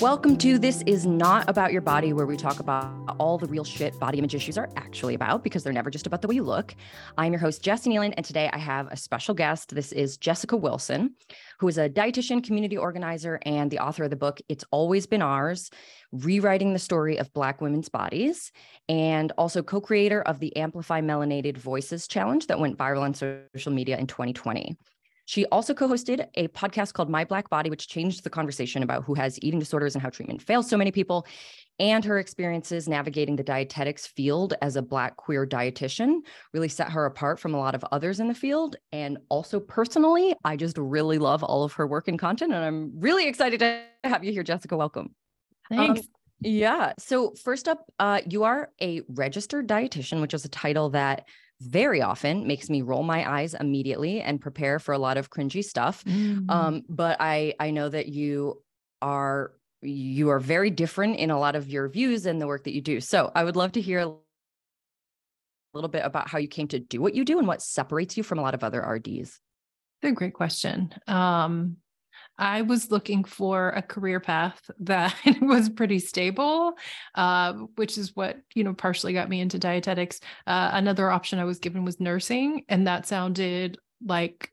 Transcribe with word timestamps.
Welcome 0.00 0.38
to 0.38 0.58
This 0.58 0.82
Is 0.86 1.04
Not 1.04 1.46
About 1.46 1.72
Your 1.72 1.82
Body, 1.82 2.14
where 2.14 2.24
we 2.24 2.38
talk 2.38 2.58
about 2.58 2.90
all 3.18 3.36
the 3.36 3.46
real 3.46 3.64
shit 3.64 3.98
body 4.00 4.16
image 4.16 4.34
issues 4.34 4.56
are 4.56 4.70
actually 4.74 5.14
about 5.14 5.44
because 5.44 5.62
they're 5.62 5.74
never 5.74 5.90
just 5.90 6.06
about 6.06 6.22
the 6.22 6.28
way 6.28 6.36
you 6.36 6.42
look. 6.42 6.74
I'm 7.18 7.34
your 7.34 7.38
host, 7.38 7.62
Jessi 7.62 7.88
Kneeland, 7.88 8.14
and 8.16 8.24
today 8.24 8.48
I 8.50 8.56
have 8.56 8.86
a 8.86 8.96
special 8.96 9.34
guest. 9.34 9.74
This 9.74 9.92
is 9.92 10.16
Jessica 10.16 10.56
Wilson, 10.56 11.16
who 11.58 11.68
is 11.68 11.76
a 11.76 11.90
dietitian, 11.90 12.42
community 12.42 12.78
organizer, 12.78 13.40
and 13.44 13.70
the 13.70 13.78
author 13.80 14.04
of 14.04 14.10
the 14.10 14.16
book 14.16 14.40
It's 14.48 14.64
Always 14.70 15.06
Been 15.06 15.20
Ours 15.20 15.70
Rewriting 16.12 16.72
the 16.72 16.78
Story 16.78 17.18
of 17.18 17.30
Black 17.34 17.60
Women's 17.60 17.90
Bodies, 17.90 18.52
and 18.88 19.32
also 19.36 19.62
co 19.62 19.82
creator 19.82 20.22
of 20.22 20.38
the 20.38 20.56
Amplify 20.56 21.02
Melanated 21.02 21.58
Voices 21.58 22.08
Challenge 22.08 22.46
that 22.46 22.58
went 22.58 22.78
viral 22.78 23.02
on 23.02 23.12
social 23.12 23.72
media 23.72 23.98
in 23.98 24.06
2020. 24.06 24.78
She 25.30 25.46
also 25.46 25.74
co 25.74 25.86
hosted 25.86 26.26
a 26.34 26.48
podcast 26.48 26.92
called 26.92 27.08
My 27.08 27.24
Black 27.24 27.48
Body, 27.48 27.70
which 27.70 27.86
changed 27.86 28.24
the 28.24 28.30
conversation 28.30 28.82
about 28.82 29.04
who 29.04 29.14
has 29.14 29.38
eating 29.42 29.60
disorders 29.60 29.94
and 29.94 30.02
how 30.02 30.10
treatment 30.10 30.42
fails 30.42 30.68
so 30.68 30.76
many 30.76 30.90
people, 30.90 31.24
and 31.78 32.04
her 32.04 32.18
experiences 32.18 32.88
navigating 32.88 33.36
the 33.36 33.44
dietetics 33.44 34.08
field 34.08 34.54
as 34.60 34.74
a 34.74 34.82
Black 34.82 35.14
queer 35.14 35.46
dietitian 35.46 36.16
really 36.52 36.66
set 36.66 36.90
her 36.90 37.06
apart 37.06 37.38
from 37.38 37.54
a 37.54 37.58
lot 37.58 37.76
of 37.76 37.84
others 37.92 38.18
in 38.18 38.26
the 38.26 38.34
field. 38.34 38.74
And 38.90 39.18
also, 39.28 39.60
personally, 39.60 40.34
I 40.42 40.56
just 40.56 40.76
really 40.76 41.18
love 41.18 41.44
all 41.44 41.62
of 41.62 41.74
her 41.74 41.86
work 41.86 42.08
and 42.08 42.18
content. 42.18 42.52
And 42.52 42.64
I'm 42.64 42.98
really 42.98 43.28
excited 43.28 43.60
to 43.60 43.84
have 44.02 44.24
you 44.24 44.32
here, 44.32 44.42
Jessica. 44.42 44.76
Welcome. 44.76 45.14
Thanks. 45.68 46.00
Um, 46.00 46.06
yeah. 46.40 46.94
So, 46.98 47.34
first 47.34 47.68
up, 47.68 47.84
uh, 48.00 48.22
you 48.28 48.42
are 48.42 48.72
a 48.82 49.02
registered 49.06 49.68
dietitian, 49.68 50.22
which 50.22 50.34
is 50.34 50.44
a 50.44 50.48
title 50.48 50.90
that 50.90 51.28
very 51.60 52.00
often 52.00 52.46
makes 52.46 52.70
me 52.70 52.82
roll 52.82 53.02
my 53.02 53.28
eyes 53.30 53.54
immediately 53.54 54.20
and 54.20 54.40
prepare 54.40 54.78
for 54.78 54.92
a 54.92 54.98
lot 54.98 55.16
of 55.16 55.30
cringy 55.30 55.62
stuff. 55.62 56.04
Mm-hmm. 56.04 56.50
Um, 56.50 56.82
but 56.88 57.18
I 57.20 57.54
I 57.60 57.70
know 57.70 57.88
that 57.88 58.08
you 58.08 58.62
are 59.02 59.52
you 59.82 60.30
are 60.30 60.40
very 60.40 60.70
different 60.70 61.16
in 61.16 61.30
a 61.30 61.38
lot 61.38 61.56
of 61.56 61.68
your 61.68 61.88
views 61.88 62.26
and 62.26 62.40
the 62.40 62.46
work 62.46 62.64
that 62.64 62.74
you 62.74 62.80
do. 62.80 63.00
So 63.00 63.30
I 63.34 63.44
would 63.44 63.56
love 63.56 63.72
to 63.72 63.80
hear 63.80 64.00
a 64.00 64.14
little 65.74 65.88
bit 65.88 66.04
about 66.04 66.28
how 66.28 66.38
you 66.38 66.48
came 66.48 66.68
to 66.68 66.78
do 66.78 67.00
what 67.00 67.14
you 67.14 67.24
do 67.24 67.38
and 67.38 67.46
what 67.46 67.62
separates 67.62 68.16
you 68.16 68.22
from 68.22 68.38
a 68.38 68.42
lot 68.42 68.54
of 68.54 68.64
other 68.64 68.80
RDs. 68.80 69.38
a 70.02 70.12
great 70.12 70.34
question. 70.34 70.92
Um, 71.06 71.76
I 72.40 72.62
was 72.62 72.90
looking 72.90 73.22
for 73.22 73.68
a 73.68 73.82
career 73.82 74.18
path 74.18 74.68
that 74.80 75.14
was 75.40 75.68
pretty 75.68 76.00
stable, 76.00 76.72
uh, 77.14 77.52
which 77.76 77.98
is 77.98 78.16
what 78.16 78.38
you 78.54 78.64
know 78.64 78.74
partially 78.74 79.12
got 79.12 79.28
me 79.28 79.40
into 79.40 79.58
dietetics. 79.58 80.20
Uh, 80.46 80.70
another 80.72 81.10
option 81.10 81.38
I 81.38 81.44
was 81.44 81.58
given 81.58 81.84
was 81.84 82.00
nursing, 82.00 82.64
and 82.68 82.86
that 82.86 83.06
sounded 83.06 83.78
like 84.04 84.50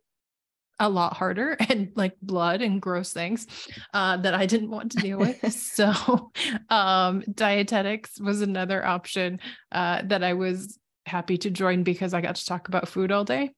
a 0.80 0.90
lot 0.90 1.16
harder 1.16 1.58
and 1.70 1.92
like 1.96 2.16
blood 2.22 2.62
and 2.62 2.82
gross 2.82 3.12
things 3.12 3.48
uh, 3.94 4.18
that 4.18 4.36
I 4.36 4.46
didn't 4.46 4.70
want 4.70 4.92
to 4.92 4.98
deal 5.00 5.18
with. 5.18 5.52
so, 5.54 6.32
um, 6.70 7.24
dietetics 7.34 8.20
was 8.20 8.42
another 8.42 8.86
option 8.86 9.40
uh, 9.72 10.02
that 10.06 10.24
I 10.24 10.34
was 10.34 10.78
happy 11.06 11.38
to 11.38 11.50
join 11.50 11.84
because 11.84 12.14
I 12.14 12.22
got 12.22 12.36
to 12.36 12.46
talk 12.46 12.68
about 12.68 12.90
food 12.90 13.12
all 13.12 13.24
day. 13.24 13.52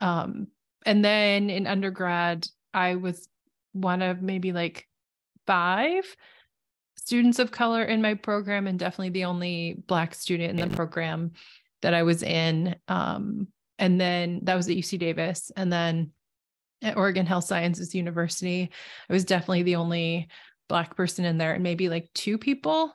Um, 0.00 0.46
and 0.86 1.04
then 1.04 1.50
in 1.50 1.66
undergrad, 1.66 2.46
I 2.72 2.96
was 2.96 3.28
one 3.74 4.00
of 4.00 4.22
maybe 4.22 4.52
like 4.52 4.88
five 5.46 6.04
students 6.96 7.38
of 7.38 7.50
color 7.50 7.84
in 7.84 8.00
my 8.00 8.14
program 8.14 8.66
and 8.66 8.78
definitely 8.78 9.10
the 9.10 9.26
only 9.26 9.82
black 9.86 10.14
student 10.14 10.58
in 10.58 10.68
the 10.68 10.74
program 10.74 11.32
that 11.82 11.92
I 11.92 12.02
was 12.02 12.22
in. 12.22 12.76
Um, 12.88 13.48
and 13.78 14.00
then 14.00 14.40
that 14.44 14.54
was 14.54 14.68
at 14.68 14.76
UC 14.76 14.98
Davis. 14.98 15.52
And 15.54 15.70
then 15.70 16.12
at 16.82 16.96
Oregon 16.96 17.26
Health 17.26 17.44
Sciences 17.44 17.94
University, 17.94 18.70
I 19.08 19.12
was 19.12 19.24
definitely 19.24 19.64
the 19.64 19.76
only 19.76 20.28
black 20.68 20.96
person 20.96 21.24
in 21.24 21.36
there 21.36 21.52
and 21.52 21.62
maybe 21.62 21.88
like 21.88 22.08
two 22.14 22.38
people 22.38 22.94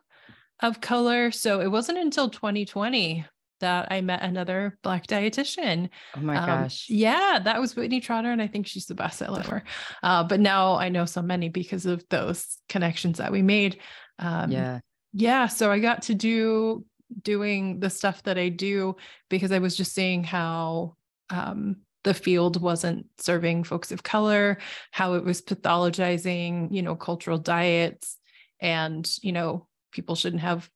of 0.62 0.82
color. 0.82 1.32
So 1.32 1.62
it 1.62 1.70
wasn't 1.70 2.00
until 2.00 2.30
2020 2.30 3.26
that 3.60 3.92
I 3.92 4.02
met 4.02 4.22
another 4.22 4.78
black 4.84 5.08
dietitian. 5.08 5.90
Oh 6.16 6.22
my 6.22 6.38
um, 6.38 6.46
gosh. 6.46 6.88
Yeah, 6.90 7.40
that 7.44 7.60
was 7.60 7.76
Whitney 7.76 8.00
Trotter. 8.00 8.32
And 8.32 8.42
I 8.42 8.48
think 8.48 8.68
she's 8.68 8.86
the 8.86 8.96
best 8.96 9.22
at 9.22 9.30
ever. 9.30 9.64
Uh, 10.04 10.24
but 10.24 10.40
now 10.40 10.76
I 10.76 10.90
know 10.90 11.06
so 11.06 11.22
many 11.22 11.50
because 11.50 11.86
of 11.86 12.04
those 12.10 12.58
connections 12.68 13.18
that 13.18 13.32
we 13.32 13.42
made. 13.42 13.80
Um, 14.18 14.52
yeah. 14.52 14.80
Yeah. 15.14 15.48
So 15.48 15.72
I 15.72 15.80
got 15.80 16.04
to 16.04 16.16
do 16.16 16.86
doing 17.24 17.80
the 17.80 17.90
stuff 17.90 18.24
that 18.24 18.38
I 18.38 18.50
do 18.50 18.96
because 19.30 19.52
I 19.52 19.60
was 19.60 19.76
just 19.76 19.94
seeing 19.94 20.24
how 20.24 20.96
um, 21.30 21.78
the 22.04 22.14
field 22.14 22.62
wasn't 22.62 23.06
serving 23.18 23.64
folks 23.64 23.92
of 23.92 24.04
color, 24.04 24.58
how 24.92 25.14
it 25.14 25.24
was 25.24 25.42
pathologizing, 25.42 26.74
you 26.74 26.82
know, 26.82 26.96
cultural 26.96 27.38
diets 27.38 28.18
and, 28.60 29.10
you 29.22 29.32
know, 29.32 29.68
people 29.92 30.16
shouldn't 30.16 30.42
have, 30.42 30.70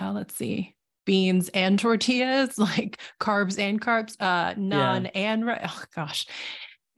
uh, 0.00 0.12
let's 0.12 0.34
see, 0.34 0.73
beans 1.04 1.48
and 1.50 1.78
tortillas, 1.78 2.58
like 2.58 3.00
carbs 3.20 3.58
and 3.58 3.80
carbs, 3.80 4.16
uh, 4.20 4.54
none 4.56 5.04
yeah. 5.04 5.10
and 5.14 5.44
oh 5.48 5.82
gosh, 5.94 6.26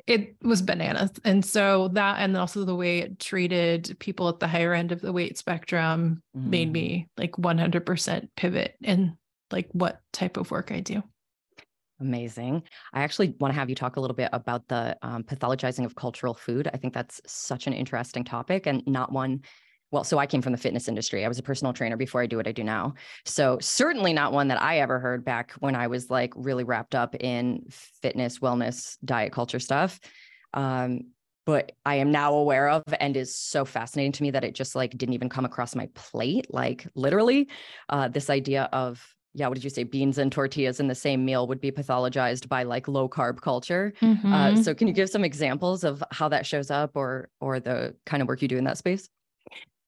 it 0.07 0.37
was 0.43 0.63
bananas. 0.63 1.11
And 1.25 1.45
so 1.45 1.89
that, 1.89 2.21
and 2.21 2.37
also 2.37 2.65
the 2.65 2.77
way 2.77 3.01
it 3.01 3.19
treated 3.19 3.97
people 3.99 4.29
at 4.29 4.39
the 4.39 4.47
higher 4.47 4.73
end 4.73 4.93
of 4.93 5.01
the 5.01 5.13
weight 5.13 5.37
spectrum 5.37 6.23
mm. 6.37 6.47
made 6.47 6.73
me 6.73 7.09
like 7.17 7.33
100% 7.33 8.29
pivot 8.37 8.75
in 8.81 9.17
like 9.51 9.69
what 9.73 10.01
type 10.13 10.37
of 10.37 10.51
work 10.51 10.71
I 10.71 10.81
do. 10.81 11.03
Amazing. 12.01 12.63
I 12.93 13.03
actually 13.03 13.35
want 13.41 13.53
to 13.53 13.59
have 13.59 13.71
you 13.71 13.75
talk 13.75 13.97
a 13.97 14.01
little 14.01 14.15
bit 14.15 14.29
about 14.33 14.69
the 14.69 14.97
um, 15.03 15.25
pathologizing 15.25 15.85
of 15.85 15.97
cultural 15.97 16.35
food. 16.35 16.69
I 16.73 16.77
think 16.77 16.93
that's 16.93 17.21
such 17.27 17.67
an 17.67 17.73
interesting 17.73 18.23
topic 18.23 18.67
and 18.67 18.83
not 18.87 19.13
one 19.13 19.41
well, 19.91 20.05
so 20.05 20.19
I 20.19 20.27
came 20.27 20.43
from 20.43 20.53
the 20.53 20.59
fitness 20.59 20.89
industry. 20.89 21.25
I 21.25 21.29
was 21.29 21.39
a 21.39 21.43
personal 21.43 21.73
trainer 21.73 21.97
before 21.97 22.21
I 22.21 22.27
do 22.27 22.37
what 22.37 22.49
I 22.49 22.53
do 22.53 22.65
now. 22.65 22.95
So 23.25 23.59
certainly 23.61 24.13
not 24.13 24.33
one 24.33 24.49
that 24.49 24.61
I 24.61 24.81
ever 24.81 24.99
heard 24.99 25.25
back 25.25 25.53
when 25.61 25.77
I 25.77 25.87
was 25.87 26.11
like 26.11 26.33
really 26.37 26.65
wrapped 26.65 26.95
up 26.95 27.15
in 27.15 27.65
fitness, 27.71 28.41
wellness, 28.41 28.97
diet 29.05 29.33
culture 29.33 29.61
stuff. 29.61 30.01
Um, 30.55 31.13
but 31.45 31.73
I 31.85 31.97
am 31.97 32.11
now 32.11 32.35
aware 32.35 32.69
of 32.69 32.83
and 32.99 33.17
is 33.17 33.37
so 33.37 33.65
fascinating 33.65 34.11
to 34.13 34.23
me 34.25 34.33
that 34.33 34.43
it 34.43 34.55
just 34.55 34.75
like 34.75 34.99
didn't 34.99 35.15
even 35.15 35.29
come 35.29 35.45
across 35.45 35.77
my 35.77 35.89
plate. 35.95 36.47
Like 36.51 36.89
literally, 36.97 37.49
uh, 37.89 38.09
this 38.09 38.29
idea 38.29 38.69
of 38.73 39.07
yeah, 39.33 39.49
what 39.49 39.55
did 39.55 39.65
you 39.65 39.71
say? 39.71 39.85
Beans 39.85 40.17
and 40.17 40.33
tortillas 40.33 40.81
in 40.81 40.89
the 40.89 40.95
same 40.95 41.25
meal 41.25 41.47
would 41.47 41.61
be 41.61 41.71
pathologized 41.71 42.49
by 42.49 42.63
like 42.63 42.89
low 42.89 43.07
carb 43.07 43.43
culture. 43.43 43.93
Uh, 44.01 44.07
mm-hmm. 44.07 44.33
Uh, 44.33 44.63
so, 44.63 44.75
can 44.75 44.89
you 44.89 44.95
give 44.95 45.11
some 45.11 45.25
examples 45.25 45.85
of 45.85 46.03
how 46.11 46.27
that 46.31 46.47
shows 46.47 46.71
up, 46.71 46.93
or 46.95 47.29
or 47.39 47.61
the 47.61 47.95
kind 48.07 48.23
of 48.23 48.29
work 48.29 48.41
you 48.41 48.49
do 48.49 48.57
in 48.57 48.65
that 48.65 48.79
space? 48.79 49.11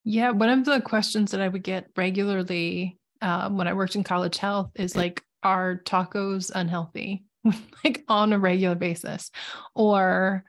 Yeah, 0.04 0.31
one 0.31 0.48
of 0.48 0.64
the 0.64 0.81
questions 0.81 1.32
that 1.32 1.41
I 1.41 1.48
would 1.48 1.62
get 1.62 1.88
regularly 1.97 2.98
um, 3.20 3.56
when 3.56 3.69
I 3.69 3.75
worked 3.75 3.97
in 3.97 4.04
college 4.04 4.38
health 4.38 4.70
is 4.76 4.97
like, 4.97 5.22
are 5.42 5.82
tacos 5.84 6.50
unhealthy? 6.54 7.25
like 7.84 8.04
on 8.08 8.32
a 8.32 8.38
regular 8.38 8.75
basis. 8.75 9.31
Or 9.75 10.44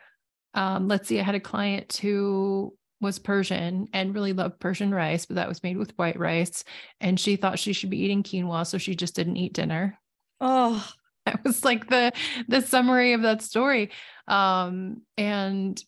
um, 0.53 0.87
let's 0.87 1.07
see, 1.07 1.19
I 1.19 1.23
had 1.23 1.35
a 1.35 1.39
client 1.39 1.97
who 1.97 2.73
was 3.01 3.19
Persian 3.19 3.87
and 3.93 4.13
really 4.13 4.33
loved 4.33 4.59
Persian 4.59 4.93
rice, 4.93 5.25
but 5.25 5.35
that 5.35 5.47
was 5.47 5.63
made 5.63 5.77
with 5.77 5.97
white 5.97 6.19
rice. 6.19 6.63
And 6.99 7.19
she 7.19 7.35
thought 7.35 7.59
she 7.59 7.73
should 7.73 7.89
be 7.89 8.01
eating 8.01 8.23
quinoa, 8.23 8.65
so 8.65 8.77
she 8.77 8.95
just 8.95 9.15
didn't 9.15 9.37
eat 9.37 9.53
dinner. 9.53 9.97
Oh, 10.41 10.85
that 11.25 11.43
was 11.43 11.63
like 11.63 11.89
the 11.89 12.11
the 12.47 12.61
summary 12.61 13.13
of 13.13 13.21
that 13.21 13.41
story. 13.41 13.91
Um, 14.27 15.03
and 15.17 15.81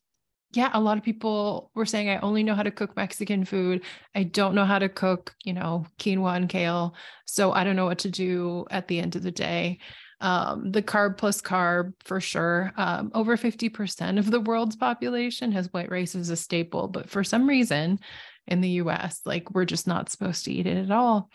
yeah, 0.54 0.70
a 0.74 0.82
lot 0.82 0.98
of 0.98 1.04
people 1.04 1.72
were 1.76 1.86
saying, 1.86 2.10
I 2.10 2.20
only 2.20 2.44
know 2.44 2.56
how 2.56 2.64
to 2.64 2.72
cook 2.72 2.96
Mexican 2.96 3.46
food. 3.46 3.84
I 4.16 4.24
don't 4.24 4.56
know 4.56 4.66
how 4.66 4.80
to 4.80 4.90
cook, 4.90 5.34
you 5.44 5.54
know, 5.54 5.86
quinoa 5.98 6.36
and 6.36 6.50
kale. 6.50 6.96
So 7.26 7.54
I 7.54 7.64
don't 7.64 7.76
know 7.76 7.86
what 7.86 8.00
to 8.00 8.10
do 8.10 8.66
at 8.70 8.88
the 8.88 9.00
end 9.00 9.16
of 9.16 9.24
the 9.24 9.32
day. 9.32 9.80
Um, 10.20 10.72
the 10.72 10.84
carb 10.84 11.18
plus 11.18 11.42
carb 11.42 11.94
for 12.04 12.20
sure. 12.20 12.72
Um, 12.78 13.12
over 13.14 13.38
50% 13.38 14.20
of 14.20 14.30
the 14.30 14.42
world's 14.42 14.76
population 14.76 15.52
has 15.54 15.72
white 15.74 15.90
rice 15.90 16.16
as 16.16 16.30
a 16.30 16.36
staple, 16.36 16.88
but 16.88 17.10
for 17.10 17.24
some 17.24 17.48
reason 17.48 18.00
in 18.48 18.62
the 18.62 18.70
US, 18.70 19.22
like 19.26 19.52
we're 19.52 19.66
just 19.66 19.88
not 19.88 20.10
supposed 20.10 20.46
to 20.46 20.54
eat 20.54 20.68
it 20.68 20.78
at 20.78 20.92
all. 20.92 21.30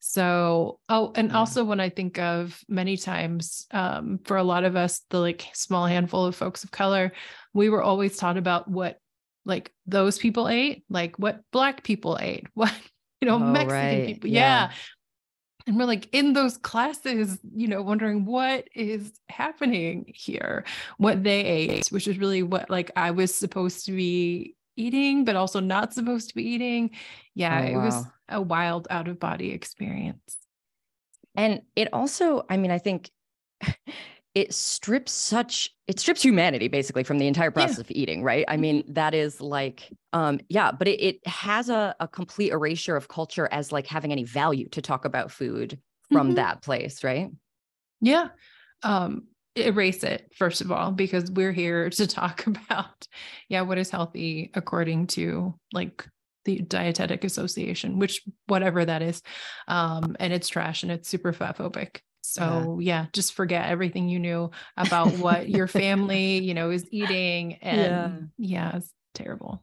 So, 0.00 0.80
oh, 0.90 1.12
and 1.14 1.30
yeah. 1.30 1.38
also 1.38 1.64
when 1.64 1.80
I 1.80 1.88
think 1.88 2.18
of 2.18 2.60
many 2.68 2.98
times 2.98 3.66
um, 3.70 4.18
for 4.24 4.36
a 4.36 4.42
lot 4.42 4.64
of 4.64 4.76
us, 4.76 5.00
the 5.08 5.18
like 5.18 5.46
small 5.54 5.86
handful 5.86 6.26
of 6.26 6.36
folks 6.36 6.62
of 6.62 6.70
color, 6.70 7.12
we 7.54 7.68
were 7.70 7.82
always 7.82 8.16
taught 8.16 8.36
about 8.36 8.68
what 8.68 8.98
like 9.46 9.72
those 9.86 10.18
people 10.18 10.48
ate, 10.48 10.84
like 10.90 11.18
what 11.18 11.40
black 11.52 11.82
people 11.82 12.18
ate, 12.20 12.46
what, 12.54 12.72
you 13.20 13.28
know, 13.28 13.36
oh, 13.36 13.38
Mexican 13.38 13.74
right. 13.74 14.06
people. 14.06 14.28
Yeah. 14.28 14.40
yeah. 14.40 14.70
And 15.66 15.78
we're 15.78 15.86
like 15.86 16.08
in 16.12 16.34
those 16.34 16.58
classes, 16.58 17.38
you 17.54 17.68
know, 17.68 17.80
wondering 17.80 18.26
what 18.26 18.68
is 18.74 19.12
happening 19.30 20.12
here, 20.14 20.64
what 20.98 21.24
they 21.24 21.42
ate, 21.42 21.88
which 21.88 22.06
is 22.06 22.18
really 22.18 22.42
what 22.42 22.68
like 22.68 22.90
I 22.96 23.12
was 23.12 23.34
supposed 23.34 23.86
to 23.86 23.92
be 23.92 24.56
eating, 24.76 25.24
but 25.24 25.36
also 25.36 25.60
not 25.60 25.94
supposed 25.94 26.28
to 26.28 26.34
be 26.34 26.46
eating. 26.46 26.90
Yeah, 27.34 27.62
oh, 27.62 27.66
it 27.66 27.76
was 27.76 28.04
a 28.28 28.42
wild 28.42 28.88
out 28.90 29.08
of 29.08 29.18
body 29.18 29.52
experience. 29.52 30.36
And 31.34 31.62
it 31.74 31.88
also, 31.94 32.44
I 32.50 32.58
mean, 32.58 32.70
I 32.70 32.78
think 32.78 33.10
it 34.34 34.52
strips 34.52 35.12
such 35.12 35.70
it 35.86 36.00
strips 36.00 36.22
humanity 36.22 36.68
basically 36.68 37.04
from 37.04 37.18
the 37.18 37.26
entire 37.26 37.50
process 37.50 37.76
yeah. 37.76 37.82
of 37.82 37.90
eating 37.90 38.22
right 38.22 38.44
i 38.48 38.56
mean 38.56 38.82
mm-hmm. 38.82 38.92
that 38.92 39.14
is 39.14 39.40
like 39.40 39.90
um 40.12 40.40
yeah 40.48 40.72
but 40.72 40.88
it, 40.88 41.00
it 41.00 41.26
has 41.26 41.68
a, 41.68 41.94
a 42.00 42.08
complete 42.08 42.52
erasure 42.52 42.96
of 42.96 43.08
culture 43.08 43.48
as 43.52 43.72
like 43.72 43.86
having 43.86 44.12
any 44.12 44.24
value 44.24 44.68
to 44.68 44.82
talk 44.82 45.04
about 45.04 45.30
food 45.30 45.78
from 46.10 46.28
mm-hmm. 46.28 46.36
that 46.36 46.62
place 46.62 47.04
right 47.04 47.30
yeah 48.00 48.28
um 48.82 49.24
erase 49.56 50.02
it 50.02 50.32
first 50.36 50.60
of 50.60 50.72
all 50.72 50.90
because 50.90 51.30
we're 51.30 51.52
here 51.52 51.88
to 51.90 52.06
talk 52.06 52.46
about 52.46 53.06
yeah 53.48 53.60
what 53.60 53.78
is 53.78 53.90
healthy 53.90 54.50
according 54.54 55.06
to 55.06 55.54
like 55.72 56.06
the 56.44 56.58
dietetic 56.58 57.24
association 57.24 57.98
which 57.98 58.20
whatever 58.48 58.84
that 58.84 59.00
is 59.00 59.22
um 59.68 60.16
and 60.20 60.32
it's 60.32 60.48
trash 60.48 60.82
and 60.82 60.92
it's 60.92 61.08
super 61.08 61.32
fat 61.32 61.56
phobic 61.56 62.00
so 62.24 62.78
yeah. 62.80 63.02
yeah, 63.02 63.06
just 63.12 63.34
forget 63.34 63.68
everything 63.68 64.08
you 64.08 64.18
knew 64.18 64.50
about 64.78 65.12
what 65.18 65.50
your 65.50 65.66
family, 65.66 66.38
you 66.38 66.54
know, 66.54 66.70
is 66.70 66.86
eating. 66.90 67.58
And 67.62 68.30
yeah. 68.38 68.70
yeah, 68.72 68.76
it's 68.76 68.92
terrible. 69.12 69.62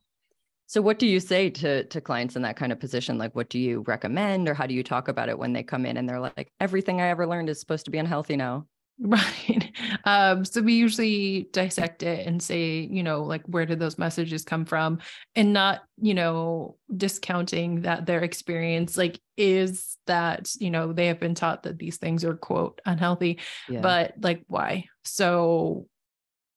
So 0.68 0.82
what 0.82 1.00
do 1.00 1.08
you 1.08 1.20
say 1.20 1.50
to 1.50 1.84
to 1.86 2.02
clients 2.02 2.36
in 2.36 2.44
that 2.44 2.58
kind 2.58 2.72
of 2.72 2.80
position? 2.80 3.18
Like 3.18 3.36
what 3.36 3.50
do 3.50 3.58
you 3.60 3.84
recommend 3.88 4.48
or 4.48 4.54
how 4.54 4.68
do 4.68 4.74
you 4.74 4.84
talk 4.84 5.08
about 5.08 5.28
it 5.28 5.40
when 5.40 5.54
they 5.54 5.64
come 5.64 5.86
in 5.86 5.98
and 5.98 6.08
they're 6.08 6.20
like, 6.20 6.52
everything 6.60 7.02
I 7.02 7.08
ever 7.08 7.26
learned 7.26 7.50
is 7.50 7.60
supposed 7.60 7.86
to 7.86 7.92
be 7.92 7.98
unhealthy 7.98 8.38
now? 8.38 8.68
Right. 9.12 9.72
Um, 10.06 10.46
so 10.46 10.62
we 10.62 10.74
usually 10.74 11.48
dissect 11.54 12.04
it 12.04 12.28
and 12.28 12.42
say, 12.42 12.82
you 12.82 13.02
know, 13.02 13.24
like 13.24 13.42
where 13.48 13.66
did 13.66 13.80
those 13.80 13.98
messages 13.98 14.44
come 14.44 14.64
from? 14.64 15.00
And 15.36 15.54
not, 15.54 15.82
you 16.00 16.14
know, 16.14 16.78
discounting 16.96 17.82
that 17.82 18.06
their 18.06 18.20
experience 18.20 18.98
like 18.98 19.20
is 19.38 19.98
that, 20.06 20.52
you 20.60 20.70
know, 20.70 20.94
they 20.94 21.08
have 21.08 21.20
been 21.20 21.34
taught 21.34 21.64
that 21.64 21.80
these 21.80 21.98
things 21.98 22.24
are 22.24 22.36
quote 22.36 22.80
unhealthy, 22.86 23.40
yeah. 23.68 23.82
but 23.82 24.14
like 24.22 24.44
why? 24.48 24.86
So 25.04 25.88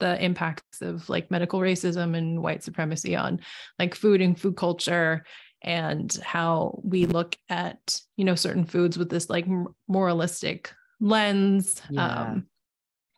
the 0.00 0.22
impacts 0.22 0.82
of 0.82 1.08
like 1.08 1.30
medical 1.30 1.60
racism 1.60 2.14
and 2.14 2.42
white 2.42 2.62
supremacy 2.62 3.16
on 3.16 3.40
like 3.78 3.94
food 3.94 4.20
and 4.20 4.38
food 4.38 4.56
culture 4.56 5.24
and 5.62 6.14
how 6.22 6.78
we 6.84 7.06
look 7.06 7.38
at 7.48 8.00
you 8.18 8.24
know 8.26 8.34
certain 8.34 8.66
foods 8.66 8.98
with 8.98 9.08
this 9.08 9.30
like 9.30 9.46
moralistic 9.88 10.72
lens. 11.00 11.80
Yeah. 11.90 12.06
Um, 12.06 12.46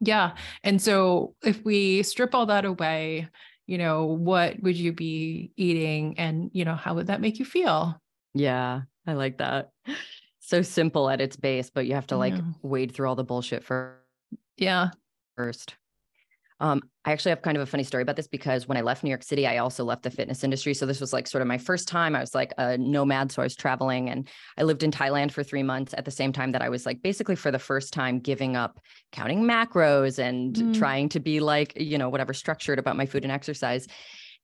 yeah. 0.00 0.37
And 0.62 0.81
so 0.81 1.34
if 1.43 1.64
we 1.64 2.02
strip 2.02 2.34
all 2.34 2.46
that 2.46 2.64
away, 2.64 3.28
you 3.67 3.78
know, 3.78 4.05
what 4.05 4.62
would 4.62 4.76
you 4.76 4.93
be 4.93 5.50
eating 5.56 6.19
and, 6.19 6.50
you 6.52 6.64
know, 6.64 6.75
how 6.75 6.94
would 6.94 7.08
that 7.08 7.20
make 7.20 7.38
you 7.38 7.44
feel? 7.44 8.00
Yeah, 8.34 8.82
I 9.06 9.14
like 9.14 9.38
that. 9.38 9.70
So 10.40 10.62
simple 10.62 11.11
at 11.11 11.20
its 11.20 11.37
base, 11.37 11.70
but 11.70 11.87
you 11.87 11.94
have 11.94 12.06
to 12.08 12.17
like 12.17 12.34
yeah. 12.34 12.43
wade 12.62 12.93
through 12.93 13.08
all 13.08 13.17
the 13.17 13.25
bullshit 13.25 13.64
first. 13.64 13.99
yeah 14.56 14.90
first. 15.37 15.75
Um, 16.58 16.82
I 17.05 17.12
actually 17.12 17.31
have 17.31 17.43
kind 17.43 17.56
of 17.56 17.62
a 17.62 17.67
funny 17.67 17.85
story 17.85 18.03
about 18.03 18.17
this 18.17 18.26
because 18.26 18.67
when 18.67 18.79
I 18.79 18.81
left 18.81 19.05
New 19.05 19.11
York 19.11 19.23
City, 19.23 19.47
I 19.47 19.58
also 19.58 19.85
left 19.85 20.03
the 20.03 20.11
fitness 20.11 20.43
industry. 20.43 20.75
So 20.75 20.87
this 20.87 21.00
was 21.00 21.12
like 21.12 21.26
sort 21.26 21.43
of 21.43 21.49
my 21.49 21.58
first 21.58 21.87
time. 21.87 22.17
I 22.17 22.20
was 22.20 22.35
like 22.35 22.53
a 22.58 22.79
nomad. 22.79 23.31
So 23.31 23.43
I 23.43 23.44
was 23.44 23.55
traveling 23.55 24.08
and 24.08 24.29
I 24.56 24.62
lived 24.62 24.82
in 24.82 24.91
Thailand 24.91 25.32
for 25.32 25.43
three 25.44 25.62
months 25.62 25.94
at 25.97 26.05
the 26.05 26.11
same 26.11 26.32
time 26.32 26.53
that 26.53 26.62
I 26.62 26.69
was 26.69 26.87
like 26.87 27.03
basically 27.03 27.37
for 27.37 27.50
the 27.50 27.58
first 27.58 27.93
time 27.93 28.19
giving 28.19 28.56
up 28.56 28.81
counting 29.12 29.43
macros 29.43 30.19
and 30.19 30.56
mm. 30.56 30.79
trying 30.79 31.08
to 31.11 31.20
be 31.20 31.41
like, 31.41 31.75
you 31.76 31.99
know, 31.99 32.08
whatever 32.08 32.32
structured 32.32 32.79
about 32.79 32.97
my 32.97 33.06
food 33.06 33.25
and 33.25 33.32
exercise 33.32 33.87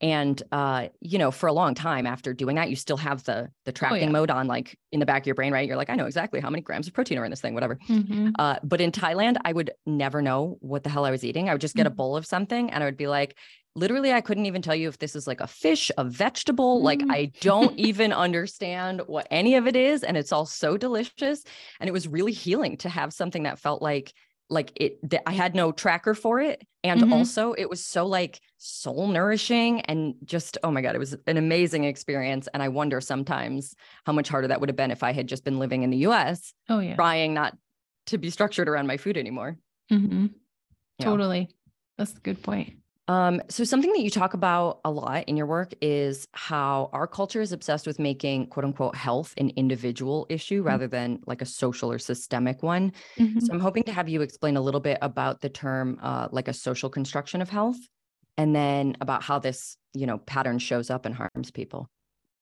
and 0.03 0.43
uh, 0.51 0.89
you 1.01 1.17
know 1.17 1.31
for 1.31 1.47
a 1.47 1.53
long 1.53 1.75
time 1.75 2.07
after 2.07 2.35
doing 2.35 2.57
that 2.57 2.69
you 2.69 2.77
still 2.77 2.97
have 2.97 3.23
the 3.25 3.49
the 3.65 3.73
tracking 3.73 4.03
oh, 4.03 4.07
yeah. 4.07 4.11
mode 4.11 4.31
on 4.31 4.47
like 4.47 4.77
in 4.91 5.01
the 5.01 5.07
back 5.07 5.23
of 5.23 5.27
your 5.27 5.35
brain 5.35 5.53
right 5.53 5.67
you're 5.67 5.77
like 5.77 5.89
i 5.89 5.95
know 5.95 6.07
exactly 6.07 6.41
how 6.41 6.51
many 6.51 6.61
grams 6.61 6.87
of 6.87 6.93
protein 6.93 7.19
are 7.19 7.25
in 7.25 7.31
this 7.31 7.41
thing 7.41 7.55
whatever 7.55 7.79
mm-hmm. 7.89 8.31
uh, 8.39 8.57
but 8.63 8.81
in 8.81 8.91
thailand 8.91 9.37
i 9.45 9.53
would 9.53 9.71
never 9.87 10.21
know 10.21 10.59
what 10.61 10.83
the 10.83 10.91
hell 10.91 11.05
i 11.05 11.11
was 11.11 11.25
eating 11.25 11.49
i 11.49 11.53
would 11.55 11.61
just 11.61 11.77
get 11.77 11.87
mm-hmm. 11.87 11.93
a 11.93 11.97
bowl 11.97 12.17
of 12.17 12.27
something 12.27 12.71
and 12.71 12.83
i 12.83 12.87
would 12.87 12.97
be 12.97 13.07
like 13.07 13.37
literally 13.75 14.13
i 14.13 14.21
couldn't 14.21 14.47
even 14.47 14.61
tell 14.61 14.75
you 14.75 14.89
if 14.89 14.99
this 14.99 15.15
is 15.15 15.27
like 15.27 15.41
a 15.41 15.47
fish 15.47 15.91
a 15.97 16.05
vegetable 16.05 16.77
mm-hmm. 16.77 16.85
like 16.85 16.99
mm. 16.99 17.11
i 17.11 17.31
don't 17.41 17.79
even 17.79 18.13
understand 18.13 19.01
what 19.07 19.27
any 19.31 19.55
of 19.55 19.67
it 19.67 19.77
is 19.77 20.03
and 20.03 20.17
it's 20.17 20.33
all 20.33 20.47
so 20.47 20.77
delicious 20.77 21.45
and 21.81 21.89
it 21.89 21.93
was 21.93 22.09
really 22.09 22.33
healing 22.33 22.77
to 22.77 22.89
have 22.89 23.13
something 23.13 23.45
that 23.45 23.59
felt 23.59 23.81
like 23.81 24.13
like 24.53 24.73
it 24.77 24.99
th- 25.09 25.23
i 25.27 25.33
had 25.33 25.55
no 25.55 25.73
tracker 25.73 26.15
for 26.15 26.41
it. 26.41 26.67
And 26.85 27.01
mm-hmm. 27.01 27.13
also 27.13 27.53
it 27.53 27.71
was 27.71 27.85
so 27.85 28.07
like 28.07 28.41
soul 28.59 29.07
nourishing 29.09 29.83
and 29.83 30.15
just 30.25 30.59
oh 30.65 30.71
my 30.71 30.83
god 30.83 30.95
it 30.95 30.99
was 30.99 31.17
an 31.27 31.37
amazing 31.37 31.85
experience. 31.85 32.49
And 32.53 32.63
i 32.63 32.69
wonder 32.69 33.01
sometimes 33.01 33.75
how 34.05 34.13
much 34.13 34.29
harder 34.29 34.49
that 34.49 34.61
would 34.61 34.69
have 34.69 34.77
been 34.77 34.91
if 34.91 35.03
i 35.03 35.13
had 35.13 35.27
just 35.27 35.45
been 35.45 35.59
living 35.59 35.83
in 35.83 35.91
the 35.91 35.99
us 35.99 36.53
oh 36.69 36.81
yeah. 36.81 36.95
trying 36.95 37.35
not 37.35 37.57
to 38.07 38.19
be 38.19 38.31
structured 38.31 38.69
around 38.69 38.87
my 38.87 38.97
food 38.97 39.17
anymore. 39.17 39.57
Mm-hmm. 39.91 40.27
totally. 41.01 41.49
That's 41.97 42.15
a 42.15 42.21
good 42.21 42.43
point 42.43 42.82
um, 43.09 43.43
so 43.49 43.65
something 43.65 43.93
that 43.93 44.01
you 44.03 44.11
talk 44.11 44.33
about 44.35 44.81
a 44.85 44.91
lot 44.91 45.25
in 45.29 45.37
your 45.37 45.47
work 45.47 45.75
is 45.81 46.29
how 46.33 46.89
our 46.93 47.07
culture 47.07 47.41
is 47.41 47.53
obsessed 47.53 47.87
with 47.87 47.99
making 47.99 48.47
quote 48.47 48.65
unquote 48.65 48.95
health 48.95 49.35
an 49.39 49.51
individual 49.57 50.27
issue 50.29 50.61
mm-hmm. 50.61 50.69
rather 50.69 50.87
than 50.87 51.21
like 51.27 51.43
a 51.43 51.47
social 51.47 51.91
or 51.91 51.99
systemic 51.99 52.63
one. 52.63 52.93
Mm-hmm. 53.19 53.41
So 53.41 53.53
I'm 53.53 53.61
hoping 53.61 53.83
to 53.85 53.93
have 53.93 54.09
you 54.09 54.23
explain 54.23 54.57
a 54.57 54.61
little 54.61 54.81
bit 54.81 54.99
about 55.03 55.41
the 55.41 55.49
term 55.49 55.99
uh, 56.01 56.29
like 56.31 56.49
a 56.49 56.53
social 56.53 56.89
construction 56.89 57.43
of 57.43 57.51
health 57.51 57.79
and 58.37 58.55
then 58.55 58.97
about 59.01 59.23
how 59.23 59.39
this, 59.41 59.77
you 59.95 60.07
know, 60.07 60.19
pattern 60.19 60.59
shows 60.59 60.89
up 60.89 61.05
and 61.05 61.15
harms 61.15 61.51
people. 61.51 61.91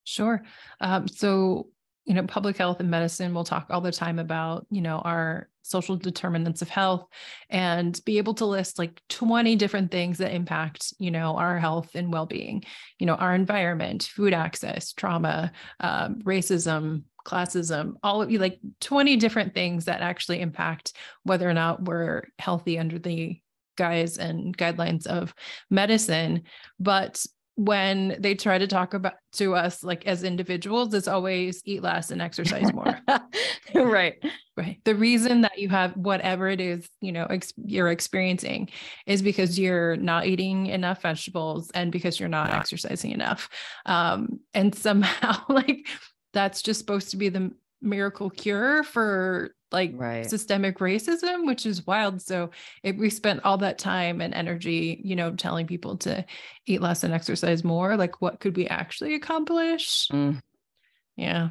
Sure. 0.05 0.43
Um, 0.81 1.09
so 1.09 1.69
you 2.07 2.15
know 2.15 2.27
public 2.27 2.57
health 2.57 2.81
and 2.81 2.91
medicine 2.91 3.35
will 3.35 3.45
talk 3.45 3.67
all 3.71 3.83
the 3.83 3.93
time 3.93 4.19
about 4.19 4.67
you 4.71 4.81
know 4.81 4.99
our 4.99 5.50
social 5.63 5.97
determinants 5.97 6.63
of 6.63 6.69
health 6.69 7.07
and 7.49 8.01
be 8.05 8.19
able 8.19 8.35
to 8.35 8.47
list 8.47 8.79
like 8.79 9.01
20 9.09 9.57
different 9.57 9.91
things 9.91 10.19
that 10.19 10.33
impact 10.33 10.93
you 10.99 11.11
know 11.11 11.37
our 11.37 11.59
health 11.59 11.91
and 11.95 12.13
well-being. 12.13 12.65
You 12.99 13.07
know 13.07 13.15
our 13.15 13.35
environment 13.35 14.05
food 14.05 14.35
access 14.35 14.93
trauma 14.93 15.53
um, 15.81 16.21
racism 16.23 17.05
classism 17.27 17.93
all 18.03 18.23
of 18.23 18.31
you 18.31 18.39
like 18.39 18.59
20 18.81 19.17
different 19.17 19.53
things 19.53 19.85
that 19.85 20.01
actually 20.01 20.41
impact 20.41 20.95
whether 21.25 21.49
or 21.49 21.53
not 21.53 21.85
we're 21.85 22.25
healthy 22.39 22.79
under 22.79 22.99
the 22.99 23.39
guise 23.77 24.19
and 24.19 24.57
guidelines 24.59 25.07
of 25.07 25.35
medicine. 25.71 26.43
But 26.79 27.25
when 27.57 28.17
they 28.19 28.35
try 28.35 28.59
to 28.59 28.67
talk 28.67 28.95
about 28.95 29.15
to 29.33 29.55
us 29.55 29.83
like 29.83 30.07
as 30.07 30.23
individuals 30.23 30.95
it's 30.95 31.09
always 31.09 31.61
eat 31.65 31.83
less 31.83 32.11
and 32.11 32.23
exercise 32.23 32.73
more. 32.73 32.99
Right 33.75 34.15
right 34.61 34.81
the 34.85 34.95
reason 34.95 35.41
that 35.41 35.59
you 35.59 35.69
have 35.69 35.97
whatever 35.97 36.49
it 36.49 36.61
is 36.61 36.89
you 37.01 37.13
know 37.13 37.25
ex- 37.25 37.53
you're 37.65 37.91
experiencing 37.91 38.69
is 39.07 39.23
because 39.23 39.59
you're 39.59 39.97
not 39.97 40.27
eating 40.27 40.67
enough 40.67 41.03
vegetables 41.03 41.71
and 41.75 41.91
because 41.91 42.21
you're 42.21 42.29
not 42.29 42.53
exercising 42.53 43.11
enough 43.11 43.49
um 43.87 44.41
and 44.55 44.75
somehow 44.87 45.37
like 45.49 45.87
that's 46.33 46.63
just 46.63 46.79
supposed 46.79 47.11
to 47.11 47.17
be 47.17 47.29
the 47.29 47.51
miracle 47.83 48.31
cure 48.31 48.83
for 48.83 49.55
like 49.73 49.93
right. 49.95 50.29
systemic 50.29 50.79
racism, 50.79 51.47
which 51.47 51.65
is 51.65 51.87
wild. 51.87 52.21
So 52.21 52.51
if 52.83 52.97
we 52.97 53.11
spent 53.11 53.45
all 53.45 53.59
that 53.59 53.79
time 53.79 54.21
and 54.21 54.35
energy, 54.35 55.01
you 55.05 55.17
know, 55.17 55.33
telling 55.33 55.67
people 55.67 55.97
to 55.99 56.25
eat 56.67 56.81
less 56.81 57.05
and 57.05 57.15
exercise 57.15 57.63
more, 57.63 57.97
like 57.97 58.21
what 58.21 58.41
could 58.41 58.57
we 58.57 58.67
actually 58.67 59.15
accomplish? 59.15 60.09
Mm. 60.09 60.41
Yeah. 61.17 61.51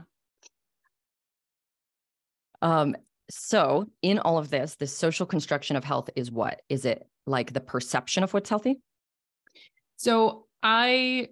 Um, 2.62 2.96
so 3.30 3.89
in 4.01 4.20
all 4.20 4.38
of 4.38 4.50
this, 4.50 4.75
the 4.75 4.88
social 4.88 5.25
construction 5.25 5.75
of 5.75 5.84
health 5.84 6.10
is 6.16 6.32
what? 6.32 6.62
Is 6.70 6.86
it 6.86 7.08
like 7.25 7.54
the 7.54 7.60
perception 7.60 8.24
of 8.24 8.34
what's 8.34 8.50
healthy? 8.50 8.80
So 9.98 10.46
I 10.63 11.30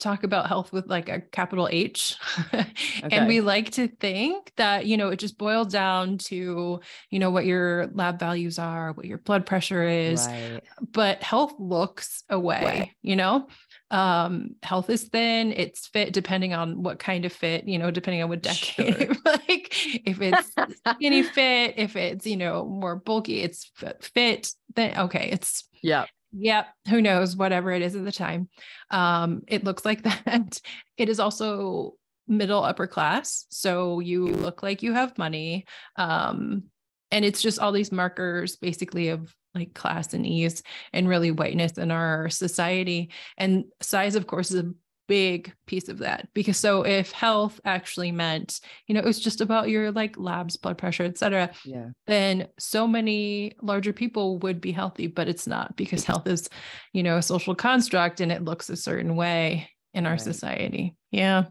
talk 0.00 0.24
about 0.24 0.46
health 0.46 0.72
with 0.72 0.86
like 0.86 1.08
a 1.08 1.20
capital 1.20 1.68
H. 1.70 2.16
okay. 2.54 2.66
And 3.02 3.28
we 3.28 3.40
like 3.40 3.72
to 3.72 3.86
think 3.86 4.52
that, 4.56 4.86
you 4.86 4.96
know, 4.96 5.10
it 5.10 5.18
just 5.18 5.38
boils 5.38 5.68
down 5.68 6.18
to, 6.18 6.80
you 7.10 7.18
know, 7.18 7.30
what 7.30 7.44
your 7.44 7.88
lab 7.92 8.18
values 8.18 8.58
are, 8.58 8.92
what 8.92 9.06
your 9.06 9.18
blood 9.18 9.46
pressure 9.46 9.82
is. 9.82 10.26
Right. 10.26 10.60
But 10.80 11.22
health 11.22 11.54
looks 11.58 12.24
away, 12.30 12.64
right. 12.64 12.90
you 13.02 13.16
know? 13.16 13.46
Um, 13.90 14.56
health 14.62 14.88
is 14.88 15.04
thin, 15.04 15.52
it's 15.52 15.88
fit 15.88 16.12
depending 16.12 16.54
on 16.54 16.82
what 16.82 16.98
kind 16.98 17.24
of 17.24 17.32
fit, 17.32 17.66
you 17.66 17.78
know, 17.78 17.90
depending 17.90 18.22
on 18.22 18.28
what 18.28 18.42
decade. 18.42 18.96
Sure. 18.96 19.16
like 19.24 20.06
if 20.06 20.20
it's 20.20 20.52
skinny 20.94 21.22
fit, 21.34 21.74
if 21.76 21.96
it's, 21.96 22.26
you 22.26 22.36
know, 22.36 22.64
more 22.64 22.96
bulky, 22.96 23.42
it's 23.42 23.70
fit, 24.00 24.52
then 24.74 24.96
okay, 24.98 25.30
it's 25.32 25.68
yeah 25.82 26.06
Yep. 26.32 26.66
Who 26.88 27.02
knows? 27.02 27.36
Whatever 27.36 27.72
it 27.72 27.82
is 27.82 27.96
at 27.96 28.04
the 28.04 28.12
time. 28.12 28.48
Um, 28.90 29.42
it 29.48 29.64
looks 29.64 29.84
like 29.84 30.02
that. 30.26 30.60
It 30.96 31.08
is 31.08 31.20
also 31.20 31.94
middle 32.28 32.62
upper 32.62 32.86
class. 32.86 33.46
So 33.50 34.00
you 34.00 34.28
look 34.28 34.62
like 34.62 34.82
you 34.82 34.92
have 34.92 35.18
money. 35.18 35.66
Um, 35.96 36.64
and 37.10 37.24
it's 37.24 37.42
just 37.42 37.58
all 37.58 37.72
these 37.72 37.90
markers 37.90 38.56
basically 38.56 39.08
of 39.08 39.34
like 39.54 39.74
class 39.74 40.14
and 40.14 40.26
ease 40.26 40.62
and 40.92 41.08
really 41.08 41.30
whiteness 41.30 41.72
in 41.72 41.90
our 41.90 42.28
society. 42.30 43.10
And 43.36 43.64
size, 43.80 44.14
of 44.14 44.26
course, 44.26 44.50
is 44.50 44.60
a 44.62 44.72
big 45.08 45.52
piece 45.66 45.88
of 45.88 45.98
that 45.98 46.28
because 46.34 46.56
so 46.56 46.82
if 46.86 47.10
health 47.10 47.58
actually 47.64 48.12
meant 48.12 48.60
you 48.86 48.94
know 48.94 49.00
it 49.00 49.04
was 49.04 49.18
just 49.18 49.40
about 49.40 49.68
your 49.68 49.90
like 49.90 50.16
labs 50.16 50.56
blood 50.56 50.78
pressure 50.78 51.02
etc 51.02 51.50
yeah 51.64 51.88
then 52.06 52.46
so 52.60 52.86
many 52.86 53.52
larger 53.60 53.92
people 53.92 54.38
would 54.38 54.60
be 54.60 54.70
healthy 54.70 55.08
but 55.08 55.28
it's 55.28 55.48
not 55.48 55.74
because 55.76 56.04
health 56.04 56.28
is 56.28 56.48
you 56.92 57.02
know 57.02 57.16
a 57.16 57.22
social 57.22 57.56
construct 57.56 58.20
and 58.20 58.30
it 58.30 58.44
looks 58.44 58.70
a 58.70 58.76
certain 58.76 59.16
way 59.16 59.68
in 59.94 60.06
our 60.06 60.12
Right. 60.12 60.20
society 60.20 60.94
yeah 61.10 61.46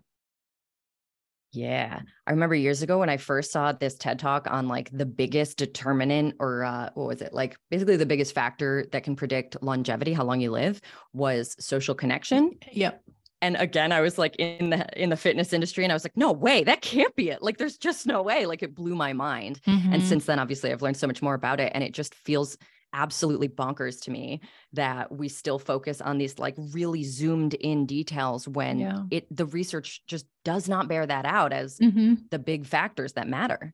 Yeah. 1.51 2.01
I 2.27 2.31
remember 2.31 2.53
years 2.55 2.83
ago 2.83 2.99
when 2.99 3.09
I 3.09 3.17
first 3.17 3.51
saw 3.51 3.71
this 3.71 3.95
TED 3.97 4.19
talk 4.19 4.47
on 4.51 4.67
like 4.67 4.89
the 4.91 5.05
biggest 5.05 5.57
determinant 5.57 6.35
or 6.39 6.63
uh, 6.63 6.91
what 6.93 7.07
was 7.07 7.21
it? 7.21 7.33
Like 7.33 7.57
basically 7.71 7.97
the 7.97 8.05
biggest 8.05 8.33
factor 8.35 8.85
that 8.91 9.03
can 9.03 9.15
predict 9.15 9.61
longevity, 9.63 10.13
how 10.13 10.25
long 10.25 10.41
you 10.41 10.51
live, 10.51 10.79
was 11.13 11.55
social 11.59 11.95
connection. 11.95 12.51
yep 12.71 13.03
And 13.41 13.55
again, 13.55 13.91
I 13.91 14.01
was 14.01 14.17
like 14.19 14.35
in 14.35 14.69
the 14.69 14.85
in 15.01 15.09
the 15.09 15.17
fitness 15.17 15.53
industry 15.53 15.83
and 15.83 15.91
I 15.91 15.95
was 15.95 16.03
like, 16.03 16.17
no 16.17 16.31
way, 16.31 16.63
that 16.65 16.81
can't 16.81 17.15
be 17.15 17.29
it. 17.29 17.41
Like 17.41 17.57
there's 17.57 17.77
just 17.77 18.05
no 18.05 18.21
way. 18.21 18.45
Like 18.45 18.61
it 18.61 18.75
blew 18.75 18.95
my 18.95 19.13
mind. 19.13 19.61
And 19.65 20.01
Mhm. 20.01 20.01
since 20.03 20.25
then, 20.25 20.39
obviously, 20.39 20.71
I've 20.71 20.81
learned 20.83 20.97
so 20.97 21.07
much 21.07 21.21
more 21.21 21.33
about 21.35 21.59
it. 21.59 21.71
And 21.73 21.83
it 21.83 21.93
just 21.93 22.13
feels 22.13 22.57
absolutely 22.93 23.47
bonkers 23.47 24.01
to 24.01 24.11
me 24.11 24.41
that 24.73 25.11
we 25.11 25.29
still 25.29 25.59
focus 25.59 26.01
on 26.01 26.17
these 26.17 26.39
like 26.39 26.55
really 26.73 27.03
zoomed 27.03 27.53
in 27.53 27.85
details 27.85 28.47
when 28.47 28.79
Yeah. 28.79 29.03
it 29.11 29.27
the 29.35 29.45
research 29.45 30.01
just 30.07 30.25
does 30.43 30.67
not 30.67 30.87
bear 30.87 31.05
that 31.05 31.25
out 31.25 31.53
as 31.53 31.77
Mhm. 31.79 32.29
the 32.31 32.39
big 32.39 32.65
factors 32.65 33.13
that 33.13 33.27
matter. 33.27 33.73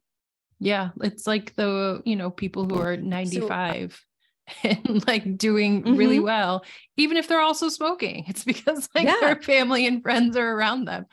Yeah, 0.60 0.90
it's 1.02 1.28
like 1.28 1.54
the, 1.56 2.02
you 2.06 2.16
know, 2.16 2.30
people 2.32 2.66
who 2.66 2.80
are 2.80 2.96
95 2.98 4.02
and 4.64 5.06
like 5.08 5.38
doing 5.38 5.82
really 5.98 6.20
Mhm. 6.20 6.24
well, 6.24 6.66
even 6.98 7.18
if 7.18 7.28
they're 7.28 7.40
also 7.42 7.68
smoking. 7.70 8.26
It's 8.28 8.44
because 8.44 8.88
like 8.96 9.06
Yeah. 9.06 9.18
their 9.22 9.42
family 9.42 9.86
and 9.88 10.02
friends 10.04 10.38
are 10.38 10.52
around 10.52 10.86
them. 10.86 11.06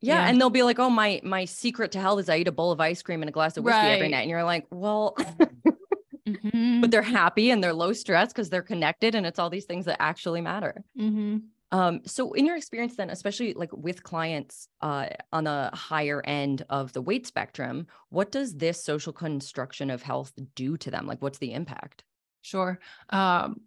Yeah, 0.00 0.16
Yeah. 0.16 0.28
And 0.28 0.38
they'll 0.40 0.50
be 0.50 0.62
like, 0.62 0.78
oh, 0.78 0.90
my 0.90 1.20
my 1.24 1.44
secret 1.46 1.92
to 1.92 2.00
health 2.00 2.20
is 2.20 2.28
I 2.28 2.38
eat 2.38 2.48
a 2.48 2.52
bowl 2.52 2.72
of 2.72 2.80
ice 2.80 3.00
cream 3.02 3.22
and 3.22 3.28
a 3.28 3.32
glass 3.32 3.56
of 3.56 3.64
whiskey 3.64 3.80
every 3.80 4.08
night. 4.08 4.20
And 4.22 4.30
you're 4.30 4.44
like, 4.44 4.66
well, 4.70 5.16
Mhm. 6.26 6.80
but 6.80 6.90
they're 6.90 7.02
happy 7.02 7.50
and 7.50 7.62
they're 7.62 7.74
low 7.74 7.92
stress 7.92 8.32
because 8.32 8.50
they're 8.50 8.62
connected 8.62 9.14
and 9.14 9.26
it's 9.26 9.38
all 9.38 9.50
these 9.50 9.66
things 9.66 9.84
that 9.84 10.00
actually 10.00 10.40
matter. 10.40 10.84
Mhm. 10.98 11.48
Um, 11.70 12.02
so 12.06 12.32
in 12.34 12.46
your 12.46 12.56
experience 12.56 12.96
then, 12.96 13.10
especially 13.10 13.52
like 13.54 13.72
with 13.72 14.04
clients 14.04 14.68
uh, 14.80 15.08
on 15.32 15.44
the 15.44 15.70
higher 15.74 16.22
end 16.24 16.64
of 16.70 16.92
the 16.92 17.02
weight 17.02 17.26
spectrum, 17.26 17.86
what 18.10 18.30
does 18.30 18.56
this 18.56 18.82
social 18.82 19.12
construction 19.12 19.90
of 19.90 20.02
health 20.02 20.32
do 20.54 20.76
to 20.78 20.90
them? 20.90 21.06
Like 21.06 21.20
what's 21.20 21.38
the 21.38 21.52
impact? 21.52 22.04
Sure. 22.42 22.78
Um, 23.10 23.62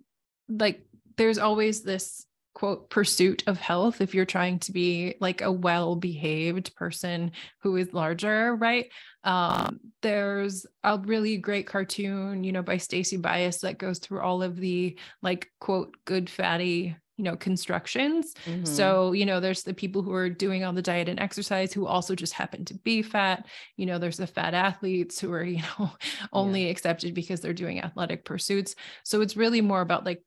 like 0.47 0.87
there's 1.17 1.37
always 1.37 1.81
this 1.83 2.25
quote 2.57 2.89
pursuit 2.89 3.43
of 3.45 3.59
health 3.59 4.01
if 4.01 4.15
you're 4.15 4.25
trying 4.25 4.57
to 4.57 4.71
be 4.71 5.13
like 5.21 5.41
a 5.41 5.51
well-behaved 5.51 6.75
person 6.75 7.31
who 7.61 7.75
is 7.75 7.93
larger, 7.93 8.55
right? 8.55 8.91
Um, 9.23 9.79
there's 10.01 10.65
a 10.83 10.97
really 10.97 11.37
great 11.37 11.67
cartoon, 11.67 12.43
you 12.43 12.51
know, 12.51 12.63
by 12.63 12.77
Stacy 12.77 13.17
Bias 13.17 13.59
that 13.59 13.77
goes 13.77 13.99
through 13.99 14.21
all 14.21 14.41
of 14.41 14.55
the 14.55 14.97
like 15.21 15.51
quote 15.59 15.97
good 16.05 16.31
fatty, 16.31 16.95
you 17.17 17.23
know, 17.23 17.35
constructions. 17.35 18.33
Mhm. 18.47 18.67
So, 18.67 19.11
you 19.11 19.27
know, 19.27 19.39
there's 19.39 19.61
the 19.61 19.75
people 19.75 20.01
who 20.01 20.13
are 20.13 20.27
doing 20.27 20.63
all 20.63 20.73
the 20.73 20.81
diet 20.81 21.09
and 21.09 21.19
exercise 21.19 21.71
who 21.71 21.85
also 21.85 22.15
just 22.15 22.33
happen 22.33 22.65
to 22.65 22.73
be 22.73 23.03
fat. 23.03 23.45
You 23.75 23.85
know, 23.85 23.99
there's 23.99 24.17
the 24.17 24.25
fat 24.25 24.55
athletes 24.55 25.19
who 25.19 25.31
are, 25.31 25.43
you 25.53 25.61
know, 25.61 25.91
only 26.33 26.71
accepted 26.71 27.13
because 27.13 27.39
they're 27.39 27.53
doing 27.53 27.83
athletic 27.83 28.25
pursuits. 28.25 28.73
So 29.03 29.21
it's 29.21 29.37
really 29.37 29.61
more 29.61 29.81
about 29.81 30.05
like 30.05 30.23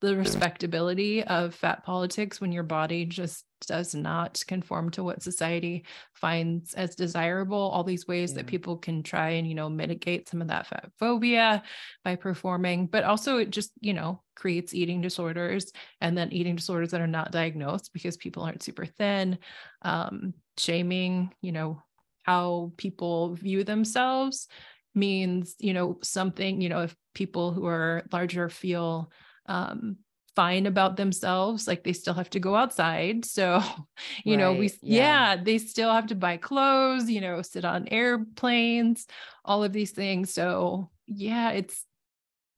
the 0.00 0.16
respectability 0.16 1.22
of 1.24 1.54
fat 1.54 1.84
politics 1.84 2.40
when 2.40 2.52
your 2.52 2.62
body 2.62 3.04
just 3.04 3.44
does 3.66 3.94
not 3.94 4.42
conform 4.48 4.90
to 4.90 5.04
what 5.04 5.22
society 5.22 5.84
finds 6.14 6.72
as 6.72 6.94
desirable 6.94 7.58
all 7.58 7.84
these 7.84 8.08
ways 8.08 8.30
Yeah. 8.30 8.36
that 8.36 8.46
people 8.46 8.78
can 8.78 9.02
try 9.02 9.30
and 9.30 9.46
you 9.46 9.54
know 9.54 9.68
mitigate 9.68 10.28
some 10.28 10.40
of 10.40 10.48
that 10.48 10.66
fat 10.66 10.90
phobia 10.98 11.62
by 12.02 12.16
performing 12.16 12.86
but 12.86 13.04
also 13.04 13.36
it 13.36 13.50
just 13.50 13.72
you 13.80 13.92
know 13.92 14.22
creates 14.34 14.72
eating 14.72 15.02
disorders 15.02 15.72
and 16.00 16.16
then 16.16 16.32
eating 16.32 16.56
disorders 16.56 16.90
that 16.92 17.02
are 17.02 17.06
not 17.06 17.32
diagnosed 17.32 17.90
because 17.92 18.16
people 18.16 18.42
aren't 18.42 18.62
super 18.62 18.86
thin 18.86 19.38
um, 19.82 20.32
shaming 20.56 21.30
you 21.42 21.52
know 21.52 21.82
how 22.22 22.72
people 22.78 23.34
view 23.34 23.64
themselves 23.64 24.48
means 24.94 25.54
you 25.58 25.74
know 25.74 25.98
something 26.02 26.60
you 26.62 26.70
know 26.70 26.80
if 26.80 26.96
people 27.14 27.52
who 27.52 27.66
are 27.66 28.04
larger 28.10 28.48
feel 28.48 29.10
um 29.50 29.96
fine 30.36 30.66
about 30.66 30.96
themselves 30.96 31.66
like 31.66 31.82
they 31.82 31.92
still 31.92 32.14
have 32.14 32.30
to 32.30 32.40
go 32.40 32.54
outside. 32.54 33.24
So 33.24 33.62
you 34.24 34.36
know 34.36 34.52
we 34.54 34.72
yeah. 34.80 35.34
yeah 35.34 35.42
they 35.42 35.58
still 35.58 35.92
have 35.92 36.06
to 36.06 36.14
buy 36.14 36.36
clothes 36.36 37.10
you 37.10 37.20
know 37.20 37.42
sit 37.42 37.64
on 37.64 37.88
airplanes 37.88 39.06
all 39.44 39.64
of 39.64 39.72
these 39.72 39.90
things. 39.90 40.32
So 40.32 40.90
yeah 41.06 41.50
it's 41.50 41.84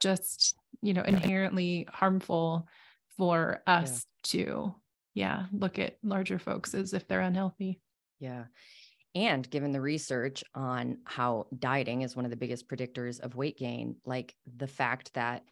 just 0.00 0.54
you 0.82 0.94
know 0.94 1.02
inherently 1.02 1.88
harmful 1.90 2.68
for 3.16 3.62
us 3.66 4.04
to 4.24 4.74
yeah 5.14 5.46
look 5.52 5.78
at 5.78 5.96
larger 6.02 6.38
folks 6.38 6.74
as 6.74 6.92
if 6.92 7.08
they're 7.08 7.20
unhealthy. 7.20 7.80
Yeah. 8.20 8.44
And 9.14 9.48
given 9.50 9.72
the 9.72 9.80
research 9.80 10.42
on 10.54 10.98
how 11.04 11.46
dieting 11.58 12.00
is 12.00 12.16
one 12.16 12.24
of 12.24 12.30
the 12.30 12.36
biggest 12.36 12.66
predictors 12.66 13.20
of 13.20 13.36
weight 13.36 13.58
gain, 13.58 13.96
like 14.06 14.34
the 14.56 14.66
fact 14.66 15.12
that 15.14 15.42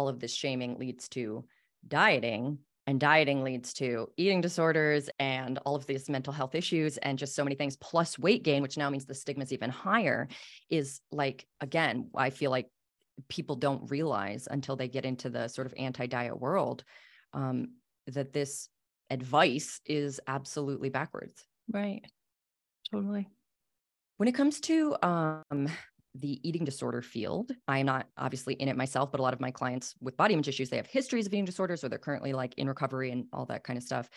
all 0.00 0.08
of 0.08 0.18
this 0.18 0.34
shaming 0.34 0.78
leads 0.78 1.08
to 1.10 1.44
dieting 1.86 2.58
and 2.86 2.98
dieting 2.98 3.44
leads 3.44 3.74
to 3.74 4.08
eating 4.16 4.40
disorders 4.40 5.10
and 5.18 5.58
all 5.58 5.76
of 5.76 5.86
these 5.86 6.08
mental 6.08 6.32
health 6.32 6.54
issues 6.54 6.96
and 6.98 7.18
just 7.18 7.34
so 7.34 7.44
many 7.44 7.54
things 7.54 7.76
plus 7.76 8.18
weight 8.18 8.42
gain 8.42 8.62
which 8.62 8.78
now 8.78 8.88
means 8.88 9.04
the 9.04 9.14
stigma 9.14 9.44
is 9.44 9.52
even 9.52 9.70
higher 9.70 10.26
is 10.70 11.00
like 11.12 11.46
again 11.60 12.08
i 12.14 12.30
feel 12.30 12.50
like 12.50 12.68
people 13.28 13.56
don't 13.56 13.90
realize 13.90 14.48
until 14.50 14.76
they 14.76 14.88
get 14.88 15.04
into 15.04 15.28
the 15.28 15.48
sort 15.48 15.66
of 15.66 15.74
anti-diet 15.76 16.40
world 16.40 16.82
um, 17.34 17.68
that 18.06 18.32
this 18.32 18.68
advice 19.10 19.80
is 19.84 20.20
absolutely 20.26 20.88
backwards. 20.88 21.44
Right. 21.70 22.04
Totally. 22.90 23.28
When 24.16 24.28
it 24.28 24.34
comes 24.34 24.60
to 24.60 24.96
um, 25.02 25.68
the 26.14 26.46
eating 26.48 26.64
disorder 26.64 27.02
field, 27.02 27.52
I 27.68 27.78
am 27.78 27.86
not 27.86 28.08
obviously 28.16 28.54
in 28.54 28.68
it 28.68 28.76
myself, 28.76 29.10
but 29.12 29.20
a 29.20 29.22
lot 29.22 29.34
of 29.34 29.40
my 29.40 29.50
clients 29.50 29.94
with 30.00 30.16
body 30.16 30.34
image 30.34 30.48
issues, 30.48 30.70
they 30.70 30.76
have 30.76 30.86
histories 30.86 31.26
of 31.26 31.32
eating 31.32 31.44
disorders 31.44 31.84
or 31.84 31.88
they're 31.88 31.98
currently 31.98 32.32
like 32.32 32.54
in 32.58 32.68
recovery 32.68 33.10
and 33.10 33.26
all 33.32 33.46
that 33.46 33.64
kind 33.64 33.76
of 33.76 33.82
stuff. 33.82 34.10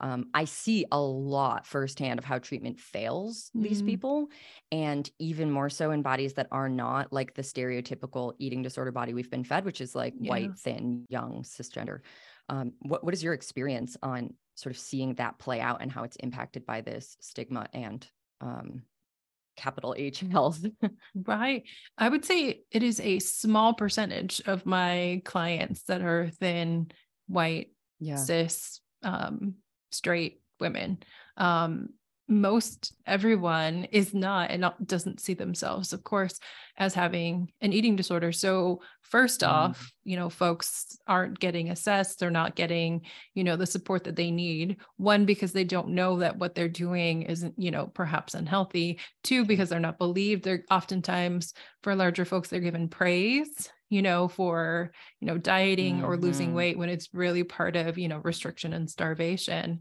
Um, 0.00 0.30
I 0.34 0.44
see 0.44 0.84
a 0.92 1.00
lot 1.00 1.66
firsthand 1.66 2.18
of 2.18 2.24
how 2.24 2.38
treatment 2.38 2.78
fails 2.78 3.50
these 3.54 3.80
Mhm. 3.80 3.82
people, 3.82 4.28
and 4.70 5.10
even 5.18 5.50
more 5.50 5.70
so 5.70 5.90
in 5.90 6.02
bodies 6.02 6.34
that 6.34 6.48
are 6.50 6.68
not 6.68 7.12
like 7.12 7.34
the 7.34 7.42
stereotypical 7.42 8.34
eating 8.38 8.62
disorder 8.62 8.92
body 8.92 9.14
we've 9.14 9.30
been 9.30 9.44
fed, 9.44 9.64
which 9.64 9.80
is 9.80 9.94
like 9.94 10.14
Yeah. 10.18 10.18
white, 10.18 10.56
thin, 10.58 11.06
young, 11.08 11.42
cisgender. 11.42 12.00
Um, 12.48 12.74
what 12.80 13.04
what 13.04 13.14
is 13.14 13.22
your 13.22 13.32
experience 13.34 13.96
on 14.02 14.34
sort 14.54 14.74
of 14.74 14.78
seeing 14.78 15.14
that 15.14 15.38
play 15.38 15.60
out 15.60 15.82
and 15.82 15.90
how 15.90 16.02
it's 16.04 16.16
impacted 16.16 16.64
by 16.66 16.80
this 16.80 17.16
stigma 17.20 17.66
and 17.72 18.10
um, 18.40 18.84
capital 19.56 19.94
H 19.96 20.20
health? 20.20 20.64
Right. 21.14 21.64
I 21.96 22.08
would 22.08 22.24
say 22.24 22.62
it 22.70 22.82
is 22.82 23.00
a 23.00 23.18
small 23.18 23.74
percentage 23.74 24.42
of 24.46 24.66
my 24.66 25.22
clients 25.24 25.82
that 25.84 26.02
are 26.02 26.28
thin, 26.28 26.90
white, 27.26 27.72
yeah. 27.98 28.16
cis, 28.16 28.80
um, 29.02 29.54
straight 29.90 30.42
women. 30.60 30.98
Um, 31.36 31.90
most 32.28 32.92
everyone 33.06 33.84
is 33.92 34.12
not 34.14 34.50
and 34.50 34.60
not, 34.60 34.84
doesn't 34.86 35.20
see 35.20 35.34
themselves, 35.34 35.92
of 35.92 36.02
course, 36.04 36.38
as 36.76 36.94
having 36.94 37.52
an 37.60 37.72
eating 37.72 37.96
disorder. 37.96 38.32
So, 38.32 38.82
first 39.02 39.42
Mm. 39.44 39.46
off, 39.48 39.92
you 40.04 40.16
know, 40.16 40.28
folks 40.28 40.98
aren't 41.06 41.38
getting 41.38 41.70
assessed, 41.70 42.18
they're 42.18 42.30
not 42.30 42.56
getting, 42.56 43.02
you 43.34 43.44
know, 43.44 43.54
the 43.56 43.66
support 43.66 44.02
that 44.04 44.16
they 44.16 44.30
need. 44.32 44.76
One, 44.96 45.24
because 45.24 45.52
they 45.52 45.62
don't 45.64 45.90
know 45.90 46.18
that 46.18 46.36
what 46.38 46.54
they're 46.56 46.68
doing 46.68 47.22
isn't, 47.22 47.54
you 47.56 47.70
know, 47.70 47.86
perhaps 47.86 48.34
unhealthy. 48.34 48.98
Two, 49.22 49.44
because 49.44 49.68
they're 49.68 49.78
not 49.80 49.98
believed. 49.98 50.42
They're 50.42 50.64
oftentimes 50.70 51.54
for 51.82 51.94
larger 51.94 52.24
folks, 52.24 52.48
they're 52.48 52.60
given 52.60 52.88
praise 52.88 53.70
you 53.88 54.02
know, 54.02 54.26
for, 54.26 54.90
you 55.20 55.26
know, 55.28 55.38
dieting 55.38 56.02
or 56.02 56.16
losing 56.16 56.52
Mhm. 56.52 56.54
weight 56.54 56.76
when 56.76 56.88
it's 56.88 57.14
really 57.14 57.44
part 57.44 57.76
of, 57.76 57.96
you 57.96 58.08
know, 58.08 58.18
restriction 58.18 58.72
and 58.72 58.90
starvation. 58.90 59.78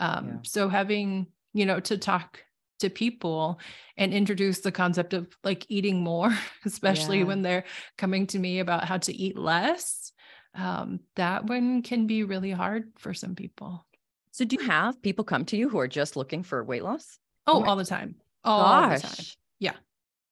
Um, 0.00 0.26
Yeah. 0.26 0.42
So 0.42 0.68
having, 0.68 1.28
you 1.54 1.64
know, 1.64 1.80
to 1.80 1.96
talk 1.96 2.44
to 2.80 2.90
people 2.90 3.60
and 3.96 4.12
introduce 4.12 4.60
the 4.60 4.72
concept 4.72 5.14
of 5.14 5.28
like 5.44 5.64
eating 5.68 6.02
more, 6.02 6.36
especially 6.66 7.18
Yeah. 7.20 7.24
when 7.24 7.42
they're 7.42 7.64
coming 7.96 8.26
to 8.28 8.38
me 8.38 8.58
about 8.58 8.84
how 8.84 8.98
to 8.98 9.14
eat 9.14 9.38
less, 9.38 10.12
um, 10.54 11.00
that 11.16 11.46
one 11.46 11.82
can 11.82 12.06
be 12.06 12.24
really 12.24 12.50
hard 12.50 12.92
for 12.98 13.14
some 13.14 13.34
people. 13.34 13.86
So 14.32 14.44
do 14.44 14.56
you 14.60 14.66
have 14.66 15.00
people 15.00 15.24
come 15.24 15.44
to 15.46 15.56
you 15.56 15.68
who 15.68 15.78
are 15.78 15.88
just 15.88 16.16
looking 16.16 16.42
for 16.42 16.62
weight 16.64 16.82
loss? 16.82 17.18
Oh, 17.46 17.64
all 17.64 17.76
the 17.76 17.84
time. 17.84 18.16
All 18.42 18.82
the 18.90 18.98
time. 18.98 19.00
Gosh. 19.00 19.36
Yeah. 19.60 19.74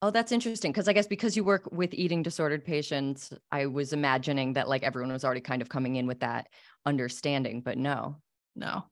Oh, 0.01 0.11
that's 0.11 0.33
interesting. 0.33 0.73
Because 0.73 0.89
I 0.89 0.93
guess 0.93 1.07
because 1.07 1.37
you 1.37 1.45
work 1.45 1.71
with 1.71 1.93
eating 1.93 2.23
disordered 2.23 2.65
patients, 2.65 3.31
I 3.49 3.67
was 3.67 3.93
imagining 3.93 4.53
that 4.53 4.67
like 4.67 4.83
everyone 4.83 5.13
was 5.13 5.23
already 5.23 5.39
kind 5.39 5.61
of 5.61 5.69
coming 5.69 5.95
in 5.95 6.07
with 6.07 6.19
that 6.19 6.47
understanding, 6.85 7.61
but 7.61 7.77
no. 7.77 8.17
No. 8.55 8.83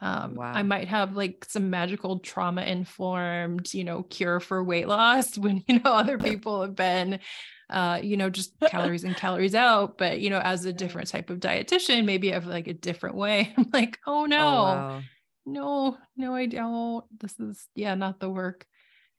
Um, 0.00 0.34
wow. 0.34 0.52
I 0.52 0.62
might 0.62 0.88
have 0.88 1.14
like 1.14 1.44
some 1.46 1.68
magical 1.68 2.20
trauma 2.20 2.62
informed, 2.62 3.72
you 3.74 3.84
know, 3.84 4.02
cure 4.04 4.40
for 4.40 4.64
weight 4.64 4.88
loss 4.88 5.36
when, 5.38 5.62
you 5.68 5.80
know, 5.80 5.92
other 5.92 6.18
people 6.18 6.62
have 6.62 6.74
been, 6.74 7.20
uh, 7.68 8.00
you 8.02 8.16
know, 8.16 8.30
just 8.30 8.58
calories 8.68 9.04
and 9.04 9.16
calories 9.16 9.54
out. 9.54 9.98
But, 9.98 10.20
you 10.20 10.30
know, 10.30 10.40
as 10.40 10.64
a 10.64 10.72
different 10.72 11.08
type 11.08 11.28
of 11.28 11.38
dietitian, 11.40 12.04
maybe 12.04 12.30
I 12.30 12.34
have 12.34 12.46
like 12.46 12.66
a 12.66 12.74
different 12.74 13.16
way. 13.16 13.52
I'm 13.58 13.68
like, 13.72 13.98
oh 14.06 14.24
no, 14.24 14.38
oh, 14.38 14.62
wow. 14.62 15.02
no, 15.44 15.98
no, 16.16 16.34
I 16.34 16.46
don't. 16.46 17.04
This 17.18 17.38
is, 17.38 17.66
yeah, 17.74 17.94
not 17.94 18.20
the 18.20 18.30
work 18.30 18.66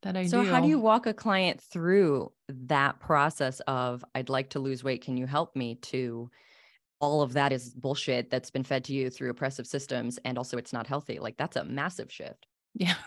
that 0.01 0.17
I 0.17 0.23
do. 0.23 0.29
so 0.29 0.43
do. 0.43 0.49
how 0.49 0.61
do 0.61 0.67
you 0.67 0.79
walk 0.79 1.05
a 1.05 1.13
client 1.13 1.61
through 1.61 2.31
that 2.49 2.99
process 2.99 3.59
of 3.61 4.03
I'd 4.15 4.29
like 4.29 4.51
to 4.51 4.59
lose 4.59 4.83
weight, 4.83 5.03
can 5.03 5.15
you 5.15 5.27
help 5.27 5.55
me 5.55 5.75
to 5.75 6.31
all 7.01 7.21
of 7.21 7.33
that 7.33 7.51
is 7.51 7.69
bullshit 7.69 8.29
that's 8.29 8.51
been 8.51 8.63
fed 8.63 8.83
to 8.85 8.93
you 8.93 9.09
through 9.09 9.29
oppressive 9.29 9.67
systems 9.67 10.19
and 10.23 10.37
also 10.37 10.57
it's 10.57 10.71
not 10.71 10.87
healthy. 10.87 11.19
Like 11.19 11.37
that's 11.37 11.57
a 11.57 11.63
massive 11.63 12.11
shift. 12.11 12.47
Yeah. 12.73 12.95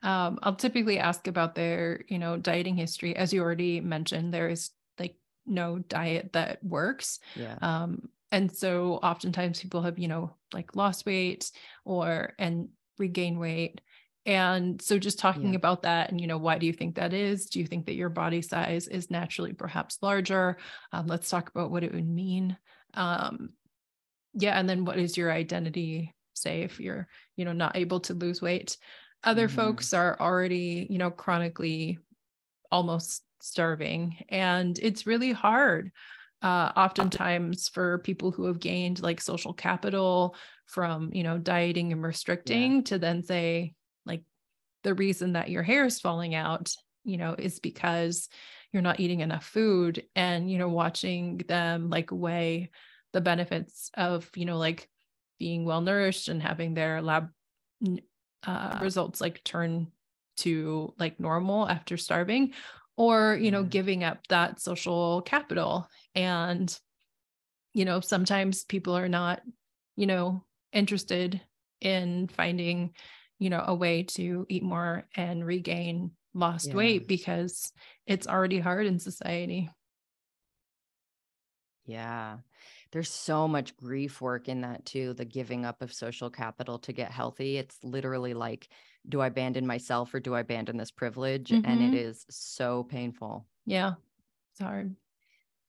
Um, 0.00 0.38
I'll 0.44 0.54
typically 0.54 1.00
ask 1.00 1.26
about 1.26 1.56
their, 1.56 2.04
you 2.06 2.20
know, 2.20 2.36
dieting 2.36 2.76
history. 2.76 3.16
As 3.16 3.32
you 3.32 3.42
already 3.42 3.80
mentioned, 3.80 4.32
there 4.32 4.48
is 4.48 4.70
like 4.96 5.16
no 5.44 5.80
diet 5.80 6.34
that 6.34 6.62
works. 6.62 7.18
Yeah. 7.34 7.56
Um, 7.60 8.10
and 8.30 8.56
so 8.56 8.94
oftentimes 8.94 9.60
people 9.60 9.82
have, 9.82 9.98
you 9.98 10.06
know, 10.06 10.36
like 10.54 10.76
lost 10.76 11.04
weight 11.04 11.50
or 11.84 12.34
and 12.38 12.68
regain 12.96 13.40
weight 13.40 13.80
and 14.28 14.80
so 14.82 14.98
just 14.98 15.18
talking 15.18 15.54
yeah. 15.54 15.56
about 15.56 15.82
that 15.82 16.10
and, 16.10 16.20
you 16.20 16.26
know, 16.26 16.36
why 16.36 16.58
do 16.58 16.66
you 16.66 16.72
think 16.74 16.96
that 16.96 17.14
is? 17.14 17.46
Do 17.46 17.60
you 17.60 17.66
think 17.66 17.86
that 17.86 17.94
your 17.94 18.10
body 18.10 18.42
size 18.42 18.86
is 18.86 19.10
naturally 19.10 19.54
perhaps 19.54 19.96
larger? 20.02 20.58
Um, 20.92 21.06
let's 21.06 21.30
talk 21.30 21.48
about 21.48 21.70
what 21.70 21.82
it 21.82 21.94
would 21.94 22.06
mean. 22.06 22.58
Um, 22.94 23.50
yeah. 24.34 24.58
And 24.58 24.68
then 24.68 24.84
what 24.84 24.98
is 24.98 25.16
your 25.16 25.32
identity 25.32 26.14
say 26.34 26.62
if 26.62 26.80
you're, 26.80 27.08
you 27.36 27.44
know, 27.44 27.52
not 27.52 27.76
able 27.76 28.00
to 28.00 28.14
lose 28.14 28.42
weight? 28.42 28.76
Other 29.24 29.48
mm-hmm. 29.48 29.56
folks 29.56 29.92
are 29.92 30.16
already, 30.20 30.86
you 30.88 30.98
know, 30.98 31.10
chronically 31.10 31.98
almost 32.70 33.22
starving. 33.40 34.24
And 34.28 34.78
it's 34.80 35.06
really 35.06 35.32
hard 35.32 35.90
uh, 36.42 36.72
oftentimes 36.76 37.68
for 37.68 37.98
people 37.98 38.30
who 38.30 38.44
have 38.44 38.60
gained 38.60 39.02
like 39.02 39.20
social 39.20 39.52
capital 39.52 40.36
from 40.66 41.10
you 41.12 41.22
know 41.22 41.38
dieting 41.38 41.92
and 41.92 42.02
restricting 42.02 42.76
yeah. 42.76 42.82
to 42.82 42.98
then 42.98 43.22
say 43.22 43.74
like 44.06 44.22
the 44.84 44.94
reason 44.94 45.32
that 45.32 45.50
your 45.50 45.62
hair 45.62 45.86
is 45.86 46.00
falling 46.00 46.34
out 46.34 46.70
you 47.04 47.16
know 47.16 47.34
is 47.36 47.58
because 47.58 48.28
you're 48.72 48.82
not 48.82 49.00
eating 49.00 49.20
enough 49.20 49.44
food 49.44 50.04
and 50.14 50.50
you 50.50 50.58
know 50.58 50.68
watching 50.68 51.38
them 51.48 51.90
like 51.90 52.10
weigh 52.12 52.70
the 53.12 53.20
benefits 53.20 53.90
of 53.94 54.28
you 54.34 54.44
know 54.44 54.58
like 54.58 54.88
being 55.38 55.64
well 55.64 55.80
nourished 55.80 56.28
and 56.28 56.42
having 56.42 56.74
their 56.74 57.00
lab 57.00 57.28
uh, 58.46 58.78
results 58.82 59.20
like 59.20 59.42
turn 59.44 59.86
to 60.36 60.92
like 60.98 61.18
normal 61.18 61.68
after 61.68 61.96
starving 61.96 62.52
or 62.96 63.38
you 63.40 63.50
know 63.50 63.62
giving 63.62 64.04
up 64.04 64.26
that 64.28 64.60
social 64.60 65.22
capital. 65.22 65.88
And 66.14 66.76
you 67.72 67.84
know 67.84 68.00
sometimes 68.00 68.64
people 68.64 68.96
are 68.96 69.08
not 69.08 69.40
you 69.96 70.06
know 70.06 70.44
interested 70.72 71.40
in 71.80 72.28
finding 72.28 72.92
you 73.38 73.50
know, 73.50 73.62
a 73.66 73.74
way 73.74 74.02
to 74.02 74.46
eat 74.48 74.62
more 74.62 75.06
and 75.14 75.44
regain 75.44 76.10
lost 76.34 76.68
yeah. 76.68 76.74
weight 76.74 77.08
because 77.08 77.72
it's 78.06 78.26
already 78.26 78.58
hard 78.58 78.86
in 78.86 78.98
society. 78.98 79.70
Yeah. 81.86 82.38
There's 82.92 83.10
so 83.10 83.48
much 83.48 83.76
grief 83.76 84.20
work 84.20 84.48
in 84.48 84.62
that 84.62 84.84
too, 84.84 85.14
the 85.14 85.24
giving 85.24 85.64
up 85.64 85.82
of 85.82 85.92
social 85.92 86.30
capital 86.30 86.78
to 86.80 86.92
get 86.92 87.10
healthy. 87.10 87.56
It's 87.56 87.78
literally 87.82 88.34
like, 88.34 88.68
do 89.08 89.20
I 89.20 89.26
abandon 89.26 89.66
myself 89.66 90.12
or 90.14 90.20
do 90.20 90.34
I 90.34 90.40
abandon 90.40 90.76
this 90.76 90.90
privilege? 90.90 91.50
Mm-hmm. 91.50 91.70
And 91.70 91.94
it 91.94 92.06
mm-hmm. 92.06 92.12
so 92.28 92.84
painful. 92.84 93.46
Yeah. 93.66 93.94
It's 94.52 94.60
hard. 94.60 94.94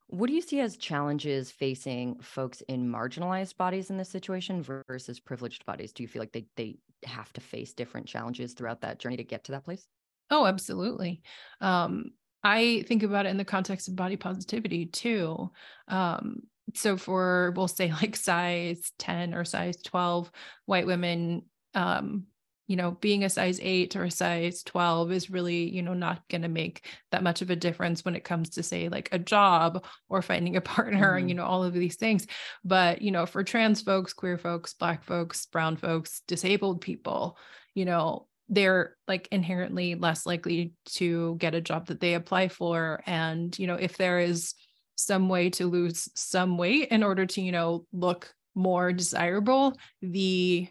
What 0.07 0.27
do 0.27 0.33
you 0.33 0.41
see 0.41 0.59
as 0.59 0.75
challenges 0.75 1.51
facing 1.51 2.19
folks 2.19 2.61
in 2.61 2.91
marginalized 2.91 3.57
bodies 3.57 3.91
in 3.91 3.97
this 3.97 4.09
situation 4.09 4.63
versus 4.63 5.19
privileged 5.19 5.65
bodies? 5.65 5.91
Do 5.91 6.03
you 6.03 6.07
feel 6.07 6.21
like 6.21 6.31
they 6.31 6.47
they 6.55 6.77
have 7.05 7.31
to 7.33 7.41
face 7.41 7.73
different 7.73 8.07
challenges 8.07 8.53
throughout 8.53 8.81
that 8.81 8.99
journey 8.99 9.17
to 9.17 9.23
get 9.23 9.43
to 9.45 9.51
that 9.51 9.65
place? 9.65 9.87
Oh, 10.29 10.45
absolutely. 10.45 11.21
Um, 11.61 12.11
I 12.43 12.85
think 12.87 13.03
about 13.03 13.25
it 13.25 13.29
in 13.29 13.37
the 13.37 13.45
context 13.45 13.87
of 13.87 13.95
body 13.95 14.15
positivity 14.15 14.85
too. 14.85 15.51
Um, 15.87 16.43
so 16.75 16.97
for 16.97 17.53
we'll 17.55 17.67
say 17.67 17.91
like 18.01 18.15
size 18.15 18.91
10 18.99 19.33
or 19.33 19.43
size 19.43 19.81
12 19.81 20.31
white 20.65 20.87
women 20.87 21.43
um, 21.75 22.25
you 22.69 22.75
know, 22.75 22.91
being 22.91 23.23
a 23.23 23.29
size 23.29 23.59
eight 23.63 23.95
or 23.95 24.03
a 24.03 24.11
size 24.11 24.61
12 24.61 25.11
is 25.11 25.31
really, 25.31 25.67
you 25.75 25.81
know, 25.81 25.95
not 25.95 26.21
going 26.29 26.43
to 26.43 26.47
make 26.47 26.85
that 27.11 27.23
much 27.23 27.41
of 27.41 27.49
a 27.49 27.55
difference 27.55 28.05
when 28.05 28.15
it 28.15 28.23
comes 28.23 28.51
to, 28.51 28.61
say, 28.61 28.89
like 28.89 29.09
a 29.11 29.17
job 29.17 29.83
or 30.07 30.21
finding 30.21 30.55
a 30.55 30.61
partner 30.61 31.07
mm-hmm. 31.07 31.17
and, 31.17 31.29
you 31.29 31.35
know, 31.35 31.45
all 31.45 31.63
of 31.63 31.73
these 31.73 31.95
things. 31.95 32.27
But, 32.63 33.01
you 33.01 33.09
know, 33.09 33.25
for 33.25 33.43
trans 33.43 33.81
folks, 33.81 34.13
queer 34.13 34.37
folks, 34.37 34.75
Black 34.75 35.03
folks, 35.03 35.47
brown 35.47 35.77
folks, 35.77 36.21
disabled 36.27 36.81
people, 36.81 37.39
you 37.73 37.85
know, 37.85 38.27
they're 38.49 38.95
like 39.07 39.27
inherently 39.31 39.95
less 39.95 40.25
likely 40.25 40.73
to 40.85 41.35
get 41.37 41.55
a 41.55 41.61
job 41.61 41.87
that 41.87 41.99
they 41.99 42.15
apply 42.15 42.47
for. 42.47 43.01
And, 43.05 43.57
you 43.59 43.67
know, 43.67 43.75
if 43.75 43.97
there 43.97 44.19
is 44.19 44.55
some 44.95 45.29
way 45.29 45.49
to 45.51 45.67
lose 45.67 46.09
some 46.15 46.57
weight 46.57 46.89
in 46.89 47.03
order 47.03 47.25
to, 47.25 47.41
you 47.41 47.51
know, 47.51 47.85
look 47.93 48.33
more 48.55 48.91
desirable, 48.91 49.77
the, 50.01 50.67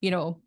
you 0.00 0.10
know, 0.10 0.40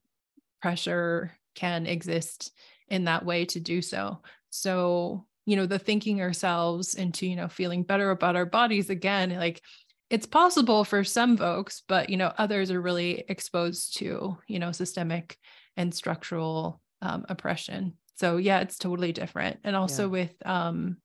pressure 0.61 1.31
can 1.53 1.85
exist 1.85 2.51
in 2.89 3.05
that 3.05 3.23
way 3.23 3.45
to 3.45 3.59
do 3.59 3.81
so. 3.81 4.21
So, 4.49 5.25
you 5.45 5.55
know, 5.55 5.67
the 5.67 5.79
thinking 5.79 6.21
ourselves 6.21 6.95
into, 6.95 7.27
you 7.27 7.35
know, 7.35 7.47
feeling 7.47 7.83
better 7.83 8.09
about 8.09 8.35
our 8.35 8.45
bodies 8.45 8.89
again, 8.89 9.29
like 9.37 9.61
it's 10.09 10.25
possible 10.25 10.83
for 10.83 11.03
some 11.03 11.37
folks, 11.37 11.83
but, 11.87 12.09
you 12.09 12.17
know, 12.17 12.33
others 12.37 12.71
are 12.71 12.81
really 12.81 13.23
exposed 13.27 13.97
to, 13.97 14.37
you 14.47 14.59
know, 14.59 14.71
systemic 14.71 15.37
and 15.77 15.93
structural 15.93 16.81
um, 17.01 17.25
oppression. 17.29 17.97
So, 18.17 18.37
yeah, 18.37 18.59
it's 18.59 18.77
totally 18.77 19.11
different. 19.11 19.59
And 19.63 19.75
also 19.75 20.03
yeah. 20.03 20.09
with 20.09 20.33
um, 20.45 20.97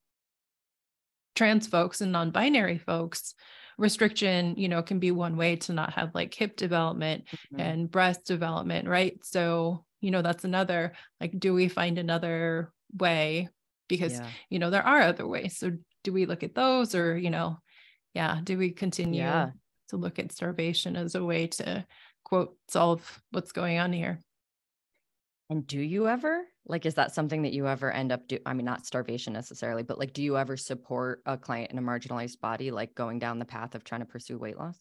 trans 1.35 1.67
folks 1.67 2.01
and 2.01 2.13
non 2.13 2.31
binary 2.31 2.79
folks, 2.79 3.35
restriction 3.81 4.55
you 4.59 4.69
know 4.69 4.83
can 4.83 4.99
be 4.99 5.11
one 5.11 5.39
way 5.39 5.57
to 5.57 5.73
not 5.73 5.95
have 5.95 6.15
like 6.15 6.35
hip 6.35 6.55
development 6.55 7.25
mm-hmm. 7.33 7.61
and 7.61 7.91
breast 7.91 8.27
development 8.27 8.87
right 8.87 9.19
so 9.25 9.87
you 10.03 10.11
know 10.11 10.21
that's 10.21 10.45
another 10.45 10.93
like 11.19 11.33
do 11.41 11.55
we 11.55 11.67
find 11.67 11.97
another 11.97 12.71
way 12.99 13.49
because 13.89 14.13
yeah. 14.13 14.27
you 14.51 14.59
know 14.59 14.69
there 14.69 14.87
are 14.87 15.01
other 15.01 15.27
ways 15.27 15.57
so 15.57 15.73
do 16.05 16.13
we 16.13 16.27
look 16.27 16.43
at 16.43 16.55
those 16.55 16.95
or 16.95 17.17
you 17.17 17.31
know 17.31 17.57
yeah 18.13 18.39
do 18.45 18.59
we 18.59 18.71
continue 18.71 19.23
yeah. 19.23 19.49
to 19.89 19.97
look 19.97 20.19
at 20.19 20.31
starvation 20.31 20.95
as 20.95 21.15
a 21.15 21.25
way 21.25 21.47
to 21.47 21.83
quote 22.23 22.55
solve 22.69 23.23
what's 23.31 23.53
going 23.53 23.79
on 23.79 23.95
here 23.95 24.21
and 25.51 25.67
do 25.67 25.81
you 25.81 26.09
ever 26.09 26.45
like 26.67 26.87
is 26.87 26.95
that 26.95 27.13
something 27.13 27.43
that 27.43 27.53
you 27.53 27.67
ever 27.67 27.91
end 27.91 28.13
up 28.13 28.27
do 28.29 28.39
i 28.47 28.55
mean 28.55 28.65
not 28.65 28.87
starvation 28.87 29.33
necessarily 29.33 29.83
but 29.83 29.99
like 29.99 30.13
do 30.15 30.23
you 30.23 30.39
ever 30.39 30.57
support 30.57 31.21
a 31.27 31.37
client 31.37 31.71
in 31.71 31.79
a 31.79 31.83
marginalized 31.83 32.41
body 32.41 32.71
like 32.71 32.95
going 32.95 33.19
down 33.19 33.39
the 33.39 33.45
path 33.45 33.75
of 33.75 33.85
trying 33.85 34.01
to 34.01 34.07
pursue 34.07 34.39
weight 34.39 34.57
loss 34.57 34.79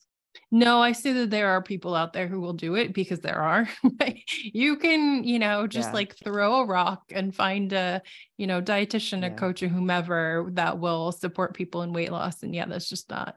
no 0.52 0.82
i 0.82 0.92
see 0.92 1.12
that 1.12 1.32
there 1.32 1.50
are 1.50 1.62
people 1.62 1.96
out 1.96 2.14
there 2.14 2.28
who 2.28 2.40
will 2.40 2.54
do 2.54 2.76
it 2.76 2.94
because 2.94 3.20
there 3.20 3.42
are 3.42 3.68
you 4.44 4.78
can 4.78 5.24
you 5.24 5.40
know 5.40 5.66
just 5.66 5.90
yeah. 5.90 5.94
like 5.94 6.16
throw 6.24 6.62
a 6.62 6.66
rock 6.66 7.04
and 7.12 7.36
find 7.36 7.74
a 7.74 8.02
you 8.38 8.46
know 8.46 8.62
dietitian 8.62 9.22
yeah. 9.22 9.28
a 9.28 9.32
coach 9.32 9.64
or 9.64 9.68
whomever 9.68 10.48
that 10.52 10.80
will 10.80 11.12
support 11.12 11.56
people 11.56 11.82
in 11.82 11.94
weight 11.94 12.12
loss 12.12 12.44
and 12.44 12.54
yeah 12.54 12.66
that's 12.66 12.88
just 12.88 13.10
not 13.10 13.36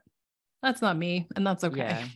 that's 0.61 0.81
not 0.81 0.95
me 0.95 1.27
and 1.35 1.45
that's 1.45 1.63
okay 1.63 1.79
yeah. 1.79 2.07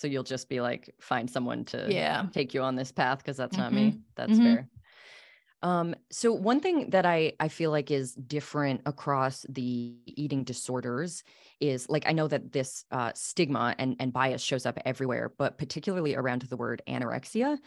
So 0.00 0.06
you'll 0.06 0.22
just 0.22 0.48
be 0.48 0.60
like 0.62 0.94
find 0.98 1.28
someone 1.28 1.64
to 1.64 1.86
yeah 1.90 2.24
take 2.32 2.54
you 2.54 2.62
on 2.62 2.74
this 2.74 2.90
path 2.90 3.18
because 3.18 3.36
that's 3.36 3.56
mm-hmm. 3.56 3.62
not 3.62 3.72
me 3.72 4.00
that's 4.16 4.32
mm-hmm. 4.32 4.54
fair 4.54 4.68
um, 5.62 5.94
so 6.10 6.32
one 6.32 6.60
thing 6.60 6.90
that 6.90 7.04
I 7.04 7.34
I 7.38 7.48
feel 7.48 7.70
like 7.70 7.90
is 7.90 8.14
different 8.14 8.80
across 8.86 9.44
the 9.48 9.94
eating 10.06 10.42
disorders 10.42 11.22
is 11.60 11.86
like 11.88 12.04
I 12.08 12.12
know 12.12 12.28
that 12.28 12.50
this 12.50 12.84
uh, 12.90 13.12
stigma 13.14 13.74
and 13.78 13.96
and 14.00 14.12
bias 14.12 14.42
shows 14.42 14.64
up 14.64 14.78
everywhere, 14.86 15.30
but 15.36 15.58
particularly 15.58 16.14
around 16.14 16.42
the 16.42 16.56
word 16.56 16.80
anorexia, 16.88 17.58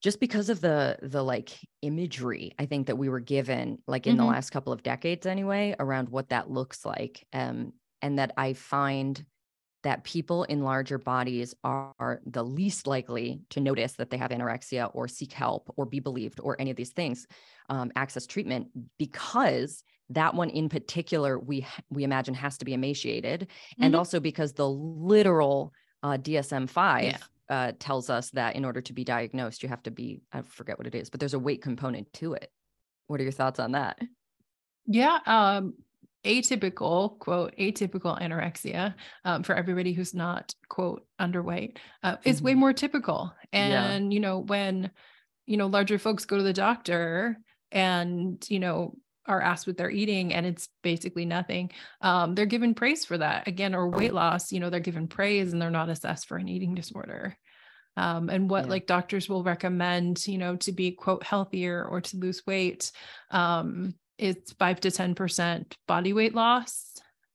just 0.00 0.18
because 0.18 0.48
of 0.48 0.62
the 0.62 0.98
the 1.02 1.22
like 1.22 1.50
imagery 1.82 2.54
I 2.58 2.64
think 2.64 2.86
that 2.86 2.96
we 2.96 3.10
were 3.10 3.20
given 3.20 3.82
like 3.86 4.06
in 4.06 4.16
mm-hmm. 4.16 4.24
the 4.24 4.30
last 4.30 4.48
couple 4.48 4.72
of 4.72 4.82
decades 4.82 5.26
anyway 5.26 5.76
around 5.78 6.08
what 6.08 6.30
that 6.30 6.50
looks 6.50 6.86
like, 6.86 7.26
um, 7.34 7.74
and 8.00 8.18
that 8.18 8.32
I 8.38 8.54
find 8.54 9.22
that 9.82 10.04
people 10.04 10.44
in 10.44 10.62
larger 10.62 10.98
bodies 10.98 11.54
are 11.64 12.20
the 12.26 12.44
least 12.44 12.86
likely 12.86 13.40
to 13.50 13.60
notice 13.60 13.92
that 13.94 14.10
they 14.10 14.16
have 14.16 14.30
anorexia 14.30 14.90
or 14.94 15.08
seek 15.08 15.32
help 15.32 15.72
or 15.76 15.86
be 15.86 16.00
believed 16.00 16.40
or 16.42 16.60
any 16.60 16.70
of 16.70 16.76
these 16.76 16.90
things 16.90 17.26
um, 17.68 17.90
access 17.96 18.26
treatment 18.26 18.68
because 18.98 19.84
that 20.10 20.34
one 20.34 20.50
in 20.50 20.68
particular 20.68 21.38
we 21.38 21.66
we 21.88 22.04
imagine 22.04 22.34
has 22.34 22.58
to 22.58 22.64
be 22.64 22.74
emaciated 22.74 23.42
mm-hmm. 23.42 23.84
and 23.84 23.94
also 23.94 24.20
because 24.20 24.52
the 24.52 24.68
literal 24.68 25.72
uh, 26.02 26.16
dsm-5 26.16 27.02
yeah. 27.02 27.18
uh, 27.48 27.72
tells 27.78 28.10
us 28.10 28.30
that 28.30 28.56
in 28.56 28.64
order 28.64 28.80
to 28.80 28.92
be 28.92 29.04
diagnosed, 29.04 29.62
you 29.62 29.68
have 29.68 29.82
to 29.82 29.90
be, 29.90 30.22
I 30.32 30.40
forget 30.42 30.78
what 30.78 30.86
it 30.86 30.94
is, 30.94 31.10
but 31.10 31.20
there's 31.20 31.34
a 31.34 31.38
weight 31.38 31.60
component 31.62 32.10
to 32.14 32.32
it. 32.32 32.50
What 33.06 33.20
are 33.20 33.22
your 33.22 33.32
thoughts 33.32 33.60
on 33.60 33.72
that? 33.72 33.98
Yeah. 34.86 35.18
Um, 35.26 35.74
atypical 36.24 37.18
quote 37.18 37.54
atypical 37.56 38.20
anorexia 38.20 38.94
um, 39.24 39.42
for 39.42 39.54
everybody 39.54 39.92
who's 39.92 40.14
not 40.14 40.54
quote 40.68 41.06
underweight 41.20 41.76
uh, 42.02 42.16
is 42.24 42.36
mm-hmm. 42.36 42.46
way 42.46 42.54
more 42.54 42.72
typical 42.72 43.32
and 43.52 44.12
yeah. 44.12 44.14
you 44.14 44.20
know 44.20 44.38
when 44.38 44.90
you 45.46 45.56
know 45.56 45.66
larger 45.66 45.98
folks 45.98 46.26
go 46.26 46.36
to 46.36 46.42
the 46.42 46.52
doctor 46.52 47.38
and 47.72 48.44
you 48.48 48.58
know 48.58 48.94
are 49.26 49.40
asked 49.40 49.66
what 49.66 49.76
they're 49.76 49.90
eating 49.90 50.34
and 50.34 50.44
it's 50.44 50.68
basically 50.82 51.24
nothing 51.24 51.70
um, 52.00 52.34
they're 52.34 52.46
given 52.46 52.74
praise 52.74 53.04
for 53.04 53.16
that 53.16 53.46
again 53.48 53.74
or 53.74 53.88
weight 53.88 54.12
loss 54.12 54.52
you 54.52 54.60
know 54.60 54.70
they're 54.70 54.80
given 54.80 55.08
praise 55.08 55.52
and 55.52 55.62
they're 55.62 55.70
not 55.70 55.88
assessed 55.88 56.26
for 56.26 56.36
an 56.36 56.48
eating 56.48 56.74
disorder 56.74 57.36
um, 57.96 58.28
and 58.28 58.48
what 58.48 58.64
yeah. 58.64 58.70
like 58.70 58.86
doctors 58.86 59.28
will 59.28 59.42
recommend 59.42 60.26
you 60.26 60.38
know 60.38 60.56
to 60.56 60.72
be 60.72 60.92
quote 60.92 61.22
healthier 61.22 61.84
or 61.84 62.00
to 62.00 62.16
lose 62.16 62.42
weight 62.46 62.90
um, 63.30 63.94
it's 64.20 64.52
five 64.52 64.80
to 64.80 64.90
ten 64.90 65.14
percent 65.14 65.76
body 65.86 66.12
weight 66.12 66.34
loss 66.34 66.90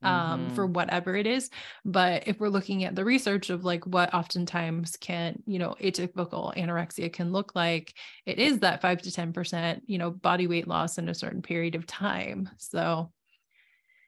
um, 0.05 0.45
mm-hmm. 0.45 0.55
for 0.55 0.65
whatever 0.65 1.15
it 1.15 1.27
is. 1.27 1.49
But 1.83 2.27
if 2.27 2.39
we're 2.39 2.49
looking 2.49 2.83
at 2.83 2.95
the 2.95 3.03
research 3.03 3.49
of 3.49 3.65
like 3.65 3.85
what 3.85 4.13
oftentimes 4.13 4.97
can, 4.97 5.41
you 5.45 5.59
know, 5.59 5.75
atypical 5.81 6.55
anorexia 6.55 7.11
can 7.11 7.31
look 7.31 7.55
like, 7.55 7.93
it 8.25 8.39
is 8.39 8.59
that 8.59 8.81
five 8.81 9.01
to 9.01 9.09
10%, 9.09 9.81
you 9.85 9.97
know, 9.97 10.11
body 10.11 10.47
weight 10.47 10.67
loss 10.67 10.97
in 10.97 11.09
a 11.09 11.15
certain 11.15 11.41
period 11.41 11.75
of 11.75 11.87
time. 11.87 12.49
So, 12.57 13.11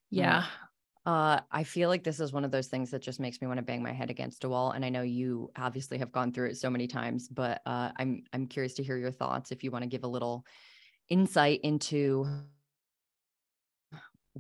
yeah. 0.10 0.46
Uh, 1.06 1.40
I 1.50 1.64
feel 1.64 1.88
like 1.88 2.04
this 2.04 2.20
is 2.20 2.34
one 2.34 2.44
of 2.44 2.52
those 2.52 2.68
things 2.68 2.92
that 2.92 3.02
just 3.02 3.22
makes 3.22 3.42
me 3.42 3.48
want 3.48 3.60
to 3.60 3.64
bang 3.64 3.82
my 3.82 3.94
head 3.94 4.10
against 4.10 4.44
a 4.44 4.50
wall. 4.50 4.72
And 4.72 4.84
I 4.84 4.90
know 4.90 5.04
you 5.04 5.50
obviously 5.56 5.98
have 6.00 6.12
gone 6.12 6.34
through 6.34 6.50
it 6.50 6.58
so 6.58 6.70
many 6.70 6.86
times, 6.86 7.30
but 7.30 7.62
uh, 7.66 7.92
I'm 7.96 8.24
I'm 8.34 8.46
curious 8.46 8.74
to 8.74 8.84
hear 8.84 8.98
your 8.98 9.12
thoughts. 9.12 9.54
If 9.54 9.64
you 9.64 9.72
want 9.72 9.84
to 9.84 9.90
give 9.90 10.04
a 10.04 10.08
little 10.08 10.46
insight 11.08 11.62
into 11.64 12.28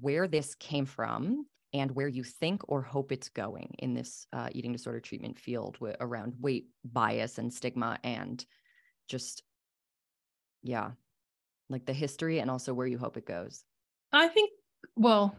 where 0.02 0.28
this 0.28 0.56
came 0.56 0.86
from 0.86 1.46
and 1.74 1.92
where 1.92 2.08
you 2.08 2.24
think 2.24 2.62
or 2.68 2.82
hope 2.82 3.12
it's 3.12 3.30
going 3.30 3.76
in 3.80 3.94
this 3.94 4.26
uh, 4.34 4.50
eating 4.52 4.72
disorder 4.72 5.00
treatment 5.00 5.38
field 5.38 5.76
w- 5.76 5.96
around 6.00 6.34
weight 6.40 6.68
bias 6.86 7.38
and 7.38 7.54
stigma 7.54 8.00
and 8.04 8.46
just 9.08 9.44
yeah 10.64 10.92
like 11.70 11.86
the 11.86 11.94
history 11.94 12.40
and 12.40 12.50
also 12.50 12.74
where 12.74 12.88
you 12.88 12.98
hope 12.98 13.18
it 13.18 13.26
goes. 13.26 13.64
I 14.12 14.28
think 14.28 14.52
well 14.96 15.36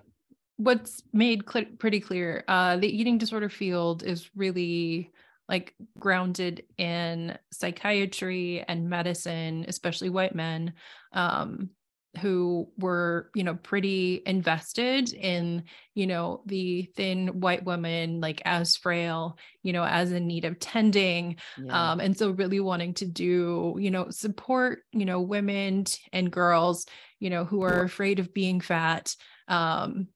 what's 0.57 1.03
made 1.13 1.49
cl- 1.49 1.65
pretty 1.79 2.01
clear 2.01 2.45
uh, 2.49 2.77
the 2.77 2.89
eating 2.89 3.19
disorder 3.19 3.49
field 3.49 4.03
is 4.03 4.29
really 4.35 5.13
like 5.49 5.75
grounded 5.99 6.65
in 6.77 7.39
psychiatry 7.53 8.63
and 8.69 8.91
medicine 8.91 9.65
especially 9.69 10.11
white 10.11 10.35
men 10.35 10.75
um, 11.13 11.71
who 12.17 12.69
were 12.79 13.31
you 13.35 13.45
know 13.45 13.55
pretty 13.55 14.23
invested 14.25 15.13
in 15.13 15.63
you 15.95 16.07
know 16.07 16.43
the 16.47 16.83
thin 16.97 17.29
white 17.41 17.65
woman 17.65 18.21
like 18.21 18.41
as 18.45 18.77
frail 18.77 19.39
you 19.63 19.73
know 19.75 19.85
as 19.85 20.11
in 20.11 20.27
need 20.27 20.47
of 20.47 20.59
tending 20.59 21.37
yeah. 21.63 21.93
um 21.93 22.01
and 22.01 22.17
so 22.17 22.31
really 22.31 22.61
wanting 22.61 22.95
to 22.95 23.05
do 23.05 23.77
you 23.79 23.91
know 23.91 24.09
support 24.09 24.81
you 24.93 25.05
know 25.05 25.21
women 25.21 25.85
and 26.13 26.31
girls 26.31 26.87
you 27.21 27.29
know 27.29 27.45
who 27.45 27.63
are 27.63 27.83
afraid 27.83 28.19
of 28.19 28.33
being 28.33 28.61
fat 28.61 29.15
um 29.49 30.09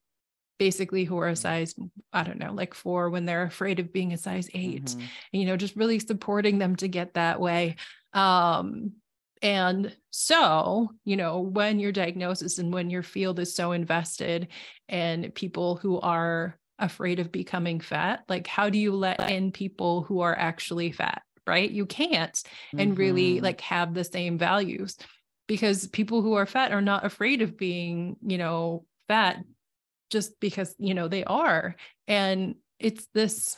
basically 0.57 1.03
who 1.03 1.17
are 1.19 1.29
a 1.29 1.35
size 1.35 1.75
i 2.11 2.23
don't 2.23 2.39
know 2.39 2.53
like 2.53 2.73
4 2.73 3.09
when 3.11 3.25
they're 3.25 3.43
afraid 3.43 3.79
of 3.79 3.93
being 3.93 4.13
a 4.13 4.17
size 4.17 4.49
8 4.53 4.83
mm-hmm. 4.83 5.01
you 5.31 5.45
know 5.45 5.57
just 5.57 5.75
really 5.75 5.99
supporting 5.99 6.57
them 6.57 6.75
to 6.77 6.87
get 6.87 7.13
that 7.13 7.39
way 7.39 7.75
um 8.13 8.93
and 9.43 9.95
so, 10.15 10.91
you 11.05 11.17
know, 11.17 11.39
when 11.39 11.79
your 11.79 11.91
diagnosis 11.91 12.59
and 12.59 12.71
when 12.71 12.91
your 12.91 13.01
field 13.01 13.39
is 13.39 13.55
so 13.55 13.71
invested 13.71 14.49
and 14.87 15.33
people 15.33 15.75
who 15.75 15.99
are 15.99 16.59
afraid 16.77 17.17
of 17.17 17.31
becoming 17.31 17.79
fat, 17.79 18.23
like 18.29 18.45
how 18.45 18.69
do 18.69 18.77
you 18.77 18.93
let 18.93 19.31
in 19.31 19.51
people 19.51 20.03
who 20.03 20.19
are 20.19 20.37
actually 20.37 20.91
fat, 20.91 21.23
right? 21.47 21.69
You 21.69 21.87
can't 21.87 22.39
and 22.77 22.91
mm-hmm. 22.91 22.99
really 22.99 23.41
like 23.41 23.61
have 23.61 23.95
the 23.95 24.03
same 24.03 24.37
values 24.37 24.97
because 25.47 25.87
people 25.87 26.21
who 26.21 26.33
are 26.33 26.45
fat 26.45 26.71
are 26.71 26.79
not 26.79 27.05
afraid 27.05 27.41
of 27.41 27.57
being, 27.57 28.15
you 28.21 28.37
know, 28.37 28.85
fat 29.07 29.43
just 30.11 30.39
because, 30.39 30.75
you 30.77 30.93
know, 30.93 31.07
they 31.07 31.23
are. 31.23 31.75
And 32.07 32.53
it's 32.77 33.07
this 33.15 33.57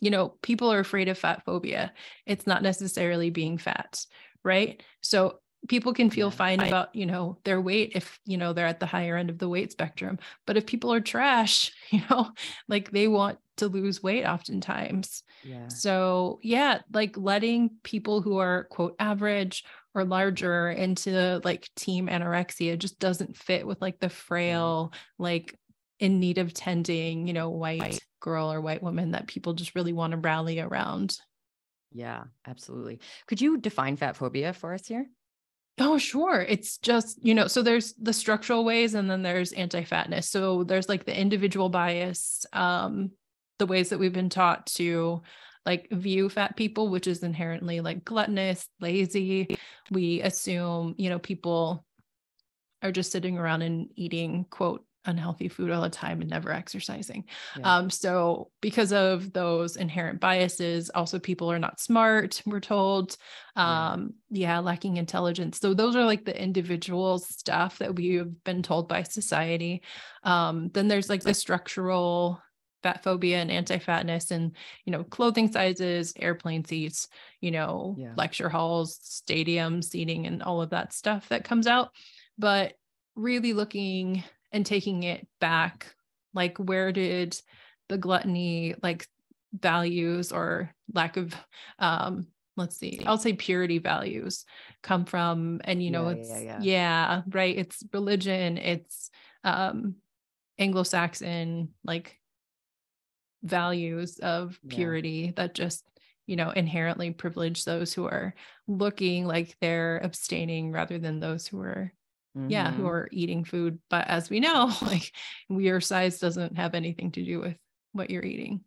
you 0.00 0.10
know, 0.10 0.34
people 0.42 0.72
are 0.72 0.80
afraid 0.80 1.08
of 1.08 1.16
fat 1.16 1.44
phobia. 1.44 1.92
It's 2.26 2.44
not 2.44 2.60
necessarily 2.60 3.30
being 3.30 3.56
fat, 3.56 4.04
right? 4.44 4.82
So 5.00 5.38
people 5.68 5.94
can 5.94 6.10
feel 6.10 6.30
fine 6.30 6.60
about, 6.60 6.94
you 6.94 7.06
know, 7.06 7.38
their 7.44 7.60
weight 7.60 7.92
if, 7.94 8.18
you 8.24 8.36
know, 8.36 8.52
they're 8.52 8.66
at 8.66 8.80
the 8.80 8.86
higher 8.86 9.16
end 9.16 9.30
of 9.30 9.38
the 9.38 9.48
weight 9.48 9.70
spectrum. 9.70 10.18
But 10.46 10.56
if 10.56 10.66
people 10.66 10.92
are 10.92 11.00
trash, 11.00 11.72
you 11.90 12.02
know, 12.10 12.30
like 12.68 12.90
they 12.90 13.08
want 13.08 13.38
to 13.58 13.68
lose 13.68 14.02
weight 14.02 14.24
oftentimes. 14.24 15.22
Yeah. 15.44 15.68
So, 15.68 16.40
yeah, 16.42 16.80
like 16.92 17.16
letting 17.16 17.70
people 17.82 18.22
who 18.22 18.38
are 18.38 18.64
quote 18.64 18.96
average 18.98 19.64
or 19.94 20.04
larger 20.04 20.70
into 20.70 21.40
like 21.44 21.68
team 21.76 22.08
anorexia 22.08 22.78
just 22.78 22.98
doesn't 22.98 23.36
fit 23.36 23.66
with 23.66 23.80
like 23.80 24.00
the 24.00 24.06
mm-hmm. 24.06 24.14
frail, 24.14 24.92
like 25.18 25.56
in 26.00 26.18
need 26.18 26.38
of 26.38 26.52
tending, 26.52 27.28
you 27.28 27.32
know, 27.32 27.50
white 27.50 28.00
girl 28.18 28.52
or 28.52 28.60
white 28.60 28.82
woman 28.82 29.12
that 29.12 29.28
people 29.28 29.52
just 29.52 29.74
really 29.74 29.92
want 29.92 30.12
to 30.12 30.16
rally 30.16 30.58
around. 30.58 31.16
Yeah, 31.92 32.24
absolutely. 32.46 33.00
Could 33.26 33.40
you 33.40 33.58
define 33.58 33.96
fat 33.96 34.16
phobia 34.16 34.52
for 34.52 34.74
us 34.74 34.86
here? 34.86 35.06
Oh, 35.78 35.98
sure. 35.98 36.40
It's 36.40 36.78
just, 36.78 37.24
you 37.24 37.34
know, 37.34 37.46
so 37.46 37.62
there's 37.62 37.94
the 37.94 38.12
structural 38.12 38.64
ways 38.64 38.94
and 38.94 39.10
then 39.10 39.22
there's 39.22 39.52
anti-fatness. 39.52 40.28
So 40.28 40.64
there's 40.64 40.88
like 40.88 41.04
the 41.04 41.18
individual 41.18 41.68
bias, 41.68 42.44
um, 42.52 43.10
the 43.58 43.66
ways 43.66 43.88
that 43.88 43.98
we've 43.98 44.12
been 44.12 44.28
taught 44.28 44.66
to 44.66 45.22
like 45.64 45.88
view 45.90 46.28
fat 46.28 46.56
people, 46.56 46.88
which 46.88 47.06
is 47.06 47.22
inherently 47.22 47.80
like 47.80 48.04
gluttonous, 48.04 48.68
lazy. 48.80 49.56
We 49.90 50.20
assume, 50.20 50.94
you 50.98 51.08
know, 51.08 51.18
people 51.18 51.84
are 52.82 52.92
just 52.92 53.12
sitting 53.12 53.38
around 53.38 53.62
and 53.62 53.88
eating, 53.94 54.44
quote, 54.50 54.84
unhealthy 55.04 55.48
food 55.48 55.70
all 55.70 55.82
the 55.82 55.90
time 55.90 56.20
and 56.20 56.30
never 56.30 56.52
exercising. 56.52 57.24
Yeah. 57.58 57.76
Um, 57.76 57.90
so 57.90 58.50
because 58.60 58.92
of 58.92 59.32
those 59.32 59.76
inherent 59.76 60.20
biases, 60.20 60.90
also 60.90 61.18
people 61.18 61.50
are 61.50 61.58
not 61.58 61.80
smart, 61.80 62.42
we're 62.46 62.60
told. 62.60 63.16
Um, 63.56 64.14
yeah. 64.30 64.48
yeah, 64.48 64.58
lacking 64.60 64.96
intelligence. 64.96 65.58
So 65.60 65.74
those 65.74 65.96
are 65.96 66.04
like 66.04 66.24
the 66.24 66.40
individual 66.40 67.18
stuff 67.18 67.78
that 67.78 67.94
we've 67.94 68.32
been 68.44 68.62
told 68.62 68.88
by 68.88 69.02
society. 69.02 69.82
Um, 70.22 70.70
then 70.72 70.88
there's 70.88 71.10
like 71.10 71.22
the 71.22 71.34
structural 71.34 72.40
fat 72.82 73.02
phobia 73.02 73.38
and 73.38 73.50
anti-fatness 73.50 74.30
and 74.30 74.56
you 74.84 74.90
know 74.90 75.04
clothing 75.04 75.50
sizes 75.50 76.12
airplane 76.16 76.64
seats 76.64 77.08
you 77.40 77.50
know 77.50 77.94
yeah. 77.96 78.12
lecture 78.16 78.48
halls 78.48 78.98
stadium 79.02 79.80
seating 79.80 80.26
and 80.26 80.42
all 80.42 80.60
of 80.60 80.70
that 80.70 80.92
stuff 80.92 81.28
that 81.28 81.44
comes 81.44 81.66
out 81.66 81.90
but 82.38 82.74
really 83.14 83.52
looking 83.52 84.24
and 84.52 84.64
taking 84.66 85.02
it 85.02 85.26
back 85.40 85.94
like 86.34 86.56
where 86.58 86.92
did 86.92 87.40
the 87.88 87.98
gluttony 87.98 88.74
like 88.82 89.06
values 89.52 90.32
or 90.32 90.70
lack 90.92 91.16
of 91.16 91.34
um 91.78 92.26
let's 92.56 92.76
see 92.76 93.00
i'll 93.06 93.18
say 93.18 93.32
purity 93.32 93.78
values 93.78 94.44
come 94.82 95.04
from 95.04 95.60
and 95.64 95.82
you 95.82 95.90
know 95.90 96.08
yeah, 96.08 96.14
it's 96.14 96.30
yeah, 96.30 96.40
yeah. 96.40 96.58
yeah, 96.60 97.22
right 97.30 97.56
it's 97.58 97.82
religion 97.92 98.58
it's 98.58 99.10
um 99.44 99.96
anglo-saxon 100.58 101.68
like 101.84 102.18
values 103.42 104.18
of 104.18 104.58
purity 104.68 105.32
that 105.34 105.54
just 105.54 105.84
you 106.26 106.36
know 106.36 106.50
inherently 106.50 107.10
privilege 107.10 107.64
those 107.64 107.92
who 107.92 108.04
are 108.04 108.34
looking 108.68 109.26
like 109.26 109.56
they're 109.60 109.98
abstaining 109.98 110.70
rather 110.70 110.98
than 110.98 111.18
those 111.18 111.46
who 111.46 111.60
are 111.60 111.92
mm-hmm. 112.36 112.50
yeah, 112.50 112.70
who 112.70 112.82
mm-hmm. 112.82 112.88
are 112.88 113.08
eating 113.12 113.44
food. 113.44 113.78
But 113.90 114.08
as 114.08 114.30
we 114.30 114.40
know, 114.40 114.72
like 114.82 115.12
your 115.48 115.80
size 115.80 116.18
doesn't 116.18 116.56
have 116.56 116.74
anything 116.74 117.12
to 117.12 117.24
do 117.24 117.40
with 117.40 117.56
what 117.92 118.10
you're 118.10 118.24
eating. 118.24 118.62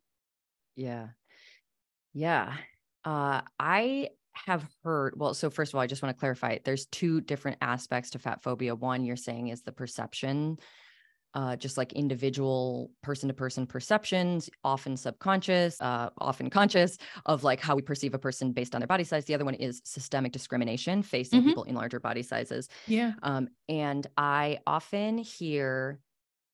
Yeah. 0.76 1.10
Yeah. 2.14 2.54
Uh, 3.04 3.42
I 3.60 4.10
have 4.34 4.66
heard, 4.84 5.14
well, 5.16 5.34
so 5.34 5.50
first 5.50 5.72
of 5.72 5.76
all, 5.76 5.82
I 5.82 5.88
just 5.88 6.02
want 6.02 6.16
to 6.16 6.20
clarify 6.20 6.58
there's 6.64 6.88
two 6.88 7.22
different 7.22 7.58
aspects 7.62 8.12
to 8.12 8.20
fat 8.20 8.44
phobia. 8.44 8.76
One, 8.76 9.06
you're 9.06 9.16
saying 9.16 9.48
is 9.50 9.62
the 9.62 9.72
perception 9.72 10.58
uh, 11.36 11.56
just 11.58 11.78
like 11.78 11.92
individual 11.94 12.90
person 13.04 13.28
to 13.28 13.34
person 13.34 13.68
perceptions, 13.68 14.50
often 14.64 14.96
subconscious, 14.96 15.80
uh, 15.82 16.10
often 16.18 16.50
conscious 16.50 16.98
of 17.26 17.44
like 17.44 17.60
how 17.60 17.76
we 17.76 17.82
perceive 17.82 18.14
a 18.14 18.20
person 18.20 18.54
based 18.54 18.74
on 18.74 18.80
their 18.80 18.88
body 18.88 19.04
size. 19.04 19.26
The 19.26 19.34
other 19.34 19.46
one 19.46 19.54
is 19.56 19.82
systemic 19.84 20.32
discrimination 20.32 21.04
facing 21.04 21.42
mm-hmm. 21.42 21.50
people 21.50 21.64
in 21.64 21.76
larger 21.76 22.00
body 22.00 22.24
sizes. 22.24 22.70
Yeah. 22.88 23.14
Um, 23.22 23.50
and 23.68 24.08
I 24.18 24.60
often 24.66 25.18
hear 25.18 26.00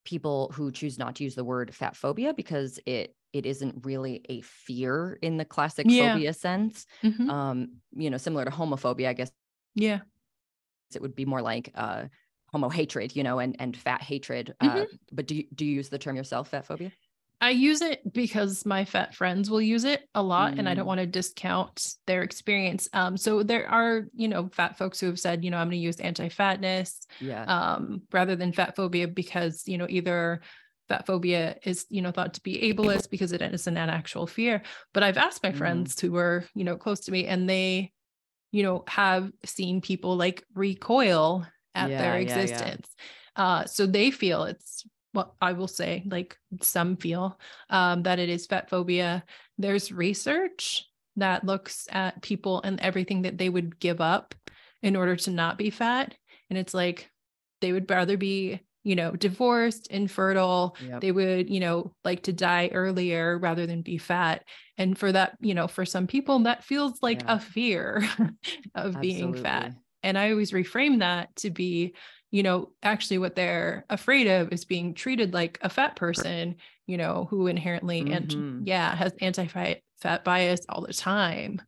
people 0.04 0.52
who 0.56 0.72
choose 0.72 0.98
not 0.98 1.16
to 1.18 1.24
use 1.24 1.36
the 1.36 1.46
word 1.46 1.74
fat 1.76 1.96
phobia 1.96 2.34
because 2.34 2.80
it 2.88 3.16
it 3.34 3.46
isn't 3.46 3.86
really 3.86 4.26
a 4.28 4.42
fear 4.42 5.18
in 5.22 5.38
the 5.38 5.46
classic 5.46 5.86
Yeah. 5.88 6.14
phobia 6.14 6.34
sense. 6.34 6.86
Mhm. 7.04 7.30
Um, 7.30 7.76
you 7.94 8.10
know, 8.10 8.18
similar 8.18 8.44
to 8.46 8.52
homophobia, 8.52 9.08
I 9.08 9.14
guess 9.14 9.32
yeah. 9.76 10.00
it 10.94 11.02
would 11.02 11.16
be 11.16 11.26
more 11.26 11.42
like 11.42 11.72
uh 11.76 12.06
homo 12.54 12.70
hatred, 12.70 13.16
you 13.16 13.24
know, 13.24 13.40
and 13.40 13.56
and 13.60 13.76
fat 13.78 14.02
hatred. 14.02 14.56
Mm-hmm. 14.62 14.84
Uh, 14.84 14.86
but 15.12 15.28
do 15.28 15.36
you 15.36 15.46
do 15.54 15.66
you 15.66 15.76
use 15.76 15.90
the 15.90 16.00
term 16.00 16.16
yourself, 16.16 16.50
fat 16.50 16.66
phobia? 16.66 16.92
I 17.44 17.50
use 17.50 17.82
it 17.82 18.02
because 18.14 18.68
my 18.68 18.86
fat 18.86 19.16
friends 19.16 19.50
will 19.50 19.62
use 19.64 19.84
it 19.84 20.08
a 20.14 20.22
lot 20.22 20.56
and 20.58 20.70
I 20.70 20.76
don't 20.76 20.84
Mm. 20.84 20.88
want 20.88 21.00
to 21.00 21.08
discount 21.08 21.96
their 22.06 22.22
experience. 22.22 22.88
Um, 22.94 23.18
so 23.18 23.42
there 23.42 23.68
are, 23.68 24.04
you 24.14 24.28
know, 24.28 24.50
fat 24.54 24.78
folks 24.78 25.00
who 25.00 25.08
have 25.08 25.20
said, 25.20 25.44
you 25.44 25.50
know, 25.50 25.58
I'm 25.58 25.66
going 25.68 25.72
to 25.72 25.78
use 25.78 26.00
anti-fatness 26.00 27.00
Yeah. 27.20 27.48
um, 27.48 28.04
rather 28.12 28.36
than 28.36 28.54
fat 28.54 28.76
phobia 28.76 29.08
because, 29.08 29.64
you 29.68 29.80
know, 29.80 29.88
either 29.90 30.42
fat 30.88 31.08
phobia 31.08 31.58
is, 31.64 31.88
you 31.90 32.04
know, 32.04 32.12
thought 32.12 32.36
to 32.36 32.42
be 32.44 32.60
ableist 32.72 33.10
because 33.10 33.32
it 33.32 33.42
isn't 33.42 33.78
an 33.78 33.90
actual 33.90 34.28
fear. 34.28 34.62
But 34.94 35.02
I've 35.02 35.18
asked 35.18 35.42
my 35.42 35.52
Mhm. 35.52 35.58
friends 35.58 36.00
who 36.00 36.12
were, 36.12 36.46
you 36.54 36.64
know, 36.64 36.78
close 36.78 37.00
to 37.02 37.12
me 37.12 37.26
and 37.26 37.50
they, 37.50 37.92
you 38.52 38.62
know, 38.62 38.84
have 38.88 39.32
seen 39.46 39.82
people 39.82 40.16
like 40.16 40.44
recoil 40.54 41.48
at 41.76 41.98
Yeah, 41.98 41.98
their 41.98 42.18
yeah, 42.18 42.44
yeah. 42.44 42.72
existence. 42.72 42.96
Uh, 43.36 43.66
so 43.66 43.86
they 43.86 44.12
feel 44.12 44.44
it's 44.44 44.86
what 45.14 45.34
I 45.42 45.54
will 45.54 45.68
say, 45.68 46.04
like 46.10 46.38
some 46.62 46.96
feel 46.98 47.40
um, 47.70 48.04
that 48.04 48.20
it 48.20 48.30
is 48.30 48.46
fat 48.48 48.70
phobia. 48.70 49.24
There's 49.58 49.92
research 49.92 50.86
that 51.18 51.44
looks 51.46 51.88
at 51.92 52.22
people 52.22 52.62
and 52.62 52.80
everything 52.80 53.24
that 53.24 53.38
they 53.38 53.50
would 53.50 53.80
give 53.80 54.00
up 54.00 54.34
in 54.82 54.96
order 54.96 55.16
to 55.16 55.32
not 55.32 55.58
be 55.58 55.70
fat. 55.70 56.16
And 56.50 56.58
it's 56.58 56.74
like 56.74 57.10
they 57.60 57.72
would 57.72 57.90
rather 57.90 58.18
be, 58.18 58.62
you 58.84 58.96
know, 58.96 59.12
divorced, 59.12 59.88
infertile. 59.88 60.76
Yep. 60.80 61.02
They 61.02 61.12
would, 61.12 61.50
you 61.50 61.60
know, 61.60 61.94
like 62.04 62.24
to 62.24 62.34
die 62.34 62.70
earlier 62.74 63.38
rather 63.38 63.68
than 63.68 63.82
be 63.82 63.98
fat. 63.98 64.46
And 64.78 64.98
for 64.98 65.12
that, 65.12 65.38
you 65.42 65.54
know, 65.54 65.68
for 65.68 65.86
some 65.86 66.08
people, 66.08 66.40
that 66.40 66.64
feels 66.64 67.02
like 67.04 67.24
Yeah. 67.24 67.28
a 67.28 67.40
fear 67.40 68.04
of 68.76 69.00
being 69.00 69.34
fat. 69.34 69.74
And 70.04 70.18
I 70.18 70.32
always 70.32 70.52
reframe 70.52 71.00
that 71.00 71.36
to 71.38 71.50
be, 71.50 71.96
you 72.32 72.44
know, 72.44 72.74
actually 72.84 73.18
what 73.20 73.36
they're 73.36 73.86
afraid 73.90 74.28
of 74.28 74.52
is 74.54 74.66
being 74.66 74.94
treated 74.94 75.34
like 75.34 75.60
a 75.62 75.70
fat 75.70 75.96
person, 75.96 76.56
you 76.88 76.98
know, 76.98 77.28
who 77.30 77.48
inherently 77.48 78.08
and 78.08 78.34
Mhm. 78.34 78.46
yeah, 78.58 78.96
has 78.96 79.14
anti-fat 79.22 79.82
fat 80.00 80.24
bias 80.24 80.62
all 80.70 80.82
the 80.82 80.94
time. 80.94 81.62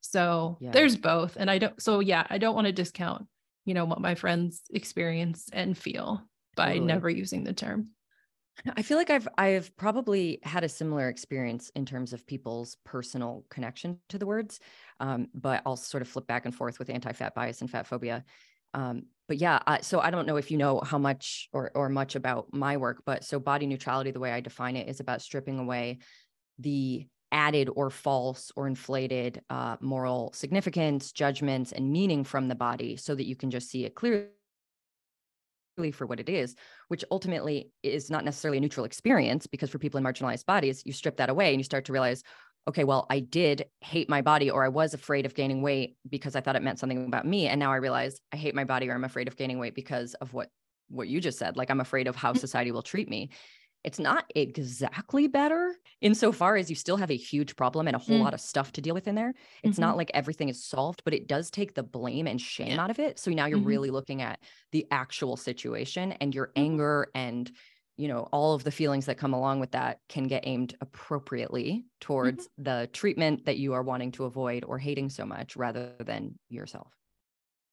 So 0.00 0.60
Yeah. 0.60 0.72
there's 0.72 0.96
both. 0.96 1.36
And 1.36 1.50
I 1.50 1.58
don't 1.58 1.80
so 1.82 2.00
yeah, 2.00 2.26
I 2.30 2.38
don't 2.38 2.54
want 2.54 2.66
to 2.66 2.72
discount, 2.72 3.26
you 3.64 3.74
know, 3.74 3.84
what 3.84 4.00
my 4.00 4.14
friends 4.14 4.62
experience 4.72 5.48
and 5.52 5.76
feel 5.76 6.22
by 6.56 6.78
Totally. 6.78 6.78
never 6.78 7.10
using 7.10 7.44
the 7.44 7.52
term. 7.54 7.90
I 8.76 8.82
feel 8.82 8.96
like 8.96 9.10
I've 9.10 9.28
I've 9.36 9.76
probably 9.76 10.38
had 10.42 10.64
a 10.64 10.68
similar 10.68 11.08
experience 11.08 11.70
in 11.74 11.84
terms 11.84 12.12
of 12.12 12.26
people's 12.26 12.76
personal 12.84 13.44
connection 13.50 13.98
to 14.08 14.18
the 14.18 14.26
words, 14.26 14.60
um, 15.00 15.28
but 15.34 15.62
I'll 15.66 15.76
sort 15.76 16.02
of 16.02 16.08
flip 16.08 16.26
back 16.26 16.44
and 16.44 16.54
forth 16.54 16.78
with 16.78 16.88
anti-fat 16.88 17.34
bias 17.34 17.60
and 17.60 17.70
fat 17.70 17.86
phobia. 17.86 18.24
Um, 18.72 19.06
but 19.28 19.38
yeah, 19.38 19.58
I, 19.66 19.80
so 19.80 20.00
I 20.00 20.10
don't 20.10 20.26
know 20.26 20.36
if 20.36 20.50
you 20.50 20.58
know 20.58 20.80
how 20.80 20.98
much 20.98 21.48
or 21.52 21.72
or 21.74 21.88
much 21.88 22.14
about 22.14 22.52
my 22.52 22.76
work, 22.76 23.02
but 23.04 23.24
so 23.24 23.38
body 23.38 23.66
neutrality, 23.66 24.10
the 24.10 24.20
way 24.20 24.32
I 24.32 24.40
define 24.40 24.76
it, 24.76 24.88
is 24.88 25.00
about 25.00 25.22
stripping 25.22 25.58
away 25.58 25.98
the 26.58 27.06
added 27.32 27.68
or 27.74 27.90
false 27.90 28.52
or 28.54 28.68
inflated 28.68 29.42
uh, 29.50 29.76
moral 29.80 30.32
significance, 30.32 31.10
judgments, 31.12 31.72
and 31.72 31.90
meaning 31.90 32.22
from 32.24 32.48
the 32.48 32.54
body, 32.54 32.96
so 32.96 33.14
that 33.14 33.26
you 33.26 33.34
can 33.36 33.50
just 33.50 33.68
see 33.68 33.84
it 33.84 33.94
clearly 33.94 34.28
for 35.92 36.06
what 36.06 36.20
it 36.20 36.28
is, 36.28 36.54
which 36.88 37.04
ultimately 37.10 37.72
is 37.82 38.10
not 38.10 38.24
necessarily 38.24 38.58
a 38.58 38.60
neutral 38.60 38.86
experience 38.86 39.46
because 39.46 39.70
for 39.70 39.78
people 39.78 39.98
in 39.98 40.04
marginalized 40.04 40.46
bodies, 40.46 40.82
you 40.84 40.92
strip 40.92 41.16
that 41.16 41.30
away 41.30 41.50
and 41.52 41.58
you 41.60 41.64
start 41.64 41.84
to 41.86 41.92
realize, 41.92 42.22
okay, 42.68 42.84
well, 42.84 43.06
I 43.10 43.20
did 43.20 43.66
hate 43.80 44.08
my 44.08 44.22
body 44.22 44.50
or 44.50 44.64
I 44.64 44.68
was 44.68 44.94
afraid 44.94 45.26
of 45.26 45.34
gaining 45.34 45.62
weight 45.62 45.96
because 46.08 46.34
I 46.36 46.40
thought 46.40 46.56
it 46.56 46.62
meant 46.62 46.78
something 46.78 47.04
about 47.06 47.26
me. 47.26 47.46
And 47.46 47.58
now 47.60 47.72
I 47.72 47.76
realize 47.76 48.20
I 48.32 48.36
hate 48.36 48.54
my 48.54 48.64
body 48.64 48.88
or 48.88 48.94
I'm 48.94 49.04
afraid 49.04 49.28
of 49.28 49.36
gaining 49.36 49.58
weight 49.58 49.74
because 49.74 50.14
of 50.14 50.32
what 50.32 50.50
what 50.88 51.08
you 51.08 51.20
just 51.20 51.38
said. 51.38 51.56
Like 51.56 51.70
I'm 51.70 51.80
afraid 51.80 52.06
of 52.06 52.16
how 52.16 52.34
Mm. 52.34 52.38
society 52.38 52.70
will 52.70 52.82
treat 52.82 53.08
me. 53.08 53.30
It's 53.84 53.98
not 53.98 54.30
exactly 54.34 55.26
better 55.28 55.76
insofar 56.00 56.56
as 56.56 56.70
you 56.70 56.76
still 56.76 56.96
have 56.96 57.10
a 57.10 57.16
huge 57.16 57.54
problem 57.56 57.86
and 57.86 57.94
a 57.94 57.98
whole 57.98 58.18
Mm. 58.18 58.24
lot 58.24 58.34
of 58.34 58.40
stuff 58.40 58.72
to 58.72 58.80
deal 58.80 58.94
with 58.94 59.06
in 59.06 59.14
there. 59.14 59.34
It's 59.62 59.78
not 59.78 59.96
like 59.96 60.10
everything 60.14 60.48
is 60.48 60.64
solved, 60.64 61.02
but 61.04 61.14
it 61.14 61.28
does 61.28 61.50
take 61.50 61.74
the 61.74 61.82
blame 61.82 62.26
and 62.26 62.40
shame 62.40 62.78
Yeah. 62.78 62.80
out 62.80 62.90
of 62.90 62.98
it. 62.98 63.18
So 63.18 63.30
now 63.30 63.46
you're 63.46 63.58
Mhm. 63.58 63.60
really 63.60 63.90
looking 63.90 64.22
at 64.22 64.42
the 64.72 64.86
actual 64.90 65.36
situation 65.36 66.12
and 66.12 66.34
your 66.34 66.52
Mhm. 66.56 66.74
anger 66.74 67.08
and 67.14 67.52
you 67.96 68.08
know 68.08 68.22
all 68.32 68.54
of 68.54 68.64
the 68.64 68.72
feelings 68.72 69.06
that 69.06 69.18
come 69.18 69.32
along 69.32 69.60
with 69.60 69.70
that 69.70 70.00
can 70.08 70.24
get 70.24 70.44
aimed 70.46 70.74
appropriately 70.80 71.86
towards 72.00 72.48
the 72.58 72.88
treatment 72.92 73.44
that 73.44 73.58
you 73.58 73.72
are 73.74 73.82
wanting 73.84 74.10
to 74.12 74.24
avoid 74.24 74.64
or 74.64 74.78
hating 74.78 75.08
so 75.10 75.24
much 75.24 75.56
rather 75.56 75.94
than 76.00 76.38
yourself. 76.48 76.92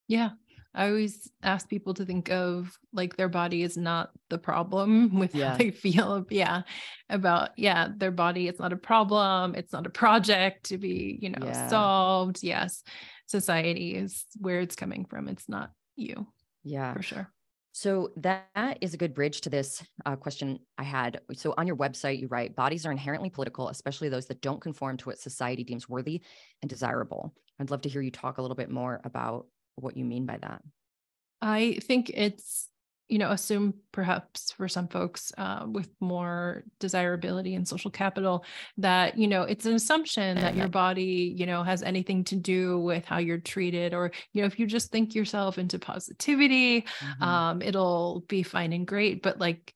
Yeah. 0.07 0.31
I 0.73 0.87
always 0.87 1.29
ask 1.43 1.67
people 1.67 1.93
to 1.95 2.05
think 2.05 2.29
of 2.29 2.77
like 2.93 3.17
their 3.17 3.27
body 3.29 3.61
is 3.63 3.75
not 3.77 4.11
the 4.29 4.37
problem 4.37 5.15
with 5.19 5.35
Yeah. 5.35 5.51
how 5.51 5.57
they 5.57 5.71
feel. 5.71 6.25
Yeah. 6.29 6.61
About, 7.09 7.49
yeah, 7.57 7.89
their 7.95 8.11
body 8.11 8.47
it's 8.47 8.59
not 8.59 8.73
a 8.73 8.77
problem. 8.77 9.55
It's 9.55 9.73
not 9.73 9.85
a 9.85 9.89
project 9.89 10.65
to 10.67 10.77
be, 10.77 11.19
you 11.21 11.29
know, 11.29 11.45
Yeah. 11.45 11.67
solved. 11.67 12.41
Yes. 12.43 12.83
Society 13.27 13.95
is 13.95 14.25
where 14.37 14.61
it's 14.61 14.75
coming 14.75 15.05
from. 15.05 15.27
It's 15.27 15.49
not 15.49 15.71
you 15.95 16.27
Yeah. 16.63 16.93
for 16.93 17.01
sure. 17.01 17.31
So 17.73 18.11
that 18.17 18.77
is 18.81 18.93
a 18.93 18.97
good 18.97 19.13
bridge 19.13 19.41
to 19.41 19.49
this 19.49 19.81
uh, 20.05 20.17
question 20.17 20.59
I 20.77 20.83
had. 20.83 21.21
So 21.33 21.53
on 21.57 21.67
your 21.67 21.77
website, 21.77 22.19
you 22.19 22.27
write 22.27 22.55
bodies 22.55 22.85
are 22.85 22.91
inherently 22.91 23.29
political, 23.29 23.69
especially 23.69 24.09
those 24.09 24.27
that 24.27 24.41
don't 24.41 24.59
conform 24.61 24.97
to 24.97 25.05
what 25.05 25.19
society 25.19 25.63
deems 25.63 25.87
worthy 25.87 26.21
and 26.61 26.69
desirable. 26.69 27.33
I'd 27.59 27.71
love 27.71 27.81
to 27.81 27.89
hear 27.89 28.01
you 28.01 28.11
talk 28.11 28.37
a 28.37 28.41
little 28.41 28.55
bit 28.55 28.69
more 28.69 28.99
about 29.05 29.47
what 29.81 29.97
you 29.97 30.05
mean 30.05 30.25
by 30.25 30.37
that. 30.37 30.61
I 31.41 31.79
think 31.83 32.11
it's, 32.13 32.67
you 33.09 33.17
know, 33.17 33.31
assume 33.31 33.73
perhaps 33.91 34.53
for 34.53 34.69
some 34.69 34.87
folks 34.87 35.33
uh, 35.37 35.65
with 35.67 35.89
more 35.99 36.63
desirability 36.79 37.55
and 37.55 37.67
social 37.67 37.91
capital 37.91 38.45
that, 38.77 39.17
you 39.17 39.27
know, 39.27 39.41
it's 39.41 39.65
an 39.65 39.73
assumption 39.73 40.37
that 40.37 40.55
your 40.55 40.69
body, 40.69 41.33
you 41.35 41.45
know, 41.45 41.61
has 41.61 41.83
anything 41.83 42.23
to 42.25 42.35
do 42.35 42.79
with 42.79 43.03
how 43.03 43.17
you're 43.17 43.37
treated. 43.37 43.93
Or, 43.93 44.11
you 44.31 44.41
know, 44.41 44.47
if 44.47 44.59
you 44.59 44.65
just 44.65 44.91
think 44.91 45.13
yourself 45.13 45.57
into 45.57 45.77
positivity, 45.77 46.85
Mhm. 46.99 47.21
um, 47.21 47.61
it'll 47.61 48.23
be 48.29 48.43
fine 48.43 48.71
and 48.71 48.87
great. 48.87 49.21
But 49.21 49.39
like, 49.39 49.73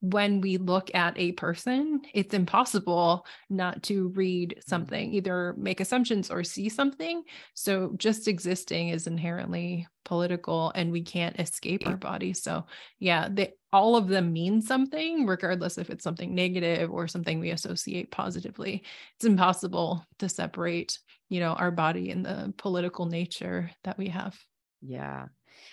when 0.00 0.40
we 0.40 0.58
look 0.58 0.94
at 0.94 1.18
a 1.18 1.32
person, 1.32 2.02
it's 2.14 2.34
impossible 2.34 3.26
not 3.48 3.82
to 3.84 4.08
read 4.08 4.56
mm. 4.58 4.68
something, 4.68 5.12
either 5.12 5.54
make 5.56 5.80
assumptions 5.80 6.30
or 6.30 6.44
see 6.44 6.68
something. 6.68 7.22
So 7.54 7.92
just 7.96 8.28
existing 8.28 8.90
is 8.90 9.06
inherently 9.06 9.86
political 10.04 10.70
and 10.74 10.92
we 10.92 11.02
can't 11.02 11.40
escape 11.40 11.86
our 11.86 11.96
body. 11.96 12.32
So 12.32 12.66
yeah, 12.98 13.28
they 13.30 13.54
all 13.72 13.96
of 13.96 14.08
them 14.08 14.32
mean 14.32 14.62
something, 14.62 15.26
regardless 15.26 15.76
if 15.76 15.90
it's 15.90 16.04
something 16.04 16.34
negative 16.34 16.90
or 16.90 17.08
something 17.08 17.40
we 17.40 17.50
associate 17.50 18.10
positively. 18.10 18.84
It's 19.16 19.24
impossible 19.24 20.04
to 20.20 20.28
separate, 20.28 20.98
you 21.28 21.40
know, 21.40 21.52
our 21.52 21.70
body 21.70 22.10
and 22.10 22.24
the 22.24 22.54
political 22.56 23.06
nature 23.06 23.70
that 23.84 23.98
we 23.98 24.08
have. 24.08 24.38
yeah. 24.80 25.26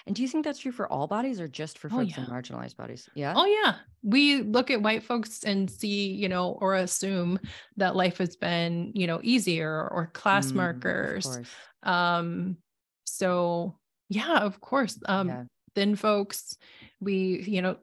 And 0.05 0.15
do 0.15 0.21
you 0.21 0.27
think 0.27 0.45
that's 0.45 0.59
true 0.59 0.71
for 0.71 0.91
all 0.91 1.07
bodies 1.07 1.39
or 1.39 1.47
just 1.47 1.77
for 1.77 1.89
Oh, 1.89 1.99
folks 1.99 2.17
in 2.17 2.25
marginalized 2.25 2.75
bodies? 2.77 3.09
Yeah. 3.15 3.33
Oh 3.35 3.45
yeah. 3.45 3.75
We 4.03 4.41
look 4.41 4.69
at 4.69 4.81
white 4.81 5.03
folks 5.03 5.43
and 5.43 5.69
see, 5.69 6.11
you 6.11 6.27
know, 6.29 6.57
or 6.59 6.75
assume 6.75 7.39
that 7.77 7.95
life 7.95 8.17
has 8.17 8.35
been, 8.35 8.91
you 8.95 9.07
know, 9.07 9.19
easier 9.23 9.87
or 9.89 10.07
class 10.13 10.51
Mm, 10.51 10.55
markers. 10.55 11.39
Um 11.83 12.57
so 13.05 13.79
yeah, 14.09 14.39
of 14.39 14.59
course. 14.61 14.97
Um 15.05 15.27
yeah. 15.27 15.43
thin 15.75 15.95
folks, 15.95 16.57
we, 16.99 17.43
you 17.43 17.61
know, 17.61 17.77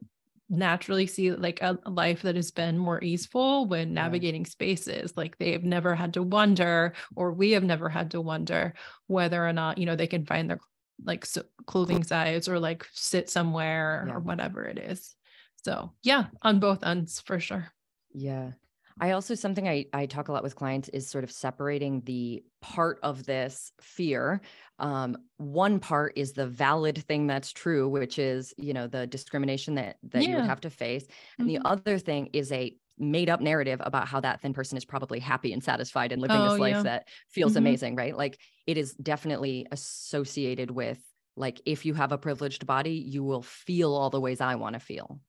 naturally 0.49 1.07
see 1.07 1.31
like 1.31 1.61
a, 1.61 1.79
life 1.85 2.23
that 2.23 2.35
has 2.35 2.51
been 2.51 2.77
more 2.77 3.01
easeful 3.01 3.65
when 3.67 3.93
navigating 3.93 4.45
spaces 4.45 5.15
like 5.15 5.37
they 5.37 5.53
have 5.53 5.63
never 5.63 5.95
had 5.95 6.13
to 6.13 6.21
wonder 6.21 6.93
or 7.15 7.31
we 7.31 7.51
have 7.51 7.63
never 7.63 7.87
had 7.87 8.11
to 8.11 8.19
wonder 8.19 8.73
whether 9.07 9.47
or 9.47 9.53
not 9.53 9.77
you 9.77 9.85
know 9.85 9.95
they 9.95 10.07
can 10.07 10.25
find 10.25 10.49
their 10.49 10.59
like 11.03 11.25
so 11.25 11.43
clothing 11.67 12.03
size 12.03 12.47
or 12.47 12.59
like 12.59 12.85
sit 12.93 13.29
somewhere 13.29 14.05
Yeah. 14.05 14.13
or 14.13 14.19
whatever 14.19 14.65
it 14.65 14.77
is 14.79 15.15
so 15.63 15.91
yeah 16.03 16.27
on 16.41 16.59
both 16.59 16.83
ends 16.83 17.19
for 17.21 17.39
sure 17.39 17.71
Yeah. 18.13 18.53
I 18.99 19.11
also 19.11 19.33
something 19.35 19.67
I 19.67 19.85
I 19.93 20.05
talk 20.05 20.27
a 20.27 20.31
lot 20.31 20.43
with 20.43 20.55
clients 20.55 20.89
is 20.89 21.09
sort 21.09 21.23
of 21.23 21.31
separating 21.31 22.01
the 22.01 22.43
part 22.61 22.99
of 23.01 23.25
this 23.25 23.71
fear. 23.81 24.41
Um, 24.79 25.17
one 25.37 25.79
part 25.79 26.13
is 26.17 26.33
the 26.33 26.45
valid 26.47 26.97
thing 27.07 27.25
that's 27.25 27.51
true, 27.51 27.87
which 27.89 28.19
is 28.19 28.53
you 28.57 28.73
know 28.73 28.87
the 28.87 29.07
discrimination 29.07 29.75
that 29.75 29.97
that 30.03 30.27
you 30.27 30.35
would 30.35 30.45
have 30.45 30.61
to 30.61 30.69
face, 30.69 31.07
and 31.39 31.47
Mhm. 31.47 31.49
the 31.49 31.59
other 31.65 31.97
thing 31.97 32.27
is 32.33 32.51
a 32.51 32.77
made 32.97 33.29
up 33.29 33.41
narrative 33.41 33.81
about 33.83 34.07
how 34.07 34.19
that 34.19 34.41
thin 34.41 34.53
person 34.53 34.77
is 34.77 34.85
probably 34.85 35.19
happy 35.19 35.53
and 35.53 35.63
satisfied 35.63 36.11
and 36.11 36.21
living 36.21 36.37
Oh, 36.37 36.51
this 36.51 36.59
life 36.59 36.75
yeah. 36.77 36.83
that 36.83 37.07
feels 37.29 37.53
Mhm. 37.53 37.57
amazing, 37.57 37.95
right? 37.95 38.15
Like 38.15 38.39
it 38.67 38.77
is 38.77 38.93
definitely 38.93 39.67
associated 39.71 40.71
with 40.71 40.99
like 41.35 41.61
if 41.65 41.85
you 41.85 41.93
have 41.93 42.11
a 42.11 42.17
privileged 42.17 42.67
body, 42.67 42.95
you 42.95 43.23
will 43.23 43.41
feel 43.41 43.93
all 43.93 44.09
the 44.09 44.19
ways 44.19 44.41
I 44.41 44.55
want 44.55 44.73
to 44.73 44.79
feel. 44.79 45.19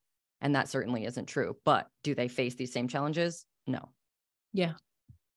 And 0.40 0.54
that 0.56 0.68
certainly 0.68 1.04
isn't 1.04 1.26
true. 1.26 1.56
But 1.64 1.88
do 2.02 2.14
they 2.14 2.28
face 2.28 2.56
these 2.56 2.72
same 2.72 2.88
challenges? 2.88 3.46
No. 3.66 3.88
Yeah. 4.52 4.74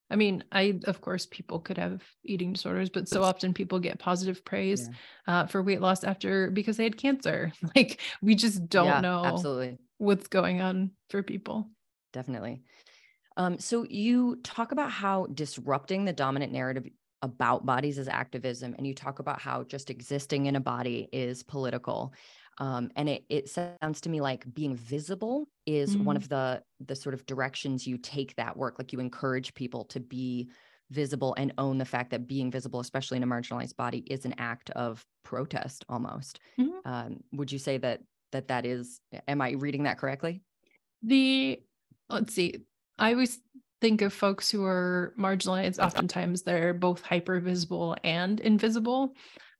I 0.09 0.15
mean, 0.17 0.43
I 0.51 0.79
of 0.85 1.01
course 1.01 1.25
people 1.25 1.59
could 1.59 1.77
have 1.77 2.03
eating 2.23 2.53
disorders, 2.53 2.89
but 2.89 3.07
so 3.07 3.23
often 3.23 3.53
people 3.53 3.79
get 3.79 3.99
positive 3.99 4.45
praise 4.45 4.87
yeah. 5.27 5.41
uh, 5.41 5.45
for 5.47 5.63
weight 5.63 5.81
loss 5.81 6.03
after 6.03 6.51
because 6.51 6.77
they 6.77 6.83
had 6.83 6.97
cancer. 6.97 7.51
Like 7.75 8.01
we 8.21 8.35
just 8.35 8.67
don't 8.69 8.85
yeah, 8.85 9.01
know 9.01 9.25
absolutely 9.25 9.77
what's 9.97 10.27
going 10.27 10.61
on 10.61 10.91
for 11.09 11.23
people. 11.23 11.71
Definitely. 12.15 12.61
Um, 13.35 13.59
so 13.59 13.85
you 13.89 14.37
talk 14.37 14.71
about 14.71 14.89
how 14.89 15.25
disrupting 15.33 16.05
the 16.05 16.13
dominant 16.13 16.53
narrative 16.53 16.87
about 17.21 17.65
bodies 17.65 17.97
is 17.97 18.07
activism, 18.07 18.73
and 18.77 18.87
you 18.87 18.93
talk 18.93 19.19
about 19.19 19.41
how 19.41 19.63
just 19.63 19.89
existing 19.89 20.45
in 20.45 20.55
a 20.55 20.61
body 20.61 21.09
is 21.11 21.43
political. 21.43 22.13
Um, 22.59 22.89
and 22.95 23.09
it 23.09 23.25
it 23.27 23.49
sounds 23.49 23.99
to 24.01 24.09
me 24.09 24.21
like 24.21 24.45
being 24.53 24.77
visible 24.77 25.49
is 25.65 25.93
mm-hmm. 25.93 26.05
one 26.05 26.15
of 26.15 26.29
the 26.29 26.63
the 26.85 26.95
sort 26.95 27.13
of 27.13 27.25
directions 27.25 27.85
you 27.85 27.97
take 27.97 28.33
that 28.37 28.55
work. 28.55 28.79
Like 28.79 28.93
you 28.93 29.01
encourage 29.01 29.53
people 29.53 29.83
to 29.85 29.99
be 29.99 30.49
visible 30.89 31.35
and 31.37 31.51
own 31.57 31.77
the 31.77 31.83
fact 31.83 32.11
that 32.11 32.27
being 32.27 32.49
visible, 32.49 32.79
especially 32.79 33.17
in 33.17 33.23
a 33.23 33.27
marginalized 33.27 33.75
body, 33.75 34.05
is 34.09 34.23
an 34.23 34.35
act 34.37 34.69
of 34.69 35.03
protest 35.25 35.83
almost. 35.89 36.39
Mm-hmm. 36.57 36.89
Um, 36.89 37.17
would 37.33 37.51
you 37.51 37.59
say 37.59 37.77
that 37.79 37.99
that 38.31 38.47
that 38.47 38.65
is? 38.65 39.01
Am 39.27 39.41
I 39.41 39.51
reading 39.51 39.83
that 39.83 39.97
correctly? 39.97 40.41
The 41.03 41.59
let's 42.09 42.33
see. 42.33 42.65
I 42.97 43.11
always 43.11 43.39
think 43.81 44.01
of 44.01 44.13
folks 44.13 44.49
who 44.49 44.63
are 44.63 45.13
marginalized. 45.19 45.79
Oftentimes, 45.79 46.43
they're 46.43 46.73
both 46.73 47.01
hyper 47.01 47.39
visible 47.39 47.95
and 48.03 48.39
invisible. 48.39 49.13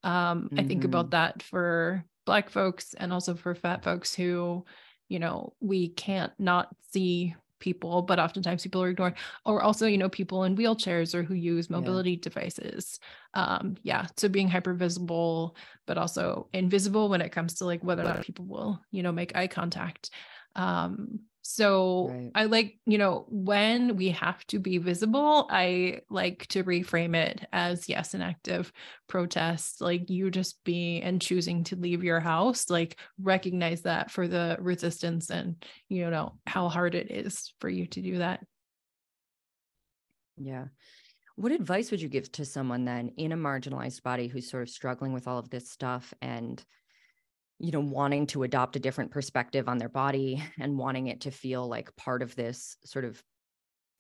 Um, 0.03 0.43
mm-hmm. 0.43 0.60
I 0.60 0.63
think 0.63 0.84
about 0.84 1.05
mm-hmm. 1.05 1.12
that 1.12 1.43
for 1.43 2.05
black 2.25 2.49
folks 2.49 2.93
and 2.95 3.13
also 3.13 3.36
for 3.36 3.55
fat 3.55 3.84
folks 3.84 4.13
who 4.13 4.65
you 5.08 5.19
know 5.19 5.53
we 5.60 5.89
can't 5.89 6.34
not 6.39 6.69
see 6.91 7.36
people 7.60 8.01
but 8.01 8.19
oftentimes 8.19 8.63
people 8.63 8.84
are 8.84 8.89
ignored 8.89 9.15
or 9.45 9.62
also 9.62 9.88
you 9.88 9.97
know 9.97 10.10
people 10.10 10.43
in 10.43 10.58
wheelchairs 10.58 11.15
or 11.15 11.23
who 11.23 11.34
use 11.34 11.69
mobility 11.69 12.12
yeah. 12.12 12.19
devices 12.21 12.99
um 13.34 13.75
yeah 13.84 14.05
so 14.17 14.27
being 14.27 14.49
hyper 14.49 14.73
visible 14.73 15.55
but 15.88 15.97
also 15.97 16.47
invisible 16.53 17.08
when 17.08 17.21
it 17.21 17.31
comes 17.31 17.53
to 17.53 17.65
like 17.65 17.84
whether 17.84 18.01
or 18.01 18.05
not 18.05 18.23
people 18.23 18.45
will 18.45 18.81
you 18.91 19.01
know 19.01 19.12
make 19.12 19.36
eye 19.36 19.47
contact 19.47 20.10
um 20.55 21.19
so 21.47 22.17
right. 22.17 22.33
I 22.33 22.45
like, 22.45 22.79
you 22.87 22.97
know, 22.97 23.27
when 23.29 23.97
we 23.97 24.09
have 24.09 24.45
to 24.47 24.57
be 24.59 24.79
visible, 24.79 25.47
I 25.51 26.01
like 26.09 26.47
to 26.47 26.63
reframe 26.63 27.15
it 27.15 27.45
as 27.53 27.87
yes, 27.87 28.15
an 28.15 28.21
active 28.23 28.73
protest, 29.07 29.79
like 29.79 30.09
you 30.09 30.31
just 30.31 30.63
being 30.63 31.03
and 31.03 31.21
choosing 31.21 31.63
to 31.65 31.75
leave 31.75 32.03
your 32.03 32.19
house, 32.19 32.69
like 32.69 32.99
recognize 33.19 33.83
that 33.83 34.09
for 34.09 34.27
the 34.27 34.57
resistance 34.59 35.29
and, 35.29 35.63
you 35.87 36.09
know, 36.09 36.39
how 36.47 36.67
hard 36.67 36.95
it 36.95 37.11
is 37.11 37.53
for 37.59 37.69
you 37.69 37.85
to 37.87 38.01
do 38.01 38.17
that. 38.17 38.43
Yeah. 40.37 40.65
What 41.35 41.51
advice 41.51 41.91
would 41.91 42.01
you 42.01 42.09
give 42.09 42.31
to 42.33 42.45
someone 42.45 42.85
then 42.85 43.09
in 43.17 43.31
a 43.31 43.37
marginalized 43.37 44.03
body 44.03 44.27
who's 44.27 44.49
sort 44.49 44.63
of 44.63 44.69
struggling 44.69 45.13
with 45.13 45.27
all 45.27 45.37
of 45.37 45.49
this 45.49 45.69
stuff 45.69 46.13
and 46.21 46.63
you 47.59 47.71
know 47.71 47.79
wanting 47.79 48.27
to 48.27 48.43
adopt 48.43 48.75
a 48.75 48.79
different 48.79 49.11
perspective 49.11 49.67
on 49.67 49.77
their 49.77 49.89
body 49.89 50.43
and 50.59 50.77
wanting 50.77 51.07
it 51.07 51.21
to 51.21 51.31
feel 51.31 51.67
like 51.67 51.95
part 51.95 52.21
of 52.21 52.35
this 52.35 52.77
sort 52.83 53.05
of 53.05 53.21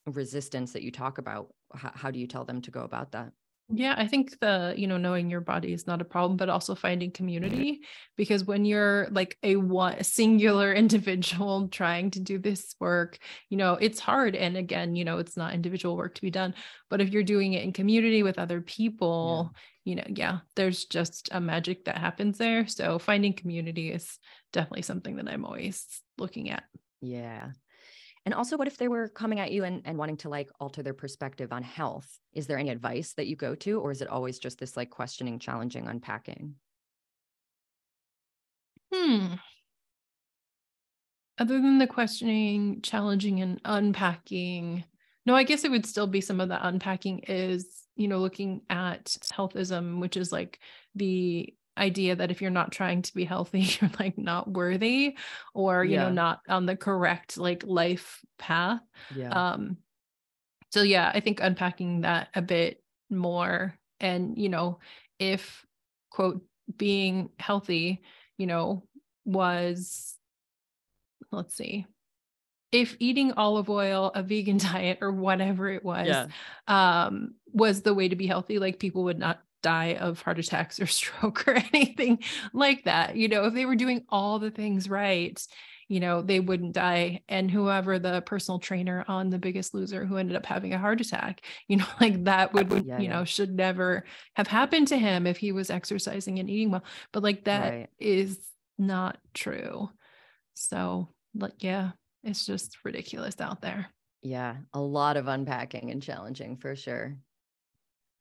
resistance 0.07 0.73
that 0.73 0.83
you 0.83 0.91
talk 0.91 1.17
about 1.17 1.47
how, 1.73 1.91
how 1.95 2.11
do 2.11 2.19
you 2.19 2.27
tell 2.27 2.45
them 2.45 2.61
to 2.61 2.71
go 2.71 2.81
about 2.81 3.11
that 3.13 3.31
yeah, 3.69 3.95
I 3.97 4.05
think 4.05 4.39
the, 4.39 4.75
you 4.77 4.85
know, 4.85 4.97
knowing 4.97 5.31
your 5.31 5.41
body 5.41 5.73
is 5.73 5.87
not 5.87 5.99
a 5.99 6.05
problem, 6.05 6.37
but 6.37 6.49
also 6.49 6.75
finding 6.75 7.09
community 7.09 7.81
because 8.15 8.45
when 8.45 8.63
you're 8.63 9.07
like 9.09 9.39
a 9.41 9.55
one 9.55 10.03
singular 10.03 10.71
individual 10.73 11.67
trying 11.69 12.11
to 12.11 12.19
do 12.19 12.37
this 12.37 12.75
work, 12.79 13.17
you 13.49 13.57
know, 13.57 13.73
it's 13.73 13.99
hard. 13.99 14.35
And 14.35 14.55
again, 14.55 14.95
you 14.95 15.03
know, 15.03 15.17
it's 15.17 15.35
not 15.35 15.55
individual 15.55 15.97
work 15.97 16.13
to 16.15 16.21
be 16.21 16.29
done. 16.29 16.53
But 16.91 17.01
if 17.01 17.09
you're 17.09 17.23
doing 17.23 17.53
it 17.53 17.63
in 17.63 17.73
community 17.73 18.21
with 18.21 18.37
other 18.37 18.61
people. 18.61 19.51
You 19.85 19.95
know, 19.95 20.03
yeah, 20.07 20.39
there's 20.55 20.85
just 20.85 21.29
a 21.31 21.39
magic 21.39 21.85
that 21.85 21.97
happens 21.97 22.37
there. 22.37 22.67
So 22.67 22.99
finding 22.99 23.33
community 23.33 23.91
is 23.91 24.17
definitely 24.51 24.81
something 24.81 25.15
that 25.15 25.29
I'm 25.29 25.45
always 25.45 25.85
looking 26.17 26.49
at. 26.49 26.63
Yeah. 27.01 27.51
And 28.25 28.33
also, 28.33 28.57
what 28.57 28.67
if 28.67 28.77
they 28.77 28.87
were 28.87 29.07
coming 29.07 29.39
at 29.39 29.51
you 29.51 29.63
and, 29.63 29.83
and 29.85 29.99
wanting 29.99 30.17
to 30.17 30.29
like 30.29 30.49
alter 30.59 30.81
their 30.81 30.95
perspective 30.95 31.53
on 31.53 31.61
health? 31.61 32.09
Is 32.33 32.47
there 32.47 32.57
any 32.57 32.71
advice 32.71 33.13
that 33.13 33.27
you 33.27 33.35
go 33.35 33.53
to, 33.55 33.79
or 33.79 33.91
is 33.91 34.01
it 34.01 34.09
always 34.09 34.39
just 34.39 34.57
this 34.57 34.75
like 34.75 34.89
questioning, 34.89 35.37
challenging, 35.37 35.87
unpacking? 35.87 36.55
Hmm. 38.91 39.35
Other 41.37 41.61
than 41.61 41.77
the 41.77 41.85
questioning, 41.85 42.81
challenging, 42.81 43.41
and 43.41 43.61
unpacking, 43.63 44.85
no, 45.27 45.35
I 45.35 45.43
guess 45.43 45.63
it 45.63 45.69
would 45.69 45.85
still 45.85 46.07
be 46.07 46.21
some 46.21 46.39
of 46.39 46.49
the 46.49 46.67
unpacking 46.67 47.19
is, 47.27 47.84
you 47.95 48.07
know, 48.07 48.19
looking 48.19 48.61
at 48.69 49.05
healthism, 49.33 49.99
which 49.99 50.17
is 50.17 50.31
like 50.31 50.59
the 50.95 51.53
idea 51.77 52.15
that 52.15 52.31
if 52.31 52.41
you're 52.41 52.51
not 52.51 52.71
trying 52.71 53.01
to 53.01 53.13
be 53.13 53.25
healthy 53.25 53.59
you're 53.81 53.91
like 53.99 54.17
not 54.17 54.49
worthy 54.49 55.17
or 55.53 55.83
you 55.83 55.95
yeah. 55.95 56.03
know 56.03 56.11
not 56.11 56.39
on 56.47 56.65
the 56.65 56.75
correct 56.75 57.37
like 57.37 57.63
life 57.65 58.21
path 58.37 58.79
yeah 59.15 59.29
um 59.29 59.77
so 60.71 60.81
yeah 60.81 61.11
i 61.13 61.19
think 61.19 61.39
unpacking 61.41 62.01
that 62.01 62.29
a 62.33 62.41
bit 62.41 62.81
more 63.09 63.77
and 63.99 64.37
you 64.37 64.49
know 64.49 64.79
if 65.19 65.65
quote 66.09 66.41
being 66.77 67.29
healthy 67.37 68.01
you 68.37 68.47
know 68.47 68.83
was 69.25 70.15
let's 71.31 71.55
see 71.55 71.85
if 72.71 72.95
eating 72.99 73.31
olive 73.33 73.69
oil 73.69 74.11
a 74.15 74.23
vegan 74.23 74.57
diet 74.73 74.99
or 75.01 75.11
whatever 75.11 75.69
it 75.69 75.83
was 75.83 76.07
yeah. 76.07 76.27
um 76.67 77.33
was 77.55 77.81
the 77.81 77.93
way 77.93 78.09
to 78.09 78.15
be 78.15 78.27
healthy 78.27 78.59
like 78.59 78.79
people 78.79 79.05
would 79.05 79.17
not 79.17 79.41
die 79.63 79.95
of 79.95 80.21
heart 80.21 80.37
attacks 80.37 80.79
or 80.79 80.85
stroke 80.85 81.47
or 81.47 81.55
anything 81.73 82.19
like 82.53 82.83
that. 82.83 83.15
You 83.15 83.27
know, 83.27 83.45
if 83.45 83.53
they 83.55 83.65
were 83.65 83.75
doing 83.75 84.05
all 84.09 84.37
the 84.37 84.51
things 84.51 84.87
right, 84.87 85.41
you 85.87 85.99
know, 85.99 86.21
they 86.21 86.39
wouldn't 86.39 86.73
die. 86.73 87.21
And 87.29 87.49
whoever 87.49 87.97
the 87.97 88.21
personal 88.21 88.59
trainer 88.59 89.05
on 89.07 89.29
The 89.29 89.39
Biggest 89.39 89.73
Loser 89.73 90.05
who 90.05 90.17
ended 90.17 90.35
up 90.35 90.45
having 90.45 90.73
a 90.73 90.77
heart 90.77 91.01
attack, 91.01 91.41
you 91.67 91.77
know, 91.77 91.87
like 91.99 92.25
that 92.25 92.53
would, 92.53 92.71
yeah, 92.85 92.97
you 92.99 93.05
yeah. 93.05 93.13
know, 93.13 93.25
should 93.25 93.55
never 93.55 94.05
have 94.35 94.47
happened 94.47 94.89
to 94.89 94.97
him 94.97 95.25
if 95.25 95.37
he 95.37 95.51
was 95.51 95.69
exercising 95.69 96.39
and 96.39 96.49
eating 96.49 96.71
well. 96.71 96.83
But 97.11 97.23
like 97.23 97.45
that 97.45 97.73
right. 97.73 97.89
is 97.99 98.39
not 98.77 99.17
true. 99.33 99.89
So, 100.53 101.09
like, 101.33 101.63
yeah, 101.63 101.91
it's 102.23 102.45
just 102.45 102.77
ridiculous 102.83 103.39
out 103.39 103.61
there. 103.61 103.87
Yeah, 104.21 104.55
a 104.73 104.79
lot 104.79 105.17
of 105.17 105.27
unpacking 105.27 105.91
and 105.91 106.01
challenging 106.01 106.57
for 106.57 106.75
sure. 106.75 107.17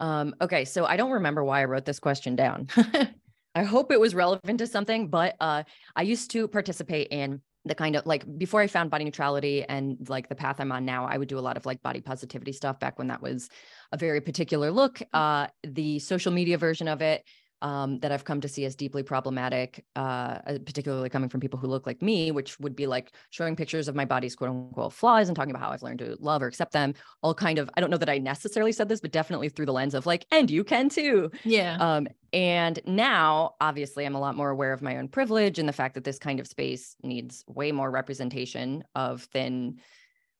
Um, 0.05 0.35
okay, 0.39 0.67
so 0.67 0.85
I 0.85 0.99
don't 0.99 1.13
remember 1.13 1.43
why 1.43 1.63
I 1.63 1.65
wrote 1.65 1.87
this 1.87 1.99
question 1.99 2.37
down. 2.37 2.69
I 3.55 3.63
hope 3.63 3.91
it 3.91 3.99
was 3.99 4.15
relevant 4.15 4.59
to 4.59 4.67
something, 4.67 5.09
but 5.09 5.35
uh, 5.41 5.63
I 5.97 6.03
used 6.03 6.31
to 6.33 6.47
participate 6.47 7.09
in 7.11 7.41
the 7.65 7.75
kind 7.75 7.97
of 7.97 8.05
like 8.05 8.27
before 8.37 8.61
I 8.61 8.67
found 8.67 8.91
body 8.91 9.07
neutrality 9.07 9.65
and 9.65 9.97
like 10.11 10.29
the 10.29 10.35
path 10.35 10.61
I'm 10.61 10.73
on 10.73 10.85
now, 10.85 11.07
I 11.07 11.17
would 11.17 11.29
do 11.29 11.39
a 11.39 11.41
lot 11.41 11.57
of 11.57 11.65
like 11.65 11.83
body 11.83 12.03
positivity 12.03 12.53
stuff 12.53 12.79
back 12.79 12.99
when 12.99 13.09
that 13.09 13.23
was 13.23 13.49
a 13.93 13.97
very 13.97 14.21
particular 14.21 14.71
look. 14.71 14.99
Mm. 14.99 15.07
Uh, 15.15 15.47
the 15.63 15.99
social 16.01 16.33
media 16.33 16.59
version 16.59 16.87
of 16.87 17.01
it 17.01 17.25
um, 17.65 17.99
that 18.01 18.13
I've 18.13 18.25
come 18.25 18.43
to 18.43 18.49
see 18.49 18.67
as 18.67 18.77
deeply 18.77 19.03
problematic, 19.03 19.87
uh, 19.97 20.39
uh, 20.47 20.59
particularly 20.67 21.09
coming 21.09 21.31
from 21.31 21.41
people 21.41 21.59
who 21.59 21.67
look 21.67 21.87
like 21.87 22.03
me, 22.03 22.31
which 22.31 22.61
would 22.61 22.77
be 22.77 22.87
like 22.87 23.13
showing 23.31 23.57
pictures 23.57 23.89
of 23.89 23.95
my 23.95 24.05
body's 24.05 24.37
quote 24.37 24.51
unquote 24.51 24.93
flaws 24.93 25.29
and 25.29 25.35
talking 25.35 25.51
about 25.51 25.63
how 25.63 25.71
I've 25.71 25.83
learned 25.83 26.01
to 26.01 26.15
love 26.21 26.43
or 26.43 26.47
accept 26.47 26.73
them. 26.73 26.93
All 27.23 27.33
kind 27.33 27.59
of, 27.59 27.71
I 27.75 27.81
don't 27.81 27.89
know 27.89 27.97
that 27.97 28.11
I 28.11 28.19
necessarily 28.19 28.71
said 28.71 28.91
this, 28.91 29.01
but 29.01 29.13
definitely 29.13 29.49
through 29.49 29.65
the 29.65 29.73
lens 29.73 29.95
of 29.95 30.05
like, 30.05 30.27
and 30.31 30.51
you 30.51 30.63
can 30.63 30.91
too. 30.91 31.31
Yeah. 31.43 31.79
Um, 31.81 32.07
and 32.35 32.81
now, 32.85 33.55
obviously, 33.63 34.05
I'm 34.05 34.15
a 34.15 34.21
lot 34.21 34.37
more 34.37 34.51
aware 34.51 34.75
of 34.75 34.83
my 34.83 34.99
own 34.99 35.09
privilege 35.09 35.59
and 35.59 35.67
the 35.67 35.73
fact 35.73 35.95
that 35.95 36.05
this 36.05 36.19
kind 36.19 36.41
of 36.41 36.47
space 36.47 36.97
needs 37.03 37.45
way 37.49 37.73
more 37.73 37.91
representation 37.91 38.85
of 38.95 39.23
thin 39.23 39.81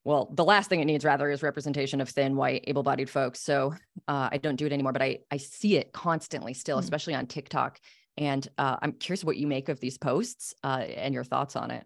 well, 0.05 0.29
the 0.33 0.45
last 0.45 0.69
thing 0.69 0.79
it 0.79 0.85
needs 0.85 1.03
rather 1.03 1.29
is 1.31 1.41
representation 1.41 1.99
of 1.99 2.07
thin, 2.07 2.35
white, 2.35 2.63
able-bodied 2.67 3.09
folks. 3.09 3.41
So 3.41 3.73
uh, 4.07 4.29
I 4.31 4.37
don't 4.37 4.55
do 4.55 4.67
it 4.67 4.71
anymore, 4.71 4.93
but 4.93 5.01
I 5.01 5.19
I 5.31 5.37
see 5.37 5.77
it 5.77 5.91
constantly 5.91 6.53
still, 6.53 6.77
mm 6.77 6.83
especially 6.85 7.15
on 7.15 7.25
TikTok. 7.25 7.79
And 8.17 8.47
uh, 8.57 8.77
I'm 8.81 8.93
curious 8.93 9.23
what 9.23 9.35
you 9.35 9.47
make 9.47 9.67
of 9.67 9.79
these 9.79 9.97
posts 9.97 10.53
uh, 10.63 10.85
and 10.95 11.13
your 11.13 11.23
thoughts 11.23 11.55
on 11.55 11.71
it. 11.71 11.83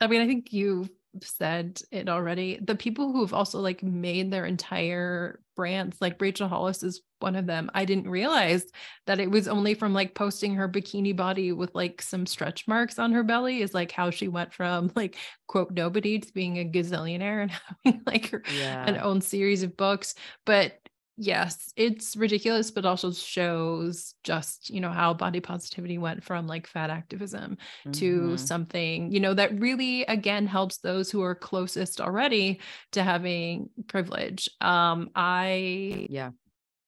I 0.00 0.06
mean, 0.06 0.22
I 0.22 0.26
think 0.26 0.52
you 0.52 0.88
said 1.20 1.80
it 1.90 2.08
already. 2.08 2.58
The 2.62 2.76
people 2.76 3.12
who've 3.12 3.34
also 3.34 3.60
like 3.60 3.82
made 3.82 4.30
their 4.30 4.46
entire 4.46 5.40
brands, 5.54 5.96
like 6.00 6.20
Rachel 6.20 6.48
Hollis 6.48 6.82
is 6.82 7.02
one 7.20 7.36
of 7.36 7.46
them. 7.46 7.70
I 7.72 7.84
didn't 7.84 8.10
realize 8.10 8.64
that 9.06 9.20
it 9.20 9.30
was 9.30 9.48
only 9.48 9.74
from 9.74 9.94
like 9.94 10.14
posting 10.14 10.54
her 10.56 10.68
bikini 10.68 11.16
body 11.16 11.52
with 11.52 11.74
like 11.74 12.02
some 12.02 12.26
stretch 12.26 12.66
marks 12.66 12.98
on 12.98 13.12
her 13.12 13.22
belly 13.22 13.62
is 13.62 13.72
like 13.72 13.92
how 13.92 14.10
she 14.10 14.28
went 14.28 14.52
from 14.52 14.90
like 14.96 15.16
quote 15.46 15.70
nobody 15.70 16.18
to 16.18 16.32
being 16.32 16.58
a 16.58 16.64
gazillionaire 16.64 17.42
and 17.42 17.50
having 17.84 18.02
like 18.06 18.30
her 18.30 18.42
yeah. 18.54 18.84
an 18.86 18.98
own 18.98 19.20
series 19.20 19.62
of 19.62 19.76
books. 19.76 20.14
But 20.44 20.78
yes, 21.16 21.72
it's 21.76 22.16
ridiculous, 22.16 22.70
but 22.70 22.84
also 22.84 23.12
shows 23.12 24.14
just, 24.24 24.70
you 24.70 24.80
know, 24.80 24.90
how 24.90 25.14
body 25.14 25.40
positivity 25.40 25.98
went 25.98 26.24
from 26.24 26.46
like 26.46 26.66
fat 26.66 26.90
activism 26.90 27.58
mm-hmm. 27.80 27.92
to 27.92 28.36
something, 28.38 29.10
you 29.12 29.20
know, 29.20 29.34
that 29.34 29.58
really 29.60 30.02
again 30.04 30.46
helps 30.46 30.78
those 30.78 31.10
who 31.10 31.22
are 31.22 31.34
closest 31.34 32.00
already 32.00 32.60
to 32.92 33.02
having 33.02 33.68
privilege. 33.88 34.48
Um, 34.60 35.10
I 35.14 36.06
yeah 36.10 36.30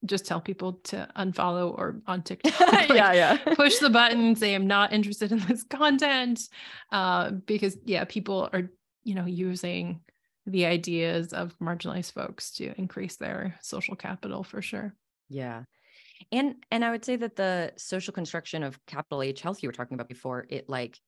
just 0.06 0.26
tell 0.26 0.40
people 0.40 0.74
to 0.84 1.08
unfollow 1.16 1.70
or 1.76 2.00
on 2.06 2.22
TikTok. 2.24 2.60
like, 2.72 2.90
yeah, 2.90 3.12
yeah. 3.12 3.36
push 3.54 3.78
the 3.78 3.90
button, 3.90 4.36
say 4.36 4.54
I'm 4.54 4.66
not 4.66 4.92
interested 4.92 5.32
in 5.32 5.38
this 5.40 5.62
content. 5.64 6.40
Uh, 6.92 7.30
because 7.30 7.76
yeah, 7.84 8.04
people 8.04 8.48
are, 8.52 8.70
you 9.02 9.14
know, 9.14 9.26
using 9.26 10.00
the 10.46 10.66
ideas 10.66 11.32
of 11.32 11.58
marginalized 11.58 12.12
folks 12.12 12.50
to 12.52 12.72
increase 12.78 13.16
their 13.16 13.56
social 13.62 13.96
capital 13.96 14.42
for 14.42 14.60
sure. 14.60 14.94
Yeah. 15.28 15.64
And 16.30 16.56
and 16.70 16.84
I 16.84 16.90
would 16.90 17.04
say 17.04 17.16
that 17.16 17.36
the 17.36 17.72
social 17.76 18.12
construction 18.12 18.62
of 18.62 18.78
capital 18.86 19.22
H 19.22 19.40
health 19.40 19.62
you 19.62 19.68
were 19.68 19.72
talking 19.72 19.94
about 19.94 20.08
before, 20.08 20.46
it 20.48 20.68
like 20.68 20.98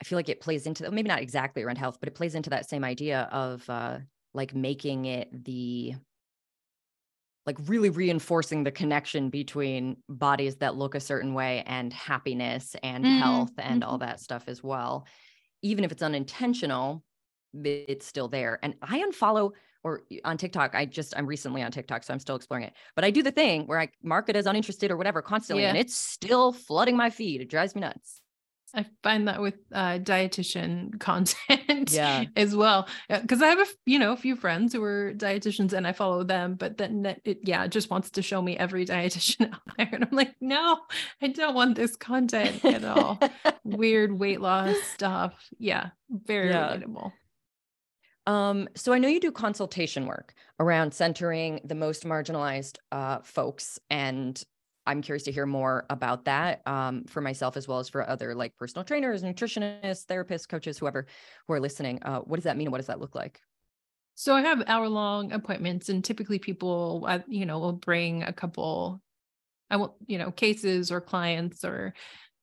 I 0.00 0.04
feel 0.04 0.16
like 0.16 0.28
it 0.28 0.40
plays 0.40 0.66
into 0.66 0.90
maybe 0.90 1.08
not 1.08 1.20
exactly 1.20 1.62
around 1.62 1.76
health, 1.76 1.98
but 2.00 2.08
it 2.08 2.14
plays 2.14 2.34
into 2.34 2.50
that 2.50 2.68
same 2.68 2.84
idea 2.84 3.28
of 3.32 3.68
uh 3.68 3.98
like 4.34 4.54
making 4.54 5.06
it 5.06 5.44
the 5.44 5.94
like 7.44 7.56
really 7.66 7.90
reinforcing 7.90 8.62
the 8.62 8.70
connection 8.70 9.28
between 9.28 9.96
bodies 10.08 10.56
that 10.56 10.76
look 10.76 10.94
a 10.94 11.00
certain 11.00 11.34
way 11.34 11.62
and 11.66 11.92
happiness 11.92 12.76
and 12.82 13.04
mm-hmm. 13.04 13.18
health 13.18 13.52
and 13.58 13.82
mm-hmm. 13.82 13.90
all 13.90 13.98
that 13.98 14.20
stuff 14.20 14.44
as 14.46 14.62
well 14.62 15.06
even 15.62 15.84
if 15.84 15.92
it's 15.92 16.02
unintentional 16.02 17.02
it's 17.64 18.06
still 18.06 18.28
there 18.28 18.58
and 18.62 18.74
i 18.82 19.00
unfollow 19.00 19.50
or 19.84 20.02
on 20.24 20.36
tiktok 20.36 20.74
i 20.74 20.84
just 20.84 21.14
i'm 21.16 21.26
recently 21.26 21.62
on 21.62 21.70
tiktok 21.70 22.02
so 22.02 22.12
i'm 22.12 22.20
still 22.20 22.36
exploring 22.36 22.64
it 22.64 22.72
but 22.94 23.04
i 23.04 23.10
do 23.10 23.22
the 23.22 23.30
thing 23.30 23.66
where 23.66 23.80
i 23.80 23.88
mark 24.02 24.28
it 24.28 24.36
as 24.36 24.46
uninterested 24.46 24.90
or 24.90 24.96
whatever 24.96 25.20
constantly 25.22 25.64
yeah. 25.64 25.68
and 25.68 25.78
it's 25.78 25.96
still 25.96 26.52
flooding 26.52 26.96
my 26.96 27.10
feed 27.10 27.40
it 27.40 27.50
drives 27.50 27.74
me 27.74 27.80
nuts 27.80 28.22
I 28.74 28.86
find 29.02 29.28
that 29.28 29.40
with 29.40 29.54
uh, 29.72 29.98
dietitian 29.98 30.98
content 31.00 31.92
yeah. 31.92 32.24
as 32.36 32.56
well, 32.56 32.88
because 33.08 33.42
I 33.42 33.48
have 33.48 33.60
a 33.60 33.66
you 33.84 33.98
know 33.98 34.12
a 34.12 34.16
few 34.16 34.34
friends 34.34 34.72
who 34.72 34.82
are 34.82 35.12
dietitians 35.14 35.72
and 35.72 35.86
I 35.86 35.92
follow 35.92 36.24
them, 36.24 36.54
but 36.54 36.78
then 36.78 37.16
it 37.24 37.40
yeah 37.42 37.64
it 37.64 37.70
just 37.70 37.90
wants 37.90 38.10
to 38.10 38.22
show 38.22 38.40
me 38.40 38.56
every 38.56 38.86
dietitian 38.86 39.52
out 39.52 39.60
there, 39.76 39.88
and 39.92 40.04
I'm 40.04 40.16
like, 40.16 40.34
no, 40.40 40.78
I 41.20 41.28
don't 41.28 41.54
want 41.54 41.76
this 41.76 41.96
content 41.96 42.64
at 42.64 42.84
all. 42.84 43.20
Weird 43.64 44.18
weight 44.18 44.40
loss 44.40 44.76
stuff, 44.94 45.34
yeah, 45.58 45.90
very 46.10 46.48
yeah. 46.48 46.76
relatable. 46.76 47.12
Um, 48.26 48.68
so 48.76 48.92
I 48.92 48.98
know 48.98 49.08
you 49.08 49.20
do 49.20 49.32
consultation 49.32 50.06
work 50.06 50.34
around 50.60 50.94
centering 50.94 51.60
the 51.64 51.74
most 51.74 52.04
marginalized 52.04 52.78
uh, 52.92 53.18
folks 53.22 53.78
and 53.90 54.42
I'm 54.86 55.00
curious 55.00 55.22
to 55.24 55.32
hear 55.32 55.46
more 55.46 55.86
about 55.90 56.24
that 56.24 56.66
um, 56.66 57.04
for 57.04 57.20
myself 57.20 57.56
as 57.56 57.68
well 57.68 57.78
as 57.78 57.88
for 57.88 58.08
other 58.08 58.34
like 58.34 58.56
personal 58.56 58.84
trainers, 58.84 59.22
nutritionists, 59.22 60.06
therapists, 60.06 60.48
coaches, 60.48 60.78
whoever 60.78 61.06
who 61.46 61.54
are 61.54 61.60
listening. 61.60 62.02
Uh, 62.02 62.20
what 62.20 62.36
does 62.36 62.44
that 62.44 62.56
mean? 62.56 62.70
What 62.70 62.78
does 62.78 62.88
that 62.88 63.00
look 63.00 63.14
like? 63.14 63.40
So 64.14 64.34
I 64.34 64.42
have 64.42 64.62
hour 64.66 64.88
long 64.88 65.32
appointments, 65.32 65.88
and 65.88 66.04
typically 66.04 66.38
people, 66.38 67.04
uh, 67.08 67.20
you 67.28 67.46
know, 67.46 67.58
will 67.58 67.72
bring 67.72 68.22
a 68.22 68.32
couple, 68.32 69.00
I 69.70 69.76
will, 69.76 69.96
you 70.06 70.18
know, 70.18 70.30
cases 70.30 70.90
or 70.92 71.00
clients 71.00 71.64
or 71.64 71.94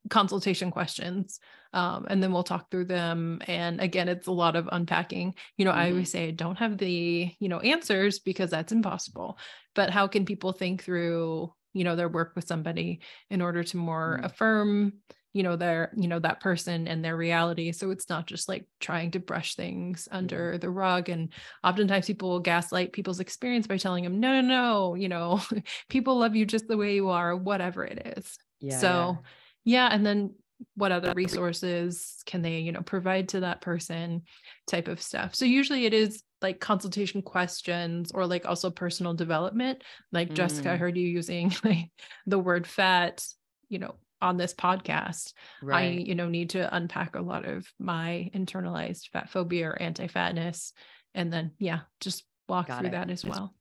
consultation 0.10 0.72
questions 0.72 1.40
um, 1.74 2.08
and 2.10 2.22
then 2.22 2.32
we'll 2.32 2.44
talk 2.44 2.70
through 2.70 2.86
them 2.86 3.42
and 3.48 3.80
again 3.80 4.10
it's 4.10 4.28
a 4.28 4.32
lot 4.32 4.56
of 4.56 4.70
unpacking 4.72 5.34
you 5.58 5.66
know 5.66 5.72
mm-hmm. 5.72 5.80
i 5.80 5.90
always 5.92 6.12
say 6.12 6.28
I 6.28 6.32
don't 6.32 6.58
have 6.58 6.78
the 6.78 7.32
you 7.40 7.50
know 7.50 7.60
answers 7.60 8.20
because 8.20 8.50
that's 8.50 8.72
impossible 8.72 9.38
but 9.76 9.90
how 9.90 10.08
can 10.08 10.26
people 10.26 10.52
think 10.52 10.84
through 10.84 11.54
you 11.74 11.84
know 11.84 11.96
their 11.96 12.10
work 12.10 12.34
with 12.36 12.48
somebody 12.48 13.02
in 13.30 13.42
order 13.42 13.64
to 13.64 13.78
more 13.78 14.16
mm-hmm. 14.18 14.26
affirm 14.26 14.94
you 15.34 15.44
know 15.44 15.56
their 15.56 15.92
you 15.96 16.08
know 16.08 16.20
that 16.20 16.40
person 16.40 16.88
and 16.88 17.06
their 17.06 17.16
reality 17.16 17.72
so 17.72 17.92
it's 17.92 18.10
not 18.10 18.26
just 18.26 18.50
like 18.50 18.66
trying 18.80 19.12
to 19.12 19.20
brush 19.20 19.56
things 19.56 20.08
under 20.12 20.58
the 20.58 20.70
rug 20.70 21.10
and 21.10 21.30
oftentimes 21.64 22.08
people 22.08 22.30
will 22.30 22.40
gaslight 22.40 22.94
people's 22.94 23.20
experience 23.20 23.68
by 23.68 23.78
telling 23.78 24.04
them 24.04 24.20
no 24.20 24.42
no 24.42 24.48
no 24.48 24.96
you 24.96 25.08
know 25.08 25.40
people 25.90 26.18
love 26.18 26.36
you 26.36 26.46
just 26.46 26.68
the 26.68 26.78
way 26.78 26.96
you 26.96 27.10
are 27.10 27.36
whatever 27.36 27.86
it 27.86 28.18
is 28.18 28.38
yeah, 28.60 28.78
so 28.78 29.18
yeah. 29.66 29.88
yeah 29.88 29.96
and 29.96 30.06
then 30.06 30.34
what 30.76 30.92
other 30.92 31.14
resources 31.14 32.22
can 32.26 32.42
they 32.42 32.60
you 32.60 32.72
know 32.72 32.82
provide 32.82 33.30
to 33.30 33.42
that 33.42 33.62
person 33.62 34.22
type 34.68 34.88
of 34.88 35.02
stuff 35.02 35.34
so 35.34 35.46
usually 35.46 35.86
it 35.86 35.94
is 35.94 36.24
like 36.42 36.60
consultation 36.60 37.22
questions 37.22 38.12
or 38.14 38.26
like 38.26 38.46
also 38.46 38.70
personal 38.70 39.14
development 39.14 39.84
like 40.12 40.30
mm. 40.30 40.34
jessica 40.34 40.72
i 40.72 40.76
mm. 40.76 40.80
heard 40.80 40.98
you 40.98 41.08
using 41.08 41.54
like 41.64 41.90
the 42.28 42.40
word 42.40 42.68
fat 42.68 43.26
you 43.70 43.80
know 43.80 43.96
on 44.22 44.36
this 44.36 44.54
podcast 44.54 45.34
right. 45.62 45.84
i 45.84 45.88
you 45.88 46.16
know 46.16 46.28
need 46.28 46.50
to 46.50 46.76
unpack 46.76 47.16
a 47.16 47.22
lot 47.22 47.46
of 47.46 47.66
my 47.80 48.30
internalized 48.36 49.10
fat 49.12 49.30
phobia 49.30 49.70
or 49.70 49.82
anti-fatness 49.82 50.74
and 51.14 51.32
then 51.32 51.52
yeah 51.58 51.80
just 52.02 52.26
walk 52.50 52.68
Got 52.68 52.80
through 52.80 52.90
it. 52.90 52.92
that 52.92 53.10
as 53.10 53.24
well 53.24 53.54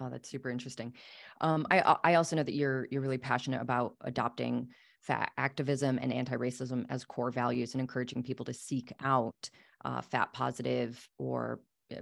oh 0.00 0.08
that's 0.08 0.30
super 0.30 0.48
interesting 0.48 0.94
um, 1.42 1.66
i 1.70 1.96
i 2.04 2.14
also 2.14 2.36
know 2.36 2.42
that 2.42 2.54
you're 2.54 2.88
you're 2.90 3.02
really 3.02 3.18
passionate 3.18 3.60
about 3.60 3.96
adopting 4.00 4.68
fat 5.02 5.32
activism 5.36 5.98
and 6.00 6.12
anti-racism 6.12 6.86
as 6.88 7.04
core 7.04 7.30
values 7.30 7.74
and 7.74 7.80
encouraging 7.80 8.22
people 8.22 8.44
to 8.44 8.54
seek 8.54 8.92
out 9.02 9.50
uh, 9.84 10.00
fat 10.00 10.32
positive 10.32 11.08
or 11.18 11.60
uh, 11.92 12.00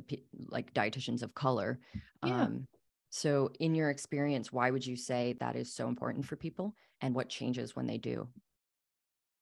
like 0.49 0.73
dietitians 0.75 1.23
of 1.23 1.35
color. 1.35 1.81
Yeah. 2.25 2.43
Um, 2.43 2.67
so, 3.11 3.51
in 3.59 3.75
your 3.75 3.91
experience, 3.91 4.53
why 4.53 4.71
would 4.71 4.87
you 4.87 4.97
say 4.97 5.35
that 5.41 5.57
is 5.57 5.75
so 5.75 5.89
important 5.89 6.25
for 6.27 6.37
people 6.37 6.75
and 7.01 7.15
what 7.15 7.29
changes 7.29 7.75
when 7.75 7.87
they 7.87 7.99
do? 7.99 8.29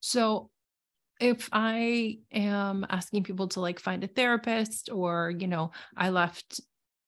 So, 0.00 0.50
if 1.20 1.48
I 1.52 2.20
am 2.32 2.86
asking 2.88 3.24
people 3.24 3.48
to 3.48 3.60
like 3.60 3.80
find 3.80 4.04
a 4.04 4.06
therapist 4.06 4.88
or, 4.90 5.34
you 5.36 5.48
know, 5.48 5.72
I 5.96 6.10
left 6.10 6.60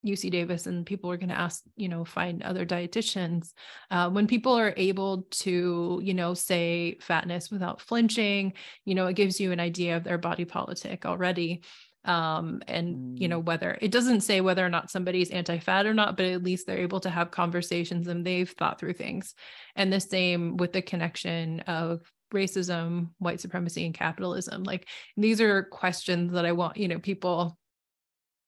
UC 0.06 0.30
Davis 0.30 0.66
and 0.66 0.86
people 0.86 1.10
are 1.10 1.16
going 1.16 1.28
to 1.28 1.38
ask, 1.38 1.62
you 1.76 1.88
know, 1.88 2.04
find 2.04 2.42
other 2.42 2.64
dietitians. 2.64 3.52
Uh, 3.90 4.08
when 4.08 4.26
people 4.26 4.52
are 4.52 4.74
able 4.76 5.26
to, 5.30 6.00
you 6.02 6.14
know, 6.14 6.34
say 6.34 6.96
fatness 7.00 7.50
without 7.50 7.80
flinching, 7.80 8.54
you 8.84 8.94
know, 8.94 9.06
it 9.06 9.16
gives 9.16 9.40
you 9.40 9.52
an 9.52 9.60
idea 9.60 9.96
of 9.96 10.04
their 10.04 10.18
body 10.18 10.44
politic 10.44 11.04
already. 11.04 11.62
Um, 12.06 12.62
and, 12.66 13.18
you 13.20 13.28
know, 13.28 13.42
mm. 13.42 13.44
whether 13.44 13.76
it 13.80 13.90
doesn't 13.90 14.22
say 14.22 14.40
whether 14.40 14.64
or 14.64 14.70
not 14.70 14.90
somebody's 14.90 15.30
anti 15.30 15.58
fat 15.58 15.84
or 15.84 15.92
not, 15.92 16.16
but 16.16 16.26
at 16.26 16.42
least 16.42 16.66
they're 16.66 16.78
able 16.78 17.00
to 17.00 17.10
have 17.10 17.30
conversations 17.30 18.08
and 18.08 18.24
they've 18.24 18.50
thought 18.50 18.78
through 18.78 18.94
things. 18.94 19.34
And 19.76 19.92
the 19.92 20.00
same 20.00 20.56
with 20.56 20.72
the 20.72 20.80
connection 20.80 21.60
of 21.60 22.00
racism, 22.32 23.10
white 23.18 23.40
supremacy, 23.40 23.84
and 23.84 23.94
capitalism. 23.94 24.62
Like 24.62 24.88
these 25.16 25.40
are 25.40 25.64
questions 25.64 26.32
that 26.32 26.46
I 26.46 26.52
want, 26.52 26.78
you 26.78 26.88
know, 26.88 26.98
people 26.98 27.58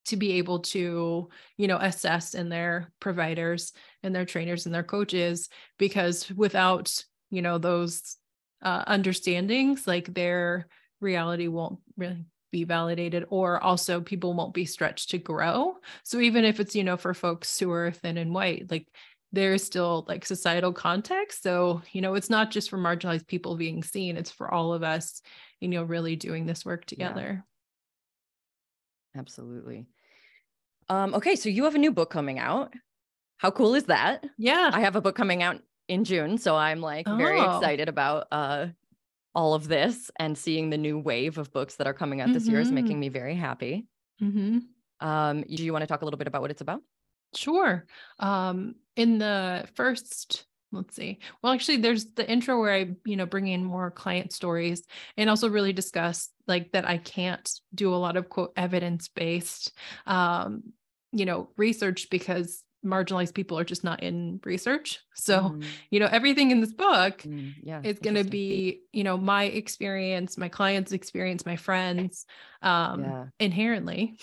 to 0.04 0.16
be 0.16 0.32
able 0.32 0.60
to 0.60 1.28
you 1.56 1.68
know 1.68 1.78
assess 1.78 2.34
in 2.34 2.48
their 2.48 2.92
providers 3.00 3.72
and 4.02 4.14
their 4.14 4.24
trainers 4.24 4.66
and 4.66 4.74
their 4.74 4.82
coaches 4.82 5.48
because 5.78 6.30
without 6.30 7.04
you 7.30 7.42
know 7.42 7.58
those 7.58 8.16
uh, 8.62 8.84
understandings 8.86 9.86
like 9.86 10.12
their 10.12 10.68
reality 11.00 11.48
won't 11.48 11.78
really 11.96 12.24
be 12.52 12.64
validated 12.64 13.24
or 13.30 13.60
also 13.62 14.00
people 14.00 14.34
won't 14.34 14.54
be 14.54 14.66
stretched 14.66 15.10
to 15.10 15.18
grow. 15.18 15.74
So 16.04 16.20
even 16.20 16.44
if 16.44 16.60
it's 16.60 16.76
you 16.76 16.84
know 16.84 16.96
for 16.96 17.14
folks 17.14 17.58
who 17.58 17.70
are 17.72 17.90
thin 17.90 18.18
and 18.18 18.34
white 18.34 18.70
like 18.70 18.86
there's 19.34 19.64
still 19.64 20.04
like 20.06 20.26
societal 20.26 20.72
context. 20.72 21.42
So 21.42 21.82
you 21.92 22.02
know 22.02 22.14
it's 22.14 22.30
not 22.30 22.50
just 22.50 22.70
for 22.70 22.78
marginalized 22.78 23.26
people 23.26 23.56
being 23.56 23.82
seen. 23.82 24.16
It's 24.16 24.30
for 24.30 24.52
all 24.52 24.74
of 24.74 24.82
us 24.82 25.22
you 25.60 25.68
know 25.68 25.82
really 25.82 26.16
doing 26.16 26.46
this 26.46 26.64
work 26.64 26.84
together 26.84 27.44
Absolutely. 29.16 29.86
Um, 30.88 31.14
okay, 31.14 31.36
so 31.36 31.48
you 31.48 31.64
have 31.64 31.74
a 31.74 31.78
new 31.78 31.92
book 31.92 32.10
coming 32.10 32.38
out. 32.38 32.72
How 33.38 33.50
cool 33.50 33.74
is 33.74 33.84
that? 33.84 34.24
Yeah. 34.38 34.70
I 34.72 34.80
have 34.80 34.96
a 34.96 35.00
book 35.00 35.16
coming 35.16 35.42
out 35.42 35.60
in 35.88 36.04
June, 36.04 36.38
so 36.38 36.56
I'm 36.56 36.80
like 36.80 37.08
oh. 37.08 37.16
very 37.16 37.40
excited 37.40 37.88
about 37.88 38.28
uh 38.30 38.66
all 39.34 39.54
of 39.54 39.66
this 39.66 40.10
and 40.16 40.36
seeing 40.36 40.68
the 40.68 40.76
new 40.76 40.98
wave 40.98 41.38
of 41.38 41.50
books 41.52 41.76
that 41.76 41.86
are 41.86 41.94
coming 41.94 42.20
out 42.20 42.32
this 42.32 42.42
mm-hmm. 42.42 42.52
year 42.52 42.60
is 42.60 42.70
making 42.70 42.92
mm-hmm. 42.92 43.00
me 43.00 43.08
very 43.08 43.34
happy. 43.34 43.86
Mm-hmm. 44.22 45.06
Um, 45.06 45.42
do 45.42 45.64
you 45.64 45.72
want 45.72 45.82
to 45.82 45.86
talk 45.86 46.02
a 46.02 46.04
little 46.04 46.18
bit 46.18 46.26
about 46.26 46.42
what 46.42 46.50
it's 46.50 46.60
about? 46.60 46.82
Sure. 47.34 47.86
Um, 48.18 48.74
in 48.94 49.18
the 49.18 49.66
first 49.74 50.44
let's 50.72 50.96
see. 50.96 51.18
Well, 51.42 51.52
actually, 51.52 51.78
there's 51.78 52.06
the 52.14 52.28
intro 52.30 52.58
where 52.58 52.74
I, 52.74 52.90
you 53.04 53.16
know, 53.16 53.26
bring 53.26 53.46
in 53.46 53.64
more 53.64 53.90
client 53.90 54.32
stories 54.32 54.84
and 55.16 55.28
also 55.28 55.48
really 55.48 55.72
discuss 55.72 56.30
like 56.46 56.72
that 56.72 56.88
I 56.88 56.98
can't 56.98 57.50
do 57.74 57.94
a 57.94 57.96
lot 57.96 58.16
of 58.16 58.28
quote 58.28 58.52
evidence 58.56 59.08
based, 59.08 59.72
um, 60.06 60.72
you 61.12 61.24
know, 61.24 61.50
research 61.56 62.08
because 62.10 62.64
marginalized 62.84 63.34
people 63.34 63.58
are 63.58 63.64
just 63.64 63.84
not 63.84 64.02
in 64.02 64.40
research. 64.44 65.00
So, 65.14 65.40
mm. 65.40 65.64
you 65.90 66.00
know, 66.00 66.08
everything 66.10 66.50
in 66.50 66.60
this 66.60 66.72
book 66.72 67.22
mm, 67.22 67.54
yeah, 67.62 67.80
is 67.82 67.98
going 67.98 68.16
to 68.16 68.24
be, 68.24 68.80
you 68.92 69.04
know, 69.04 69.16
my 69.16 69.44
experience, 69.44 70.36
my 70.36 70.48
clients' 70.48 70.92
experience, 70.92 71.46
my 71.46 71.56
friends, 71.56 72.26
um, 72.60 73.04
yeah. 73.04 73.24
inherently. 73.38 74.18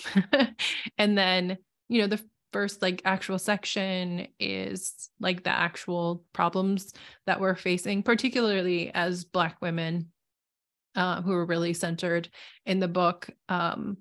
and 0.97 1.17
then, 1.17 1.57
you 1.87 2.01
know, 2.01 2.07
the 2.07 2.21
first 2.51 2.81
like 2.81 3.01
actual 3.05 3.39
section 3.39 4.27
is 4.39 5.09
like 5.19 5.43
the 5.43 5.51
actual 5.51 6.23
problems 6.33 6.93
that 7.27 7.39
we're 7.39 7.55
facing, 7.55 8.03
particularly 8.03 8.91
as 8.93 9.23
Black 9.23 9.61
women 9.61 10.11
uh, 10.95 11.21
who 11.21 11.33
are 11.33 11.45
really 11.45 11.73
centered 11.73 12.29
in 12.65 12.79
the 12.79 12.87
book. 12.87 13.29
Um, 13.47 13.97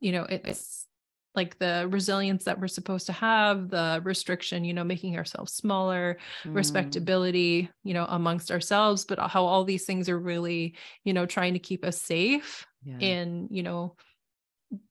you 0.00 0.12
know, 0.12 0.26
it's 0.28 0.86
like 1.34 1.58
the 1.58 1.86
resilience 1.90 2.44
that 2.44 2.60
we're 2.60 2.68
supposed 2.68 3.06
to 3.06 3.12
have, 3.12 3.70
the 3.70 4.00
restriction, 4.04 4.64
you 4.64 4.74
know, 4.74 4.84
making 4.84 5.16
ourselves 5.16 5.52
smaller, 5.54 6.18
mm. 6.44 6.54
respectability, 6.54 7.70
you 7.84 7.94
know, 7.94 8.04
amongst 8.08 8.50
ourselves, 8.50 9.04
but 9.04 9.18
how 9.18 9.44
all 9.44 9.64
these 9.64 9.84
things 9.84 10.08
are 10.08 10.18
really, 10.18 10.74
you 11.04 11.12
know, 11.14 11.24
trying 11.24 11.54
to 11.54 11.58
keep 11.58 11.84
us 11.84 12.00
safe 12.00 12.66
yeah. 12.84 12.98
in, 12.98 13.48
you 13.50 13.62
know, 13.62 13.96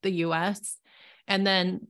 the 0.02 0.12
US. 0.26 0.78
And 1.28 1.46
then 1.46 1.88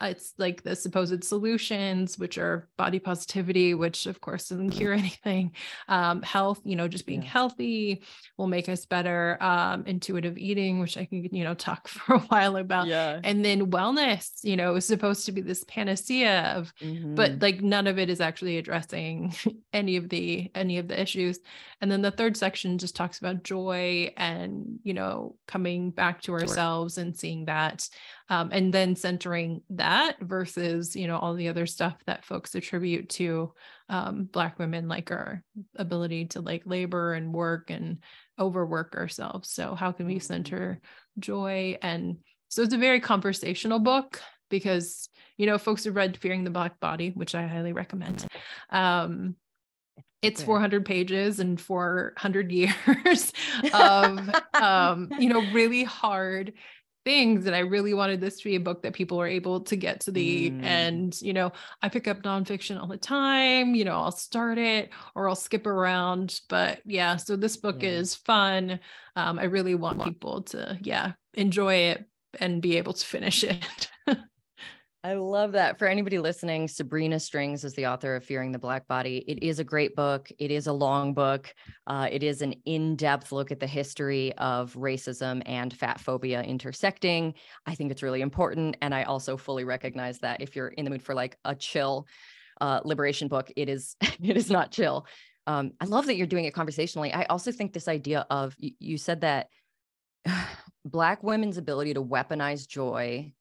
it's 0.00 0.34
like 0.38 0.62
the 0.62 0.74
supposed 0.74 1.22
solutions 1.24 2.18
which 2.18 2.36
are 2.38 2.68
body 2.76 2.98
positivity 2.98 3.74
which 3.74 4.06
of 4.06 4.20
course 4.20 4.48
doesn't 4.48 4.70
cure 4.70 4.92
anything 5.04 5.52
um, 5.88 6.22
health 6.22 6.60
you 6.64 6.76
know 6.76 6.88
just 6.88 7.06
being 7.06 7.22
yeah. 7.22 7.28
healthy 7.28 8.02
will 8.36 8.46
make 8.46 8.68
us 8.68 8.86
better 8.86 9.38
um, 9.40 9.84
intuitive 9.86 10.36
eating 10.36 10.80
which 10.80 10.96
i 10.96 11.04
can 11.04 11.24
you 11.32 11.44
know 11.44 11.54
talk 11.54 11.88
for 11.94 12.16
a 12.16 12.20
while 12.20 12.56
about 12.56 12.86
yeah. 12.86 13.20
and 13.22 13.44
then 13.44 13.70
wellness 13.70 14.32
you 14.42 14.56
know 14.56 14.74
is 14.74 14.86
supposed 14.86 15.26
to 15.26 15.32
be 15.32 15.40
this 15.40 15.64
panacea 15.64 16.54
of 16.56 16.72
mm-hmm. 16.80 17.14
but 17.14 17.40
like 17.40 17.62
none 17.62 17.86
of 17.86 17.98
it 17.98 18.10
is 18.10 18.20
actually 18.20 18.58
addressing 18.58 19.34
any 19.72 19.96
of 19.96 20.08
the 20.08 20.50
any 20.54 20.78
of 20.78 20.88
the 20.88 21.00
issues 21.00 21.38
and 21.80 21.90
then 21.90 22.02
the 22.02 22.10
third 22.10 22.36
section 22.36 22.78
just 22.78 22.96
talks 22.96 23.18
about 23.18 23.42
joy 23.42 24.12
and 24.16 24.78
you 24.82 24.94
know 24.94 25.36
coming 25.46 25.90
back 25.90 26.20
to 26.22 26.32
ourselves 26.32 26.94
sure. 26.94 27.02
and 27.02 27.16
seeing 27.16 27.44
that 27.44 27.88
um, 28.28 28.50
and 28.52 28.72
then 28.72 28.96
centering 28.96 29.62
that 29.70 30.18
versus 30.20 30.96
you 30.96 31.06
know 31.06 31.18
all 31.18 31.34
the 31.34 31.48
other 31.48 31.66
stuff 31.66 31.94
that 32.06 32.24
folks 32.24 32.54
attribute 32.54 33.08
to 33.10 33.52
um, 33.88 34.24
black 34.24 34.58
women 34.58 34.88
like 34.88 35.10
our 35.10 35.42
ability 35.76 36.26
to 36.26 36.40
like 36.40 36.62
labor 36.64 37.14
and 37.14 37.32
work 37.32 37.70
and 37.70 37.98
overwork 38.38 38.94
ourselves. 38.96 39.50
So 39.50 39.74
how 39.74 39.92
can 39.92 40.06
we 40.06 40.14
mm-hmm. 40.14 40.22
center 40.22 40.80
joy? 41.18 41.78
And 41.82 42.18
so 42.48 42.62
it's 42.62 42.74
a 42.74 42.78
very 42.78 43.00
conversational 43.00 43.78
book 43.78 44.20
because 44.50 45.08
you 45.36 45.46
know 45.46 45.58
folks 45.58 45.84
have 45.84 45.96
read 45.96 46.16
fearing 46.16 46.44
the 46.44 46.50
black 46.50 46.78
body 46.78 47.10
which 47.10 47.34
i 47.34 47.46
highly 47.46 47.72
recommend 47.72 48.26
um, 48.70 49.34
it's 50.22 50.42
400 50.42 50.86
pages 50.86 51.40
and 51.40 51.60
400 51.60 52.52
years 52.62 53.32
of 53.72 54.30
um, 54.54 55.10
you 55.18 55.28
know 55.28 55.40
really 55.52 55.84
hard 55.84 56.52
things 57.04 57.46
and 57.46 57.54
i 57.54 57.60
really 57.60 57.94
wanted 57.94 58.20
this 58.20 58.38
to 58.38 58.44
be 58.44 58.56
a 58.56 58.60
book 58.60 58.82
that 58.82 58.92
people 58.92 59.18
were 59.18 59.26
able 59.26 59.60
to 59.60 59.76
get 59.76 60.00
to 60.00 60.10
the 60.10 60.50
mm. 60.50 60.62
and 60.62 61.20
you 61.20 61.32
know 61.32 61.52
i 61.82 61.88
pick 61.88 62.08
up 62.08 62.22
nonfiction 62.22 62.80
all 62.80 62.86
the 62.86 62.96
time 62.96 63.74
you 63.74 63.84
know 63.84 63.94
i'll 63.94 64.12
start 64.12 64.58
it 64.58 64.90
or 65.14 65.28
i'll 65.28 65.34
skip 65.34 65.66
around 65.66 66.40
but 66.48 66.80
yeah 66.84 67.16
so 67.16 67.36
this 67.36 67.56
book 67.56 67.82
yeah. 67.82 67.90
is 67.90 68.14
fun 68.14 68.80
um, 69.16 69.38
i 69.38 69.44
really 69.44 69.74
want 69.74 70.02
people 70.02 70.42
to 70.42 70.78
yeah 70.82 71.12
enjoy 71.34 71.74
it 71.74 72.04
and 72.40 72.62
be 72.62 72.76
able 72.78 72.92
to 72.92 73.06
finish 73.06 73.44
it 73.44 73.90
I 75.04 75.12
love 75.12 75.52
that. 75.52 75.78
For 75.78 75.86
anybody 75.86 76.18
listening, 76.18 76.66
Sabrina 76.66 77.20
Strings 77.20 77.62
is 77.62 77.74
the 77.74 77.86
author 77.86 78.16
of 78.16 78.24
Fearing 78.24 78.52
the 78.52 78.58
Black 78.58 78.88
Body. 78.88 79.22
It 79.28 79.42
is 79.42 79.58
a 79.58 79.64
great 79.64 79.94
book. 79.94 80.32
It 80.38 80.50
is 80.50 80.66
a 80.66 80.72
long 80.72 81.12
book. 81.12 81.54
Uh, 81.86 82.08
it 82.10 82.22
is 82.22 82.40
an 82.40 82.54
in 82.64 82.96
depth 82.96 83.30
look 83.30 83.52
at 83.52 83.60
the 83.60 83.66
history 83.66 84.32
of 84.38 84.72
racism 84.72 85.42
and 85.44 85.74
fat 85.74 86.00
phobia 86.00 86.42
intersecting. 86.42 87.34
I 87.66 87.74
think 87.74 87.90
it's 87.90 88.02
really 88.02 88.22
important. 88.22 88.78
And 88.80 88.94
I 88.94 89.02
also 89.02 89.36
fully 89.36 89.64
recognize 89.64 90.20
that 90.20 90.40
if 90.40 90.56
you're 90.56 90.68
in 90.68 90.86
the 90.86 90.90
mood 90.90 91.02
for 91.02 91.14
like 91.14 91.36
a 91.44 91.54
chill 91.54 92.06
uh, 92.62 92.80
liberation 92.82 93.28
book, 93.28 93.52
it 93.56 93.68
is 93.68 93.96
it 94.22 94.38
is 94.38 94.50
not 94.50 94.70
chill. 94.70 95.06
Um, 95.46 95.72
I 95.82 95.84
love 95.84 96.06
that 96.06 96.16
you're 96.16 96.26
doing 96.26 96.46
it 96.46 96.54
conversationally. 96.54 97.12
I 97.12 97.24
also 97.24 97.52
think 97.52 97.74
this 97.74 97.88
idea 97.88 98.24
of 98.30 98.56
you, 98.58 98.70
you 98.78 98.96
said 98.96 99.20
that 99.20 99.48
Black 100.86 101.22
women's 101.22 101.58
ability 101.58 101.92
to 101.92 102.02
weaponize 102.02 102.66
joy 102.66 103.34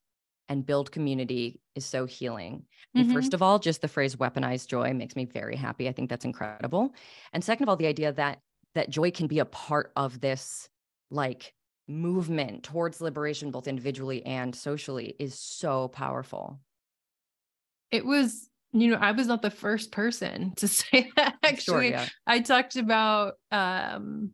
and 0.50 0.66
build 0.66 0.92
community 0.92 1.60
is 1.76 1.86
so 1.86 2.06
healing. 2.06 2.66
Mm-hmm. 2.96 3.12
first 3.12 3.34
of 3.34 3.42
all, 3.42 3.58
just 3.60 3.82
the 3.82 3.88
phrase 3.88 4.16
weaponized 4.16 4.68
joy 4.68 4.94
makes 4.94 5.16
me 5.16 5.26
very 5.26 5.56
happy. 5.56 5.90
I 5.90 5.94
think 5.94 6.10
that's 6.10 6.26
incredible. 6.26 6.94
And 7.32 7.44
second 7.44 7.64
of 7.64 7.70
all, 7.70 7.76
the 7.76 7.88
idea 7.88 8.12
that 8.14 8.40
that 8.76 8.90
joy 8.90 9.12
can 9.12 9.28
be 9.28 9.40
a 9.40 9.46
part 9.46 9.92
of 9.96 10.20
this 10.20 10.70
like 11.10 11.54
movement 11.88 12.64
towards 12.64 13.02
liberation 13.02 13.52
both 13.52 13.68
individually 13.68 14.26
and 14.26 14.56
socially 14.56 15.16
is 15.20 15.40
so 15.40 15.88
powerful. 15.90 16.60
It 17.92 18.06
was 18.06 18.50
you 18.76 18.90
know, 18.90 18.98
I 18.98 19.12
was 19.12 19.28
not 19.28 19.44
the 19.44 19.52
first 19.52 19.92
person 19.92 20.54
to 20.58 20.68
say 20.68 21.12
that 21.16 21.36
actually. 21.44 21.90
Sure, 21.90 22.00
yeah. 22.00 22.08
I 22.26 22.40
talked 22.40 22.76
about 22.76 23.36
um 23.52 24.32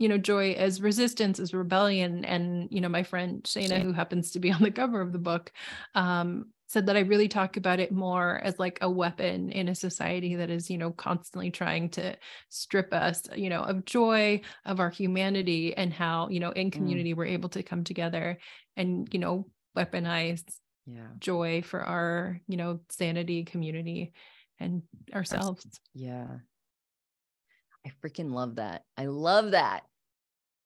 you 0.00 0.08
know 0.08 0.18
joy 0.18 0.52
as 0.52 0.80
resistance 0.80 1.38
as 1.38 1.54
rebellion 1.54 2.24
and 2.24 2.68
you 2.72 2.80
know 2.80 2.88
my 2.88 3.02
friend 3.02 3.44
shana 3.44 3.80
who 3.80 3.92
happens 3.92 4.32
to 4.32 4.40
be 4.40 4.50
on 4.50 4.62
the 4.62 4.70
cover 4.70 5.00
of 5.00 5.12
the 5.12 5.18
book 5.18 5.52
um, 5.94 6.46
said 6.66 6.86
that 6.86 6.96
i 6.96 7.00
really 7.00 7.28
talk 7.28 7.56
about 7.56 7.78
it 7.78 7.92
more 7.92 8.40
as 8.42 8.58
like 8.58 8.78
a 8.80 8.90
weapon 8.90 9.52
in 9.52 9.68
a 9.68 9.74
society 9.74 10.34
that 10.34 10.50
is 10.50 10.70
you 10.70 10.78
know 10.78 10.90
constantly 10.90 11.50
trying 11.50 11.88
to 11.90 12.16
strip 12.48 12.92
us 12.94 13.28
you 13.36 13.50
know 13.50 13.60
of 13.60 13.84
joy 13.84 14.40
of 14.64 14.80
our 14.80 14.90
humanity 14.90 15.76
and 15.76 15.92
how 15.92 16.28
you 16.30 16.40
know 16.40 16.50
in 16.50 16.70
mm. 16.70 16.72
community 16.72 17.12
mm. 17.12 17.16
we're 17.16 17.26
able 17.26 17.50
to 17.50 17.62
come 17.62 17.84
together 17.84 18.38
and 18.76 19.08
you 19.12 19.20
know 19.20 19.46
weaponize 19.76 20.42
yeah. 20.86 21.08
joy 21.18 21.60
for 21.60 21.82
our 21.82 22.40
you 22.48 22.56
know 22.56 22.80
sanity 22.88 23.44
community 23.44 24.12
and 24.58 24.82
ourselves 25.14 25.66
yeah 25.94 26.26
I 27.86 27.92
freaking 28.06 28.30
love 28.30 28.56
that. 28.56 28.84
I 28.98 29.06
love 29.06 29.52
that 29.52 29.84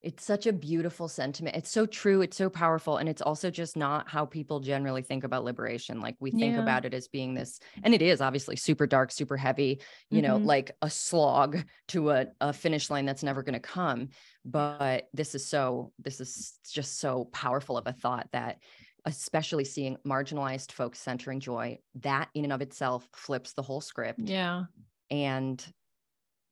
it's 0.05 0.23
such 0.23 0.45
a 0.45 0.53
beautiful 0.53 1.07
sentiment. 1.07 1.55
It's 1.55 1.71
so 1.71 1.87
true. 1.87 2.21
It's 2.21 2.37
so 2.37 2.47
powerful. 2.47 2.97
And 2.97 3.09
it's 3.09 3.23
also 3.23 3.49
just 3.49 3.75
not 3.75 4.07
how 4.07 4.23
people 4.23 4.59
generally 4.59 5.01
think 5.01 5.23
about 5.23 5.43
liberation. 5.43 5.99
Like 5.99 6.15
we 6.19 6.29
think 6.29 6.53
yeah. 6.53 6.61
about 6.61 6.85
it 6.85 6.93
as 6.93 7.07
being 7.07 7.33
this, 7.33 7.59
and 7.83 7.91
it 7.91 8.03
is 8.03 8.21
obviously 8.21 8.55
super 8.55 8.85
dark, 8.85 9.11
super 9.11 9.35
heavy, 9.35 9.81
you 10.11 10.21
mm-hmm. 10.21 10.27
know, 10.27 10.37
like 10.37 10.71
a 10.83 10.91
slog 10.91 11.57
to 11.87 12.11
a, 12.11 12.27
a 12.39 12.53
finish 12.53 12.91
line 12.91 13.05
that's 13.05 13.23
never 13.23 13.41
going 13.41 13.55
to 13.55 13.59
come. 13.59 14.09
But 14.45 15.09
this 15.11 15.33
is 15.33 15.47
so, 15.47 15.91
this 15.97 16.21
is 16.21 16.59
just 16.71 16.99
so 16.99 17.25
powerful 17.33 17.75
of 17.75 17.87
a 17.87 17.93
thought 17.93 18.29
that 18.31 18.59
especially 19.05 19.65
seeing 19.65 19.97
marginalized 20.05 20.71
folks 20.71 20.99
centering 20.99 21.39
joy, 21.39 21.79
that 22.01 22.29
in 22.35 22.43
and 22.43 22.53
of 22.53 22.61
itself 22.61 23.07
flips 23.15 23.53
the 23.53 23.63
whole 23.63 23.81
script. 23.81 24.19
Yeah. 24.19 24.65
And 25.09 25.65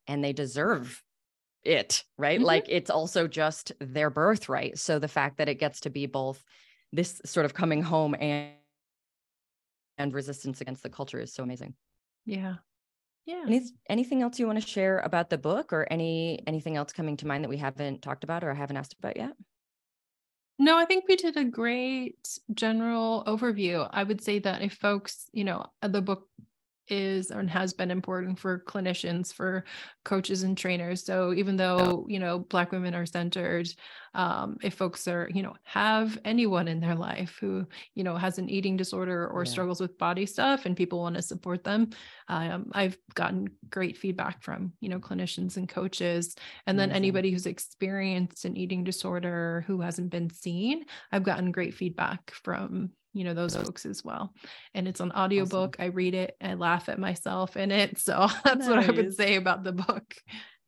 and 0.08 0.24
they 0.24 0.34
deserve 0.34 1.02
it, 1.64 2.04
right? 2.18 2.40
Mm-hmm. 2.40 2.46
Like 2.46 2.66
it's 2.68 2.90
also 2.90 3.28
just 3.28 3.72
their 3.80 4.10
birthright. 4.10 4.78
So 4.80 5.00
the 5.00 5.08
fact 5.08 5.38
that 5.38 5.50
it 5.50 5.60
gets 5.60 5.82
to 5.82 5.90
be 5.90 6.06
both 6.06 6.44
this 6.92 7.22
sort 7.26 7.46
of 7.46 7.54
coming 7.54 7.82
home 7.82 8.16
and 8.20 8.54
and 9.98 10.14
resistance 10.14 10.60
against 10.60 10.84
the 10.84 10.90
culture 10.90 11.20
is 11.20 11.34
so 11.34 11.44
amazing. 11.44 11.76
Yeah. 12.26 12.56
Yeah. 13.26 13.44
Any, 13.48 13.62
anything 13.90 14.22
else 14.22 14.40
you 14.40 14.48
want 14.48 14.60
to 14.60 14.68
share 14.68 15.00
about 15.00 15.30
the 15.30 15.38
book 15.38 15.72
or 15.72 15.88
any 15.90 16.44
anything 16.48 16.76
else 16.76 16.92
coming 16.92 17.18
to 17.18 17.28
mind 17.28 17.44
that 17.44 17.50
we 17.50 17.58
haven't 17.58 18.02
talked 18.02 18.24
about 18.24 18.44
or 18.44 18.52
I 18.52 18.56
haven't 18.56 18.78
asked 18.78 18.96
about 19.00 19.18
yet? 19.18 19.32
No, 20.60 20.78
I 20.78 20.86
think 20.86 21.06
we 21.08 21.16
did 21.16 21.36
a 21.38 21.44
great 21.44 22.28
general 22.54 23.24
overview. 23.26 23.88
I 23.92 24.04
would 24.04 24.22
say 24.22 24.40
that 24.40 24.62
if 24.62 24.74
folks, 24.74 25.30
you 25.32 25.44
know, 25.44 25.66
the 25.82 26.02
book 26.02 26.28
is 26.88 27.32
and 27.32 27.50
has 27.50 27.74
been 27.74 27.92
important 27.92 28.40
for 28.40 28.64
clinicians 28.68 29.34
for 29.34 29.64
coaches 30.04 30.44
and 30.44 30.58
trainers. 30.58 31.06
So 31.06 31.34
even 31.34 31.58
though 31.58 32.06
you 32.08 32.20
know 32.20 32.40
black 32.40 32.72
women 32.72 32.94
are 32.96 33.06
centered 33.06 33.70
um, 34.16 34.58
if 34.62 34.76
folks 34.76 35.08
are 35.08 35.30
you 35.34 35.42
know 35.42 35.56
have 35.64 36.18
anyone 36.24 36.68
in 36.68 36.80
their 36.80 36.96
life 36.96 37.38
who 37.40 37.66
you 37.96 38.04
know 38.04 38.16
has 38.16 38.38
an 38.38 38.50
eating 38.50 38.78
disorder 38.78 39.28
or 39.28 39.44
yeah. 39.44 39.50
struggles 39.50 39.82
with 39.82 39.98
body 39.98 40.26
stuff 40.26 40.66
and 40.66 40.78
people 40.78 41.00
want 41.00 41.16
to 41.16 41.22
support 41.22 41.64
them 41.64 41.90
um, 42.28 42.70
i've 42.74 42.98
gotten 43.16 43.48
great 43.70 43.98
feedback 43.98 44.42
from 44.44 44.74
you 44.80 44.90
know 44.90 45.00
clinicians 45.00 45.58
and 45.58 45.68
coaches. 45.70 46.36
And 46.68 46.80
then 46.80 46.92
anybody 46.92 47.32
who's 47.32 47.46
experienced 47.46 48.46
an 48.46 48.58
eating 48.58 48.84
disorder 48.84 49.64
who 49.68 49.82
hasn't 49.82 50.10
been 50.10 50.30
seen 50.30 50.86
i've 51.12 51.24
gotten 51.24 51.52
great 51.52 51.74
feedback 51.74 52.32
from 52.32 52.92
you 53.14 53.24
know 53.24 53.34
those 53.34 53.56
folks 53.56 53.86
as 53.86 54.04
well. 54.04 54.34
And 54.74 54.88
it's 54.88 55.00
an 55.00 55.12
audiobook. 55.12 55.76
Awesome. 55.80 55.92
i 55.92 55.94
read 55.94 56.16
it 56.16 56.36
i 56.42 56.56
laugh 56.56 56.90
at 56.90 57.00
myself 57.00 57.56
in 57.58 57.72
it. 57.72 57.98
So 58.00 58.28
that's 58.44 58.68
nice. 58.68 58.70
what 58.70 58.90
i 58.90 58.92
would 58.92 59.16
say 59.16 59.36
about 59.36 59.64
the 59.64 59.72
book. 59.72 60.16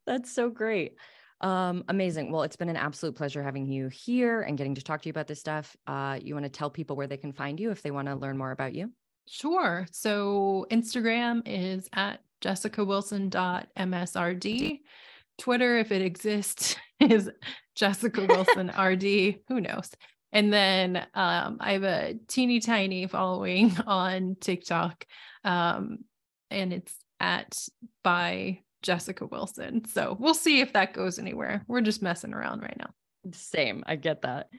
That's 0.06 0.32
so 0.32 0.50
great. 0.50 0.96
Um 1.41 1.84
amazing. 1.89 2.32
Well 2.32 2.43
it's 2.43 2.56
been 2.56 2.70
an 2.70 2.78
absolute 2.78 3.16
pleasure 3.16 3.43
having 3.43 3.68
you 3.68 3.89
here 3.89 4.41
and 4.41 4.58
getting 4.58 4.76
to 4.76 4.84
talk 4.84 5.02
to 5.02 5.10
you 5.10 5.12
about 5.12 5.28
this 5.28 5.39
stuff. 5.39 5.76
Uh 5.88 6.20
you 6.22 6.34
want 6.34 6.46
to 6.46 6.50
tell 6.50 6.70
people 6.70 6.96
where 6.96 7.08
they 7.08 7.18
can 7.18 7.34
find 7.34 7.60
you 7.60 7.72
if 7.72 7.82
they 7.82 7.91
want 7.91 8.08
to 8.08 8.16
learn 8.16 8.38
more 8.38 8.52
about 8.52 8.74
you? 8.76 8.91
Sure. 9.28 9.88
So 9.91 10.66
instagram 10.72 11.41
is 11.46 11.89
at 11.93 12.22
jessicawilson.msrd 12.41 14.80
twitter 15.38 15.78
if 15.80 15.91
it 15.91 16.02
exists 16.02 16.76
is 17.00 17.30
jessica 17.76 18.26
wilson 18.26 18.70
rd 18.70 19.04
who 19.48 19.60
knows 19.60 19.91
And 20.36 20.51
then 20.51 20.97
um, 21.13 21.57
I 21.61 21.71
have 21.71 21.83
a 21.83 22.15
teeny 22.27 22.59
tiny 22.59 23.07
following 23.07 23.75
on 23.88 24.36
TikTok. 24.39 25.05
Um, 25.45 25.99
and 26.51 26.73
it's 26.73 26.93
at 27.21 27.57
by 28.03 28.59
Jessica 28.83 29.25
Wilson. 29.25 29.86
So 29.86 30.15
we'll 30.19 30.33
see 30.33 30.59
if 30.59 30.73
that 30.73 30.93
goes 30.93 31.17
anywhere. 31.17 31.63
We're 31.69 31.81
just 31.81 32.03
messing 32.03 32.33
around 32.33 32.61
right 32.61 32.77
now. 32.77 32.89
Same. 33.31 33.83
I 33.88 33.95
get 33.95 34.23
that. 34.23 34.49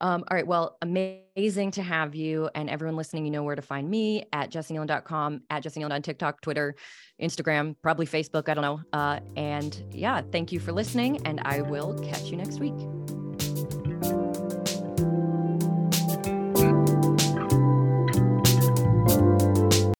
Um, 0.00 0.24
all 0.30 0.34
right. 0.34 0.46
Well, 0.46 0.78
amazing 0.82 1.70
to 1.72 1.82
have 1.82 2.14
you 2.14 2.48
and 2.54 2.68
everyone 2.68 2.96
listening. 2.96 3.26
You 3.26 3.30
know 3.30 3.42
where 3.42 3.56
to 3.56 3.62
find 3.62 3.88
me 3.88 4.24
at 4.32 4.50
jessikneeland.com, 4.50 5.42
at 5.50 5.62
jessikneeland 5.62 5.92
on 5.92 6.02
TikTok, 6.02 6.40
Twitter, 6.40 6.74
Instagram, 7.20 7.76
probably 7.82 8.06
Facebook. 8.06 8.48
I 8.48 8.54
don't 8.54 8.62
know. 8.62 8.80
Uh, 8.92 9.20
and 9.36 9.82
yeah, 9.90 10.22
thank 10.32 10.50
you 10.50 10.60
for 10.60 10.72
listening. 10.72 11.24
And 11.26 11.40
I 11.44 11.60
will 11.60 11.98
catch 11.98 12.24
you 12.24 12.36
next 12.36 12.58
week. 12.58 12.74